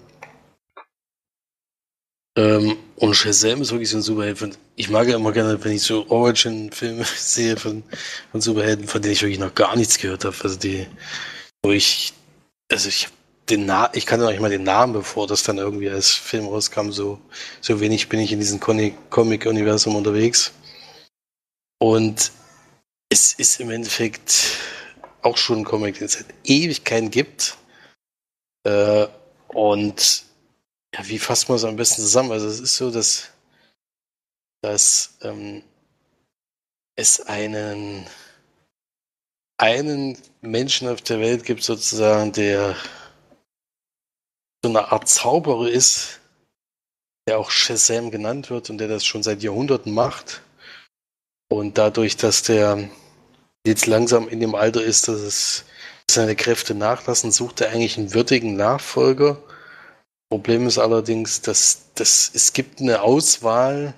[2.36, 4.58] Ähm, und Shazam ist wirklich so ein Superheld.
[4.76, 7.82] Ich mag ja immer gerne, wenn ich so Origin-Filme sehe von,
[8.30, 10.36] von Superhelden, von denen ich wirklich noch gar nichts gehört habe.
[10.42, 10.86] Also die,
[11.62, 12.12] wo ich,
[12.70, 13.08] also ich
[13.48, 16.46] den Na ich kannte noch nicht mal den Namen, bevor das dann irgendwie als Film
[16.46, 16.90] rauskam.
[16.90, 17.20] So,
[17.60, 20.52] so wenig bin ich in diesem Comic-Universum unterwegs.
[21.78, 22.32] Und
[23.08, 24.58] es ist im Endeffekt
[25.22, 27.56] auch schon ein Comic, den es seit Ewigkeiten gibt.
[28.64, 29.06] Äh,
[29.48, 30.24] und
[30.94, 32.32] ja, wie fasst man es am besten zusammen?
[32.32, 33.30] Also es ist so, dass,
[34.62, 35.62] dass ähm,
[36.96, 38.06] es einen,
[39.58, 42.76] einen Menschen auf der Welt gibt, sozusagen, der
[44.62, 46.20] so eine Art Zauberer ist,
[47.28, 50.42] der auch Shazam genannt wird und der das schon seit Jahrhunderten macht.
[51.48, 52.88] Und dadurch, dass der
[53.66, 55.64] jetzt langsam in dem Alter ist, dass es
[56.10, 59.38] seine Kräfte nachlassen, sucht er eigentlich einen würdigen Nachfolger.
[60.28, 63.94] Problem ist allerdings, dass, dass es gibt eine Auswahl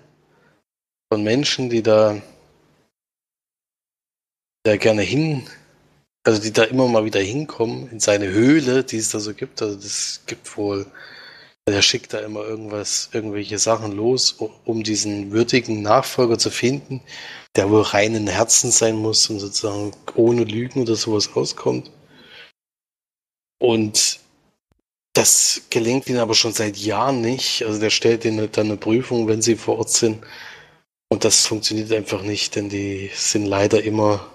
[1.10, 2.20] von Menschen, die da,
[4.64, 5.48] da gerne hin,
[6.24, 9.62] also die da immer mal wieder hinkommen in seine Höhle, die es da so gibt.
[9.62, 10.86] Also das gibt wohl
[11.70, 17.00] der schickt da immer irgendwas, irgendwelche Sachen los, um diesen würdigen Nachfolger zu finden,
[17.56, 21.90] der wohl reinen Herzens sein muss und sozusagen ohne Lügen oder sowas auskommt.
[23.60, 24.20] Und
[25.14, 27.64] das gelingt ihnen aber schon seit Jahren nicht.
[27.64, 30.24] Also der stellt ihnen dann eine Prüfung, wenn sie vor Ort sind.
[31.10, 34.30] Und das funktioniert einfach nicht, denn die sind leider immer,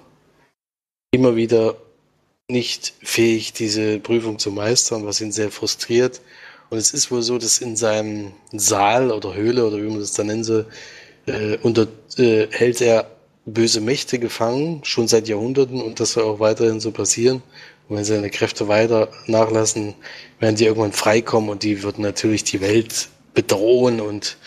[1.11, 1.77] immer wieder
[2.49, 6.19] nicht fähig, diese Prüfung zu meistern, was ihn sehr frustriert.
[6.73, 10.13] Und es ist wohl so, dass in seinem Saal oder Höhle oder wie man das
[10.13, 10.65] dann nennen soll,
[11.27, 11.85] äh, unter,
[12.17, 13.11] äh, hält er
[13.45, 17.43] böse Mächte gefangen, schon seit Jahrhunderten und das soll auch weiterhin so passieren.
[17.87, 19.93] Und wenn seine Kräfte weiter nachlassen,
[20.39, 24.37] werden die irgendwann freikommen und die würden natürlich die Welt bedrohen und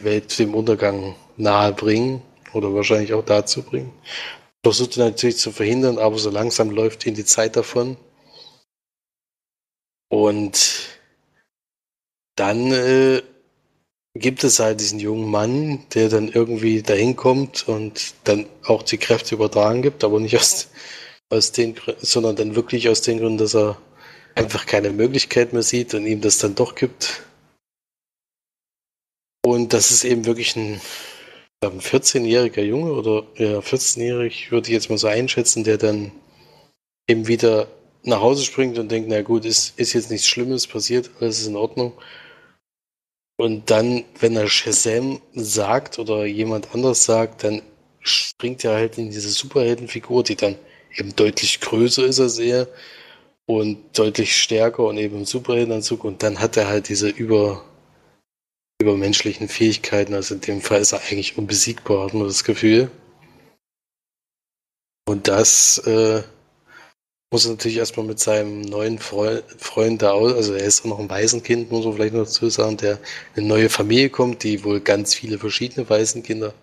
[0.00, 2.22] die Welt dem Untergang nahe bringen
[2.54, 3.92] oder wahrscheinlich auch dazu bringen.
[4.64, 7.96] Versucht er natürlich zu verhindern, aber so langsam läuft ihm die Zeit davon.
[10.08, 10.97] Und
[12.38, 13.22] dann äh,
[14.14, 18.98] gibt es halt diesen jungen Mann, der dann irgendwie dahin kommt und dann auch die
[18.98, 20.68] Kräfte übertragen gibt, aber nicht aus,
[21.30, 23.80] aus den Gründen, sondern dann wirklich aus den Gründen, dass er
[24.34, 27.22] einfach keine Möglichkeit mehr sieht und ihm das dann doch gibt.
[29.44, 30.80] Und das ist eben wirklich ein,
[31.60, 36.12] ein 14-jähriger Junge oder ja, 14-jährig würde ich jetzt mal so einschätzen, der dann
[37.08, 37.68] eben wieder
[38.02, 41.46] nach Hause springt und denkt, na gut, ist, ist jetzt nichts Schlimmes passiert, alles ist
[41.46, 41.92] in Ordnung.
[43.40, 47.62] Und dann, wenn er Shazam sagt oder jemand anders sagt, dann
[48.00, 50.56] springt er halt in diese Superheldenfigur, die dann
[50.96, 52.66] eben deutlich größer ist als er
[53.46, 56.02] und deutlich stärker und eben im Superheldenanzug.
[56.02, 57.64] Und dann hat er halt diese über,
[58.80, 60.14] übermenschlichen Fähigkeiten.
[60.14, 62.90] Also in dem Fall ist er eigentlich unbesiegbar, hat man das Gefühl.
[65.06, 66.24] Und das äh,
[67.30, 70.98] muss natürlich erstmal mit seinem neuen Freund, Freund da aus, also er ist auch noch
[70.98, 72.98] ein Waisenkind, muss man vielleicht noch dazu sagen, der
[73.36, 76.54] eine neue Familie kommt, die wohl ganz viele verschiedene Waisenkinder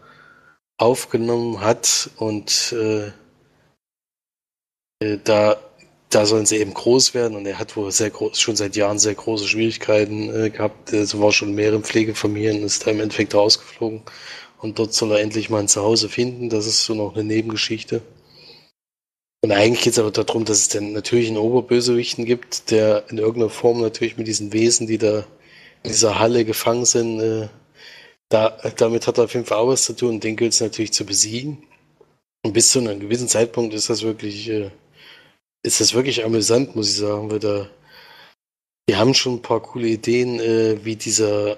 [0.77, 3.11] aufgenommen hat und äh,
[4.99, 5.57] äh, da,
[6.09, 8.99] da sollen sie eben groß werden und er hat wohl sehr groß, schon seit Jahren
[8.99, 10.93] sehr große Schwierigkeiten äh, gehabt.
[10.93, 14.01] Er war schon in mehreren Pflegefamilien, ist da im Endeffekt rausgeflogen
[14.59, 16.49] und dort soll er endlich mal ein Zuhause finden.
[16.49, 18.01] Das ist so noch eine Nebengeschichte.
[19.45, 23.19] Und eigentlich geht es aber darum, dass es dann natürlich einen Oberbösewichten gibt, der in
[23.19, 25.19] irgendeiner Form natürlich mit diesen Wesen, die da
[25.83, 27.47] in dieser Halle gefangen sind, äh,
[28.29, 30.93] da, damit hat er auf jeden Fall auch was zu tun den gilt es natürlich
[30.93, 31.59] zu besiegen.
[32.43, 34.71] Und bis zu einem gewissen Zeitpunkt ist das wirklich, äh,
[35.61, 37.69] ist das wirklich amüsant, muss ich sagen, weil da,
[38.89, 41.57] die haben schon ein paar coole Ideen, äh, wie dieser,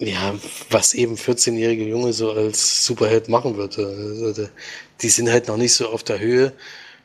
[0.00, 0.34] ja,
[0.70, 3.86] was eben 14-jährige Junge so als Superheld machen würde.
[3.86, 4.48] Also,
[5.00, 6.52] die sind halt noch nicht so auf der Höhe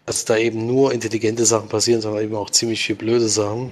[0.05, 3.71] dass da eben nur intelligente Sachen passieren, sondern eben auch ziemlich viel blöde Sachen.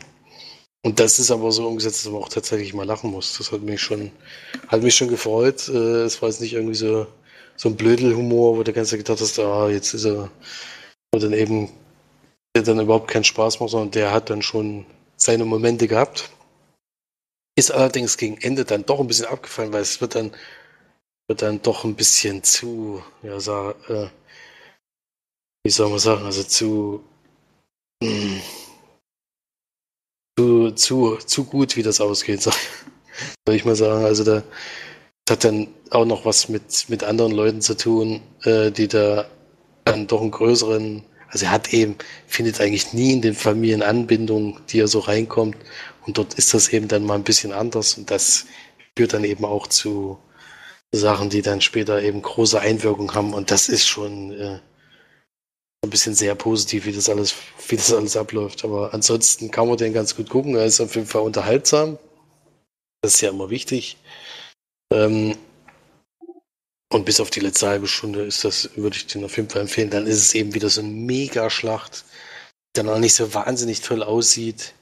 [0.83, 3.37] Und das ist aber so umgesetzt, dass man auch tatsächlich mal lachen muss.
[3.37, 4.11] Das hat mich schon,
[4.67, 5.67] hat mich schon gefreut.
[5.69, 7.05] Äh, es war jetzt nicht irgendwie so,
[7.55, 10.31] so ein Blödelhumor, wo du ganz gedacht hast, ah, jetzt ist er,
[11.11, 11.69] wo dann eben,
[12.55, 14.85] der dann überhaupt keinen Spaß macht, sondern der hat dann schon
[15.17, 16.31] seine Momente gehabt.
[17.55, 20.31] Ist allerdings gegen Ende dann doch ein bisschen abgefallen, weil es wird dann,
[21.27, 24.07] wird dann doch ein bisschen zu, ja, sag, äh,
[25.63, 27.03] wie soll man sagen, also zu,
[28.03, 28.41] mh, hm,
[30.37, 32.53] zu, zu, zu gut, wie das ausgeht, soll
[33.51, 34.05] ich mal sagen.
[34.05, 34.43] Also da
[35.29, 39.29] hat dann auch noch was mit, mit anderen Leuten zu tun, äh, die da
[39.85, 41.95] dann doch einen größeren, also er hat eben,
[42.27, 45.57] findet eigentlich nie in den Familien Anbindung, die er so reinkommt.
[46.05, 48.45] Und dort ist das eben dann mal ein bisschen anders und das
[48.97, 50.17] führt dann eben auch zu
[50.91, 53.33] Sachen, die dann später eben große Einwirkung haben.
[53.33, 54.59] Und das ist schon, äh,
[55.83, 57.33] ein bisschen sehr positiv, wie das alles,
[57.67, 58.63] wie das alles abläuft.
[58.63, 60.55] Aber ansonsten kann man den ganz gut gucken.
[60.55, 61.97] Er ist auf jeden Fall unterhaltsam.
[63.01, 63.97] Das ist ja immer wichtig.
[64.93, 65.35] Ähm,
[66.93, 69.61] und bis auf die letzte halbe Stunde ist das, würde ich den auf jeden Fall
[69.61, 69.89] empfehlen.
[69.89, 74.03] Dann ist es eben wieder so eine Mega-Schlacht, die dann auch nicht so wahnsinnig toll
[74.03, 74.73] aussieht,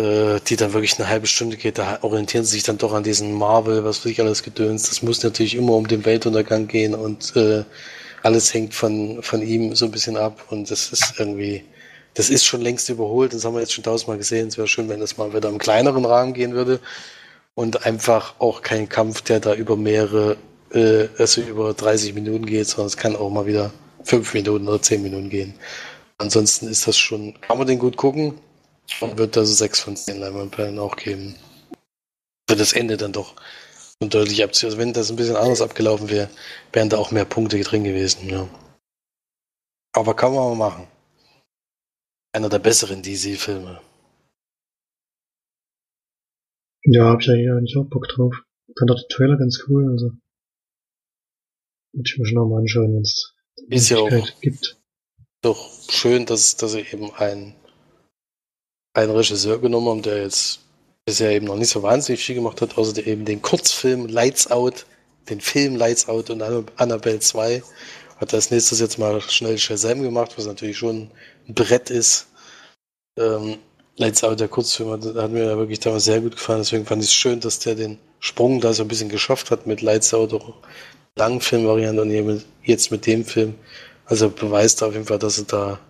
[0.00, 1.78] äh, die dann wirklich eine halbe Stunde geht.
[1.78, 4.88] Da orientieren sie sich dann doch an diesen Marvel, was weiß ich alles gedöns.
[4.88, 7.64] Das muss natürlich immer um den Weltuntergang gehen und äh,
[8.24, 11.62] alles hängt von, von ihm so ein bisschen ab und das ist irgendwie,
[12.14, 14.48] das ist schon längst überholt, das haben wir jetzt schon tausendmal gesehen.
[14.48, 16.80] Es wäre schön, wenn das mal wieder im kleineren Rahmen gehen würde
[17.54, 20.38] und einfach auch kein Kampf, der da über mehrere,
[20.72, 23.72] äh, also über 30 Minuten geht, sondern es kann auch mal wieder
[24.04, 25.54] fünf Minuten oder zehn Minuten gehen.
[26.16, 28.38] Ansonsten ist das schon, kann man den gut gucken
[29.00, 31.34] und wird also sechs von zehn Leinwandperlen auch geben.
[32.48, 33.34] Für das Ende dann doch
[34.04, 34.68] und deutlich abziehen.
[34.68, 36.30] Also wenn das ein bisschen anders abgelaufen wäre,
[36.72, 38.48] wären da auch mehr Punkte drin gewesen, ja.
[39.92, 40.86] Aber kann man mal machen.
[42.32, 43.80] Einer der besseren DC-Filme.
[46.84, 48.34] Ja, hab ich ja hier eigentlich auch Bock drauf.
[48.78, 50.10] Fand auch der Trailer ganz cool, also.
[51.92, 53.34] Würde ich mir schon nochmal anschauen, wenn es
[53.70, 54.76] ist ja auch gibt.
[55.42, 57.54] Doch schön, dass, dass sie eben einen,
[58.94, 60.63] einen Regisseur genommen haben, der jetzt
[61.04, 64.86] bisher eben noch nicht so wahnsinnig viel gemacht hat, außer eben den Kurzfilm Lights Out,
[65.28, 66.42] den Film Lights Out und
[66.76, 67.62] Annabelle 2.
[68.16, 71.10] Hat als nächstes jetzt mal schnell Shazam gemacht, was natürlich schon
[71.48, 72.28] ein Brett ist.
[73.18, 73.58] Ähm,
[73.96, 76.60] Lights Out, der Kurzfilm, hat, hat mir ja wirklich damals sehr gut gefallen.
[76.60, 79.66] Deswegen fand ich es schön, dass der den Sprung da so ein bisschen geschafft hat
[79.66, 80.54] mit Lights Out, auch
[81.16, 83.54] Langfilmvariante und jetzt mit dem Film.
[84.06, 85.80] Also beweist auf jeden Fall, dass er da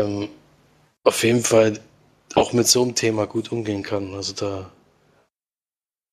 [0.00, 0.28] ähm,
[1.04, 1.80] auf jeden Fall
[2.34, 4.14] auch mit so einem Thema gut umgehen kann.
[4.14, 4.70] Also da,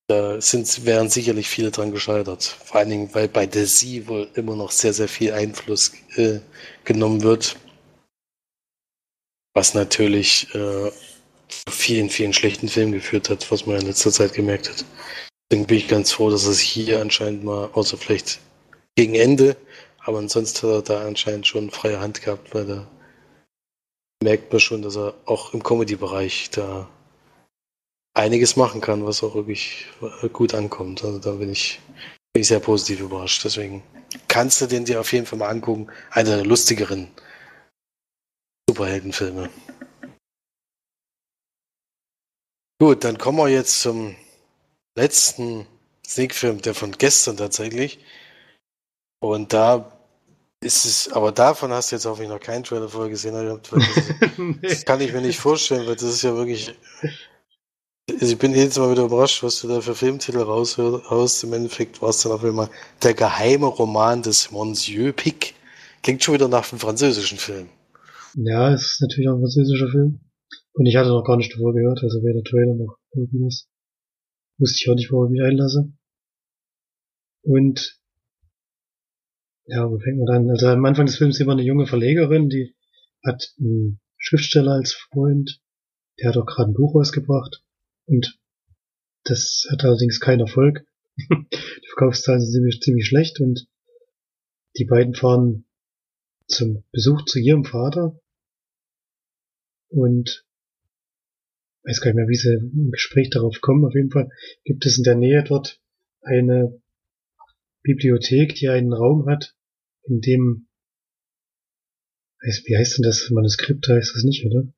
[0.08, 2.42] da sind, wären sicherlich viele dran gescheitert.
[2.42, 6.40] Vor allen Dingen, weil bei der Sie wohl immer noch sehr, sehr viel Einfluss äh,
[6.84, 7.56] genommen wird.
[9.54, 10.90] Was natürlich äh,
[11.48, 14.84] zu vielen, vielen schlechten Filmen geführt hat, was man in letzter Zeit gemerkt hat.
[15.50, 18.38] Deswegen bin ich ganz froh, dass sich hier anscheinend mal, außer vielleicht
[18.96, 19.56] gegen Ende,
[20.00, 22.86] aber ansonsten hat er da anscheinend schon freie Hand gehabt, weil er
[24.22, 26.88] merkt man schon, dass er auch im Comedy-Bereich da
[28.14, 29.86] einiges machen kann, was auch wirklich
[30.32, 31.04] gut ankommt.
[31.04, 31.80] Also da bin ich,
[32.32, 33.44] bin ich sehr positiv überrascht.
[33.44, 33.82] Deswegen
[34.26, 35.88] kannst du den dir auf jeden Fall mal angucken.
[36.10, 37.08] Einer der lustigeren
[38.68, 39.50] Superheldenfilme.
[42.80, 44.16] Gut, dann kommen wir jetzt zum
[44.96, 45.66] letzten
[46.06, 47.98] Sneak-Film, der von gestern tatsächlich.
[49.20, 49.97] Und da
[50.60, 53.34] ist es, aber davon hast du jetzt hoffentlich noch keinen Trailer vorher gesehen.
[53.70, 54.56] Das, nee.
[54.62, 56.74] das kann ich mir nicht vorstellen, weil das ist ja wirklich.
[58.10, 61.44] Also ich bin jedes Mal wieder überrascht, was du da für Filmtitel raushaust.
[61.44, 62.70] Im Endeffekt war es dann auf einmal
[63.02, 65.54] der geheime Roman des Monsieur Pic.
[66.02, 67.68] Klingt schon wieder nach einem französischen Film.
[68.34, 70.20] Ja, es ist natürlich auch ein französischer Film.
[70.72, 73.68] Und ich hatte noch gar nicht davor gehört, also wer der Trailer noch irgendwas.
[74.58, 75.92] Wusste ich auch nicht, worauf ich mich einlasse.
[77.42, 77.98] Und
[79.68, 80.50] ja, wo fängt man dann?
[80.50, 82.74] Also am Anfang des Films sieht man eine junge Verlegerin, die
[83.22, 85.60] hat einen Schriftsteller als Freund,
[86.18, 87.62] der hat auch gerade ein Buch rausgebracht
[88.06, 88.40] und
[89.24, 90.86] das hat allerdings keinen Erfolg.
[91.18, 93.68] die Verkaufszahlen sind ziemlich, ziemlich schlecht und
[94.78, 95.66] die beiden fahren
[96.46, 98.18] zum Besuch zu ihrem Vater
[99.88, 100.46] und
[101.84, 103.84] weiß gar nicht mehr, wie sie im Gespräch darauf kommen.
[103.84, 104.30] Auf jeden Fall
[104.64, 105.78] gibt es in der Nähe dort
[106.22, 106.80] eine
[107.82, 109.57] Bibliothek, die einen Raum hat,
[110.08, 110.68] in dem,
[112.40, 114.72] wie heißt denn das Manuskript, heißt das nicht, oder?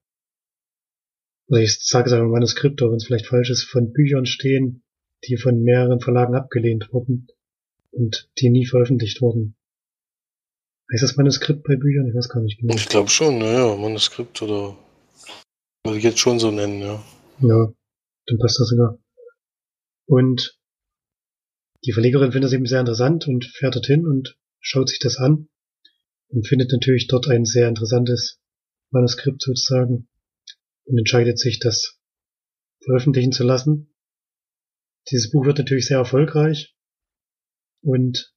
[1.49, 4.83] Oder ich sage es einfach Manuskript, auch wenn es vielleicht falsch ist, von Büchern stehen,
[5.25, 7.27] die von mehreren Verlagen abgelehnt wurden
[7.91, 9.57] und die nie veröffentlicht wurden.
[10.93, 12.09] Heißt das Manuskript bei Büchern?
[12.09, 12.75] Ich weiß gar nicht genau.
[12.75, 14.77] Ich glaube schon, naja, Manuskript oder
[15.85, 17.03] würde ich jetzt schon so nennen, ja.
[17.41, 17.73] Ja,
[18.27, 18.99] dann passt das sogar.
[20.07, 20.59] Und
[21.85, 25.49] die Verlegerin findet das eben sehr interessant und fährt dorthin und schaut sich das an
[26.29, 28.41] und findet natürlich dort ein sehr interessantes
[28.91, 30.09] Manuskript sozusagen
[30.85, 31.99] und entscheidet sich, das
[32.83, 33.95] veröffentlichen zu lassen.
[35.11, 36.77] Dieses Buch wird natürlich sehr erfolgreich
[37.83, 38.35] und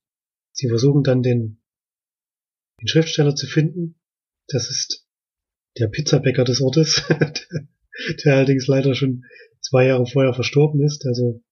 [0.52, 1.62] sie versuchen dann den,
[2.82, 4.00] den Schriftsteller zu finden.
[4.48, 5.08] Das ist
[5.78, 7.04] der Pizzabäcker des Ortes,
[8.24, 9.26] der, allerdings leider schon
[9.62, 11.06] zwei Jahre vorher verstorben ist.
[11.06, 11.44] Also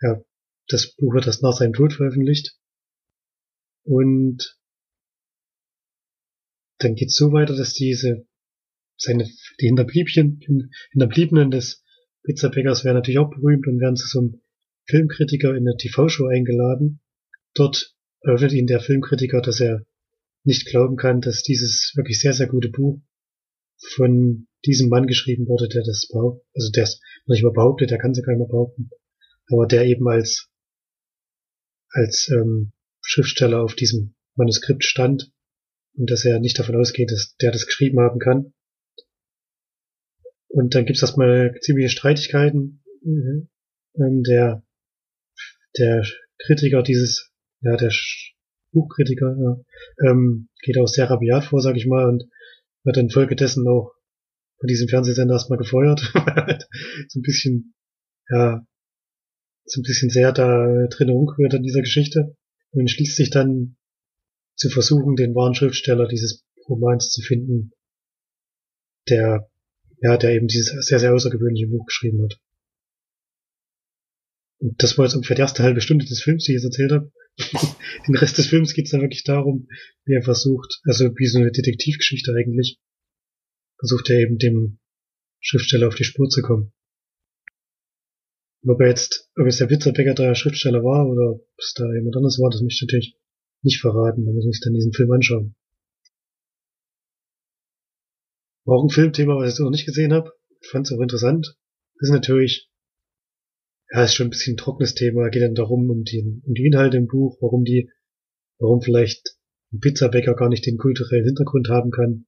[0.00, 0.22] ja,
[0.68, 2.56] das Buch wird erst nach seinem Tod veröffentlicht.
[3.84, 4.58] Und
[6.78, 8.26] dann geht's so weiter, dass diese
[8.96, 9.24] seine
[9.60, 10.40] die Hinterbliebchen,
[10.92, 11.82] Hinterbliebenen des
[12.24, 14.42] Pizzabäckers werden natürlich auch berühmt und werden zu so einem
[14.86, 17.00] Filmkritiker in eine TV-Show eingeladen.
[17.54, 19.86] Dort eröffnet ihnen der Filmkritiker, dass er
[20.44, 23.00] nicht glauben kann, dass dieses wirklich sehr, sehr gute Buch
[23.94, 27.98] von diesem Mann geschrieben wurde, der das behauptet, also der es nicht mal behauptet, der
[27.98, 28.90] kann es ja keiner behaupten,
[29.50, 30.50] aber der eben als,
[31.90, 35.32] als ähm, Schriftsteller auf diesem Manuskript stand
[35.94, 38.52] und dass er nicht davon ausgeht, dass der das geschrieben haben kann.
[40.48, 42.82] Und dann gibt es erstmal ziemliche Streitigkeiten.
[43.02, 43.48] Mhm.
[43.96, 44.62] Ähm, der,
[45.78, 46.04] der
[46.38, 47.92] Kritiker dieses, ja, der
[48.72, 52.24] Buchkritiker, ja, ähm, geht auch sehr rabiat vor, sag ich mal, und
[52.84, 53.92] wird dann folgedessen auch
[54.58, 56.00] von diesem Fernsehsender erstmal gefeuert.
[57.08, 57.74] so ein bisschen,
[58.28, 58.64] ja,
[59.64, 62.36] so ein bisschen sehr da drin umgerührt an dieser Geschichte
[62.72, 63.76] und entschließt sich dann
[64.56, 67.72] zu versuchen, den wahren Schriftsteller dieses Romans zu finden,
[69.08, 69.50] der,
[70.02, 72.38] ja, der eben dieses sehr, sehr außergewöhnliche Buch geschrieben hat.
[74.58, 76.92] Und das war jetzt ungefähr die erste halbe Stunde des Films, die ich jetzt erzählt
[76.92, 77.12] habe.
[78.06, 79.68] Den Rest des Films geht es dann wirklich darum,
[80.04, 82.78] wie er versucht, also wie so eine Detektivgeschichte eigentlich,
[83.78, 84.78] versucht er eben dem
[85.40, 86.72] Schriftsteller auf die Spur zu kommen.
[88.66, 92.16] Ob er jetzt, ob es der Witzerbecker der Schriftsteller war oder ob es da jemand
[92.16, 93.16] anderes war, das möchte ich natürlich
[93.62, 95.54] nicht verraten, da muss man sich dann diesen Film anschauen.
[98.66, 101.56] Auch ein Filmthema, was ich jetzt noch nicht gesehen habe, ich fand es auch interessant,
[101.98, 102.70] das ist natürlich
[103.90, 105.28] ja, ist schon ein bisschen ein trockenes Thema.
[105.30, 107.90] Geht dann darum, um die, um die Inhalte im Buch, warum die,
[108.58, 109.36] warum vielleicht
[109.72, 112.26] ein Pizzabäcker gar nicht den kulturellen Hintergrund haben kann,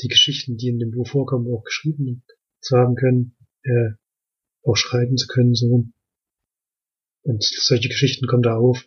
[0.00, 2.24] die Geschichten, die in dem Buch vorkommen, auch geschrieben
[2.60, 3.90] zu haben können, äh,
[4.64, 5.86] auch schreiben zu können, so.
[7.24, 8.86] Und solche Geschichten kommen da auf.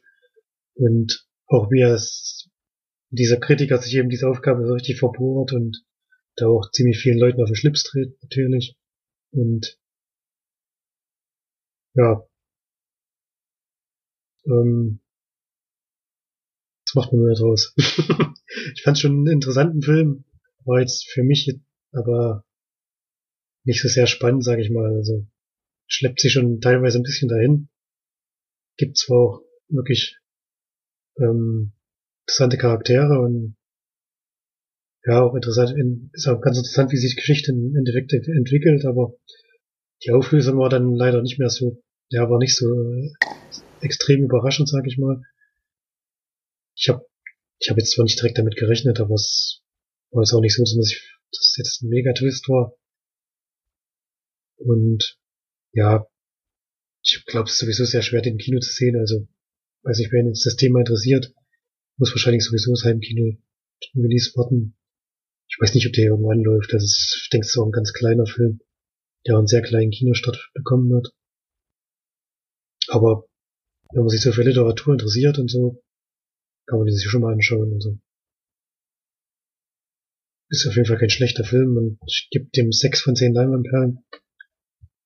[0.76, 2.49] Und auch wie es,
[3.10, 5.85] dieser Kritiker sich eben diese Aufgabe so richtig verbohrt und
[6.35, 8.77] da auch ziemlich vielen Leuten auf den Schlips dreht, natürlich.
[9.31, 9.80] Und
[11.93, 12.27] ja.
[14.45, 14.99] Ähm,
[16.85, 17.73] was macht man mehr draus?
[18.76, 20.26] ich fand schon einen interessanten Film,
[20.65, 21.60] war jetzt für mich
[21.91, 22.43] aber
[23.64, 24.93] nicht so sehr spannend, sage ich mal.
[24.93, 25.26] Also
[25.88, 27.70] schleppt sich schon teilweise ein bisschen dahin.
[28.78, 30.18] Gibt zwar auch wirklich
[31.20, 31.74] ähm,
[32.24, 33.56] interessante Charaktere und
[35.03, 35.76] ja, auch interessant,
[36.14, 39.14] ist auch ganz interessant, wie sich Geschichte im Endeffekt entwickelt, aber
[40.03, 43.14] die Auflösung war dann leider nicht mehr so ja, war nicht so äh,
[43.82, 45.22] extrem überraschend, sag ich mal.
[46.76, 47.06] Ich habe
[47.60, 49.64] ich hab jetzt zwar nicht direkt damit gerechnet, aber es
[50.12, 51.02] war jetzt auch nicht so, dass ich,
[51.32, 52.76] das jetzt ein Mega-Twist war.
[54.57, 55.18] Und
[55.76, 56.07] ja,
[57.03, 58.97] ich glaube, es ist sowieso sehr schwer, den Kino zu sehen.
[58.97, 59.27] Also,
[59.84, 61.34] weiß nicht, wer jetzt das Thema interessiert,
[61.97, 63.38] muss wahrscheinlich sowieso das Heimkino
[63.95, 64.76] Release warten.
[65.47, 66.73] Ich weiß nicht, ob der irgendwann läuft.
[66.73, 68.61] Das ist, ich denke, es ist auch ein ganz kleiner Film,
[69.27, 71.14] der einen sehr kleinen Kinostart bekommen hat.
[72.88, 73.27] Aber
[73.91, 75.84] wenn man sich so für Literatur interessiert und so,
[76.68, 77.99] kann man die sich schon mal anschauen und so.
[80.49, 84.06] Ist auf jeden Fall kein schlechter Film und ich gebe dem sechs von zehn Leinwandperlen.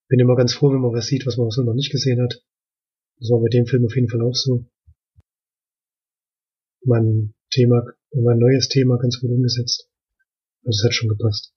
[0.09, 2.43] Bin immer ganz froh, wenn man was sieht, was man so noch nicht gesehen hat.
[3.19, 4.65] Das war bei dem Film auf jeden Fall auch so.
[6.83, 9.89] Mein Thema, mein neues Thema ganz gut umgesetzt.
[10.65, 11.53] Also es hat schon gepasst.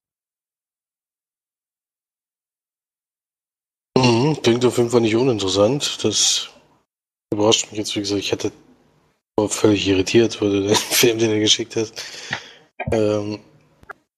[4.42, 6.04] klingt auf jeden Fall nicht uninteressant.
[6.04, 6.48] Das
[7.32, 8.52] überrascht mich jetzt, wie gesagt, ich hätte
[9.48, 11.94] völlig irritiert, weil du den Film, den du geschickt hast.
[12.90, 13.40] Ähm,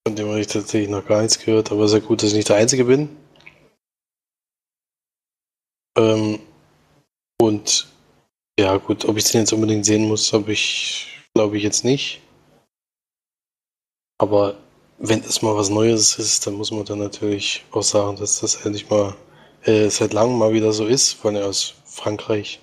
[0.06, 2.48] von dem habe ich tatsächlich noch gar nichts gehört, aber sehr gut, dass ich nicht
[2.48, 3.08] der Einzige bin.
[5.96, 6.40] Ähm,
[7.40, 7.88] und
[8.58, 12.20] ja, gut, ob ich den jetzt unbedingt sehen muss, habe ich, glaube ich, jetzt nicht.
[14.18, 14.56] Aber
[14.98, 18.64] wenn es mal was Neues ist, dann muss man dann natürlich auch sagen, dass das
[18.64, 19.16] endlich mal
[19.64, 22.60] äh, seit langem mal wieder so ist, vor allem aus Frankreich.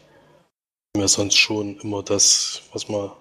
[0.96, 3.12] Mir sonst schon immer das, was man,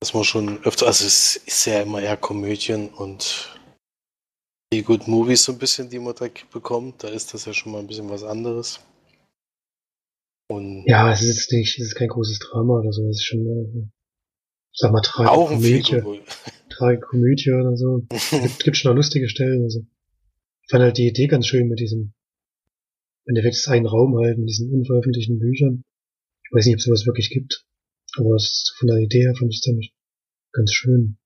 [0.00, 3.53] was man schon öfter, also es ist ja immer eher Komödien und
[4.74, 7.72] die Good Movies so ein bisschen, die man da bekommt, da ist das ja schon
[7.72, 8.80] mal ein bisschen was anderes.
[10.50, 13.24] Und ja, es ist jetzt nicht, es ist kein großes Drama oder so, es ist
[13.24, 13.92] schon,
[14.72, 16.22] sag mal, Tragikomödie.
[16.70, 18.06] Tragikomödie oder so.
[18.30, 19.80] gibt, gibt schon lustige Stellen, also.
[20.62, 22.14] Ich fand halt die Idee ganz schön mit diesem,
[23.26, 25.84] im Endeffekt ist ein Raum halt mit diesen unveröffentlichten Büchern.
[26.44, 27.64] Ich weiß nicht, ob es sowas wirklich gibt,
[28.16, 28.36] aber
[28.78, 29.80] von der Idee her fand ich es dann
[30.52, 31.18] ganz schön.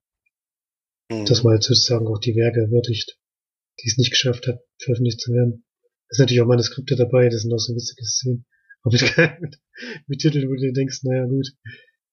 [1.09, 1.25] Mhm.
[1.25, 3.18] Dass man halt sozusagen auch die Werke wirklich,
[3.81, 5.63] die es nicht geschafft hat, veröffentlicht zu werden.
[6.09, 8.45] Da sind natürlich auch Manuskripte dabei, das sind auch so witzige Szenen.
[8.83, 9.01] Aber mit,
[9.41, 9.59] mit,
[10.07, 11.47] mit Titeln, wo du dir denkst, naja gut,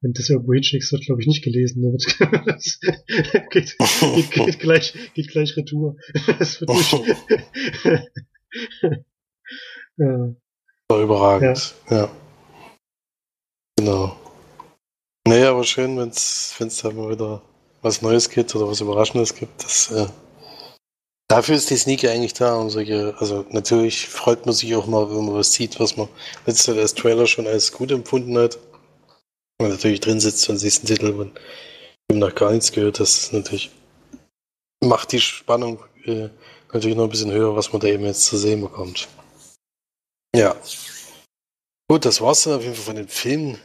[0.00, 1.82] wenn das irgendwo hinschickst, wird glaube ich nicht gelesen.
[1.82, 2.04] Damit
[2.46, 2.80] das
[3.50, 5.96] geht, geht, geht, gleich, geht gleich Retour.
[6.38, 6.92] Das wird nicht.
[9.96, 10.34] ja.
[10.88, 11.74] War überragend.
[11.90, 11.96] Ja.
[11.96, 12.16] ja.
[13.78, 14.16] Genau.
[15.26, 17.42] Naja, aber schön, wenn es da mal wieder
[17.82, 19.62] was Neues gibt oder was Überraschendes gibt.
[19.64, 20.06] Das, äh,
[21.28, 25.08] dafür ist die Sneaker eigentlich da, um solche, also natürlich freut man sich auch mal,
[25.08, 26.08] wenn man was sieht, was man
[26.46, 28.58] letztes als Trailer schon als gut empfunden hat.
[29.58, 31.30] Wenn man natürlich drin sitzt und siehst einen Titel
[32.10, 33.70] und noch gar nichts gehört, das ist natürlich
[34.84, 36.28] macht die Spannung äh,
[36.72, 39.08] natürlich noch ein bisschen höher, was man da eben jetzt zu sehen bekommt.
[40.34, 40.56] Ja.
[41.88, 43.58] Gut, das war's dann auf jeden Fall von den Filmen.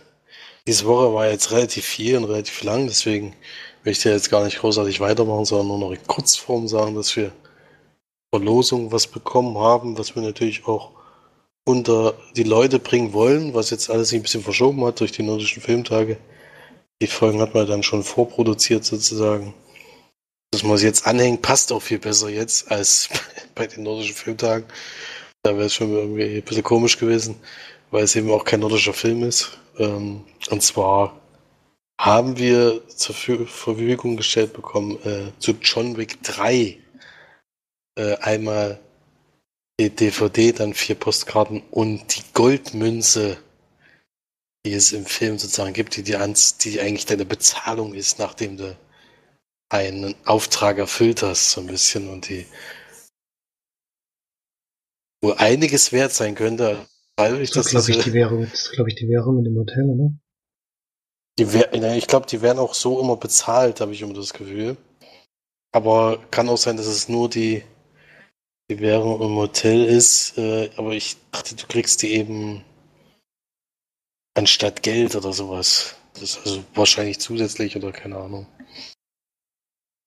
[0.68, 3.36] Diese Woche war jetzt relativ viel und relativ lang, deswegen
[3.84, 7.32] möchte ich jetzt gar nicht großartig weitermachen, sondern nur noch in Kurzform sagen, dass wir
[8.34, 10.92] Verlosung was bekommen haben, was wir natürlich auch
[11.66, 15.24] unter die Leute bringen wollen, was jetzt alles sich ein bisschen verschoben hat durch die
[15.24, 16.18] nordischen Filmtage.
[17.02, 19.54] Die Folgen hat man dann schon vorproduziert sozusagen.
[20.52, 23.10] Dass man es jetzt anhängt, passt auch viel besser jetzt als
[23.56, 24.66] bei den nordischen Filmtagen.
[25.44, 27.36] Da wäre es schon irgendwie ein bisschen komisch gewesen,
[27.90, 29.58] weil es eben auch kein nordischer Film ist.
[29.78, 31.20] Ähm, und zwar
[32.00, 36.78] haben wir zur Verfügung gestellt bekommen äh, zu John Wick 3
[37.98, 38.80] äh, einmal
[39.80, 43.38] die DVD, dann vier Postkarten und die Goldmünze,
[44.66, 48.78] die es im Film sozusagen gibt, die, die, die eigentlich deine Bezahlung ist, nachdem du
[49.70, 52.46] einen Auftrag erfüllt hast, so ein bisschen und die
[55.24, 56.88] wo einiges wert sein könnte.
[57.16, 59.90] Weil ich das glaube ich die Währung, das glaube ich die Währung in dem Hotel,
[59.90, 60.12] oder?
[61.40, 64.78] Die, ich glaube, die werden auch so immer bezahlt, habe ich immer das Gefühl.
[65.72, 67.64] Aber kann auch sein, dass es nur die,
[68.72, 70.38] die Währung im Hotel ist.
[70.38, 72.64] Äh, aber ich dachte, du kriegst die eben
[74.34, 75.96] anstatt Geld oder sowas.
[76.14, 78.48] Das ist also wahrscheinlich zusätzlich oder keine Ahnung.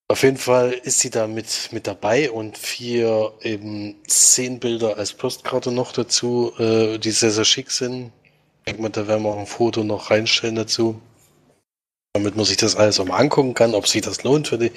[0.09, 5.13] Auf jeden Fall ist sie da mit, mit dabei und vier eben zehn Bilder als
[5.13, 8.13] Postkarte noch dazu, äh, die sehr, sehr schick sind.
[8.61, 11.01] Ich denke mal, da werden wir auch ein Foto noch reinstellen dazu.
[12.15, 14.71] Damit man sich das alles auch mal angucken kann, ob sich das lohnt für die.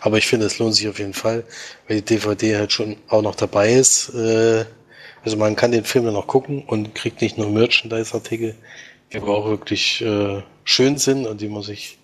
[0.00, 1.44] Aber ich finde, es lohnt sich auf jeden Fall,
[1.88, 4.10] weil die DVD halt schon auch noch dabei ist.
[4.14, 4.64] Äh,
[5.24, 8.54] also man kann den Film dann noch gucken und kriegt nicht nur Merchandise-Artikel,
[9.12, 11.98] die aber auch wirklich äh, schön sind und die man sich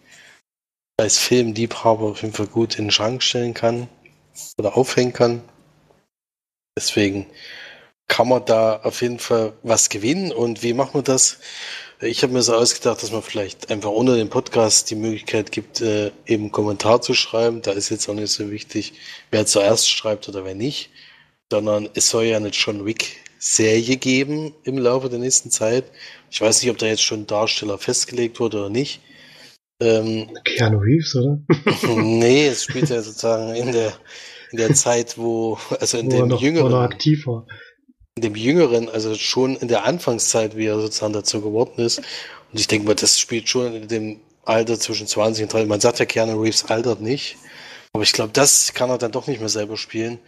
[0.98, 3.88] als Filmliebhaber auf jeden Fall gut in den Schrank stellen kann
[4.58, 5.42] oder aufhängen kann.
[6.76, 7.26] Deswegen
[8.08, 10.32] kann man da auf jeden Fall was gewinnen.
[10.32, 11.38] Und wie machen wir das?
[12.02, 15.82] Ich habe mir so ausgedacht, dass man vielleicht einfach unter dem Podcast die Möglichkeit gibt,
[15.82, 17.60] äh, eben einen Kommentar zu schreiben.
[17.60, 18.94] Da ist jetzt auch nicht so wichtig,
[19.30, 20.88] wer zuerst schreibt oder wer nicht,
[21.52, 25.84] sondern es soll ja eine John Wick Serie geben im Laufe der nächsten Zeit.
[26.30, 29.02] Ich weiß nicht, ob da jetzt schon Darsteller festgelegt wurde oder nicht.
[29.78, 31.38] Ähm, Keanu Reeves, oder?
[32.02, 33.92] nee, es spielt ja sozusagen in der,
[34.52, 36.72] in der Zeit, wo, also in wo dem noch, jüngeren.
[36.72, 37.46] aktiv war.
[38.20, 41.98] Dem jüngeren, also schon in der Anfangszeit, wie er sozusagen dazu geworden ist.
[41.98, 45.68] Und ich denke mal, das spielt schon in dem Alter zwischen 20 und 30.
[45.68, 47.36] Man sagt ja, Keanu Reeves altert nicht.
[47.92, 50.18] Aber ich glaube, das kann er dann doch nicht mehr selber spielen.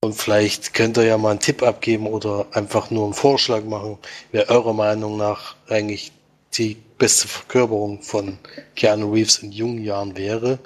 [0.00, 3.98] Und vielleicht könnt ihr ja mal einen Tipp abgeben oder einfach nur einen Vorschlag machen,
[4.30, 6.12] wer eurer Meinung nach eigentlich
[6.54, 8.38] die beste Verkörperung von
[8.76, 10.58] Keanu Reeves in jungen Jahren wäre.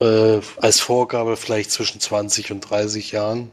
[0.00, 3.50] Äh, als Vorgabe vielleicht zwischen 20 und 30 Jahren.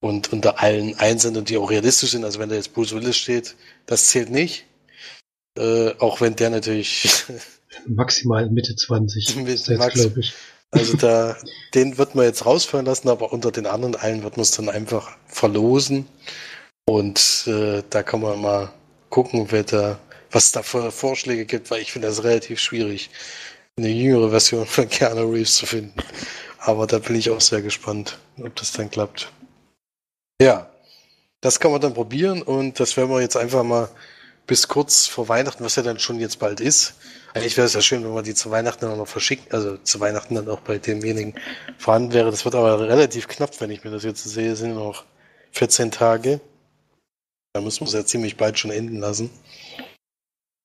[0.00, 3.54] Und unter allen Einsendern, die auch realistisch sind, also wenn da jetzt Bruce Willis steht,
[3.86, 4.64] das zählt nicht.
[5.58, 7.24] Äh, auch wenn der natürlich.
[7.86, 9.36] Maximal Mitte 20.
[9.36, 10.32] Mitte Max, ich.
[10.70, 11.36] Also da,
[11.74, 14.68] den wird man jetzt rausfallen lassen, aber unter den anderen allen wird man es dann
[14.68, 16.06] einfach verlosen.
[16.86, 18.72] Und äh, da kann man mal
[19.10, 19.98] gucken, wer da
[20.30, 23.10] was da für Vorschläge gibt, weil ich finde das relativ schwierig,
[23.76, 25.94] eine jüngere Version von Keanu Reeves zu finden.
[26.58, 29.32] Aber da bin ich auch sehr gespannt, ob das dann klappt.
[30.40, 30.70] Ja,
[31.42, 33.90] das kann man dann probieren und das werden wir jetzt einfach mal
[34.46, 36.94] bis kurz vor Weihnachten, was ja dann schon jetzt bald ist.
[37.34, 40.00] Eigentlich wäre es ja schön, wenn wir die zu Weihnachten dann noch verschicken, also zu
[40.00, 41.34] Weihnachten dann auch bei demjenigen
[41.78, 42.30] vorhanden wäre.
[42.30, 45.04] Das wird aber relativ knapp, wenn ich mir das jetzt sehe, sind noch
[45.52, 46.40] 14 Tage.
[47.52, 49.30] Da müssen wir es ja ziemlich bald schon enden lassen.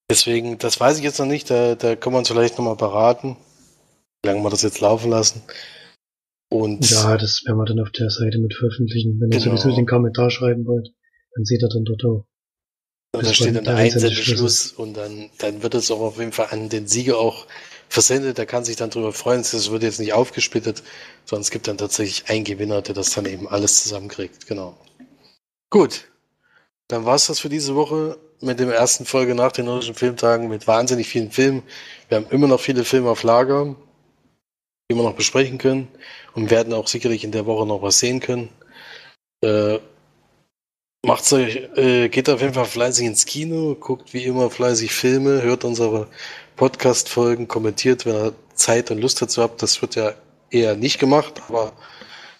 [0.09, 3.35] Deswegen, das weiß ich jetzt noch nicht, da, da können wir uns vielleicht nochmal beraten,
[4.23, 5.43] wie lange wir das jetzt laufen lassen.
[6.55, 9.19] Und ja, das werden wir dann auf der Seite mit veröffentlichen.
[9.19, 9.57] Wenn ihr genau.
[9.57, 10.87] sowieso den Kommentar schreiben wollt,
[11.35, 12.25] dann seht ihr dann dort auch.
[13.11, 16.47] Und da steht dann der Einsendeschluss und dann, dann wird es auch auf jeden Fall
[16.51, 17.45] an den Sieger auch
[17.89, 18.37] versendet.
[18.37, 19.39] Der kann sich dann darüber freuen.
[19.39, 20.81] Das wird jetzt nicht aufgesplittet,
[21.25, 24.47] sondern es gibt dann tatsächlich einen Gewinner, der das dann eben alles zusammenkriegt.
[24.47, 24.77] Genau.
[25.69, 26.05] Gut.
[26.87, 30.47] Dann war es das für diese Woche mit dem ersten Folge nach den nordischen Filmtagen
[30.47, 31.63] mit wahnsinnig vielen Filmen.
[32.07, 33.75] Wir haben immer noch viele Filme auf Lager,
[34.89, 35.87] die wir noch besprechen können
[36.33, 38.49] und werden auch sicherlich in der Woche noch was sehen können.
[39.41, 39.79] Äh,
[41.05, 45.41] macht's euch, äh, geht auf jeden Fall fleißig ins Kino, guckt wie immer fleißig Filme,
[45.41, 46.07] hört unsere
[46.55, 49.61] Podcast-Folgen, kommentiert, wenn ihr Zeit und Lust dazu habt.
[49.61, 50.13] Das wird ja
[50.49, 51.73] eher nicht gemacht, aber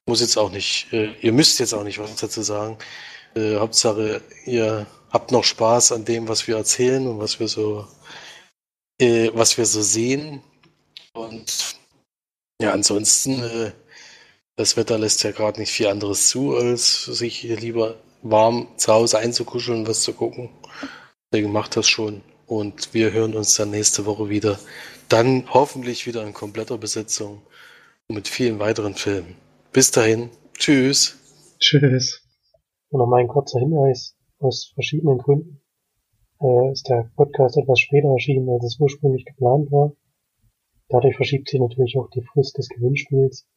[0.05, 2.77] muss jetzt auch nicht, äh, ihr müsst jetzt auch nicht was dazu sagen.
[3.35, 7.87] Äh, Hauptsache, ihr habt noch Spaß an dem, was wir erzählen und was wir so,
[8.99, 10.41] äh, was wir so sehen.
[11.13, 11.75] Und
[12.61, 13.71] ja, ansonsten, äh,
[14.55, 19.19] das Wetter lässt ja gerade nicht viel anderes zu, als sich lieber warm zu Hause
[19.19, 20.49] einzukuscheln und was zu gucken.
[21.31, 22.21] Deswegen macht das schon.
[22.47, 24.59] Und wir hören uns dann nächste Woche wieder.
[25.09, 27.41] Dann hoffentlich wieder in kompletter Besetzung
[28.07, 29.35] und mit vielen weiteren Filmen.
[29.73, 30.29] Bis dahin.
[30.57, 31.17] Tschüss.
[31.59, 32.21] Tschüss.
[32.89, 34.15] Und noch mal ein kurzer Hinweis.
[34.39, 35.61] Aus verschiedenen Gründen
[36.41, 39.91] äh, ist der Podcast etwas später erschienen, als es ursprünglich geplant war.
[40.89, 43.47] Dadurch verschiebt sich natürlich auch die Frist des Gewinnspiels.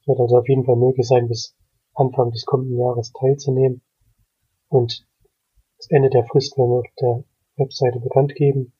[0.00, 1.54] Es wird also auf jeden Fall möglich sein, bis
[1.94, 3.82] Anfang des kommenden Jahres teilzunehmen.
[4.68, 5.06] Und
[5.78, 7.24] das Ende der Frist werden wir auf der
[7.56, 8.72] Webseite bekannt geben.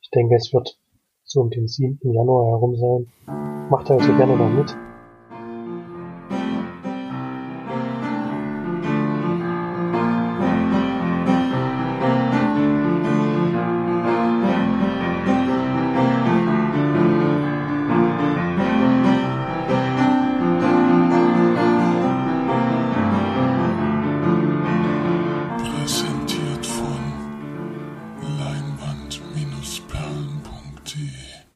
[0.00, 0.78] Ich denke, es wird
[1.24, 1.98] so um den 7.
[2.02, 3.12] Januar herum sein.
[3.70, 4.87] Macht also gerne noch mit.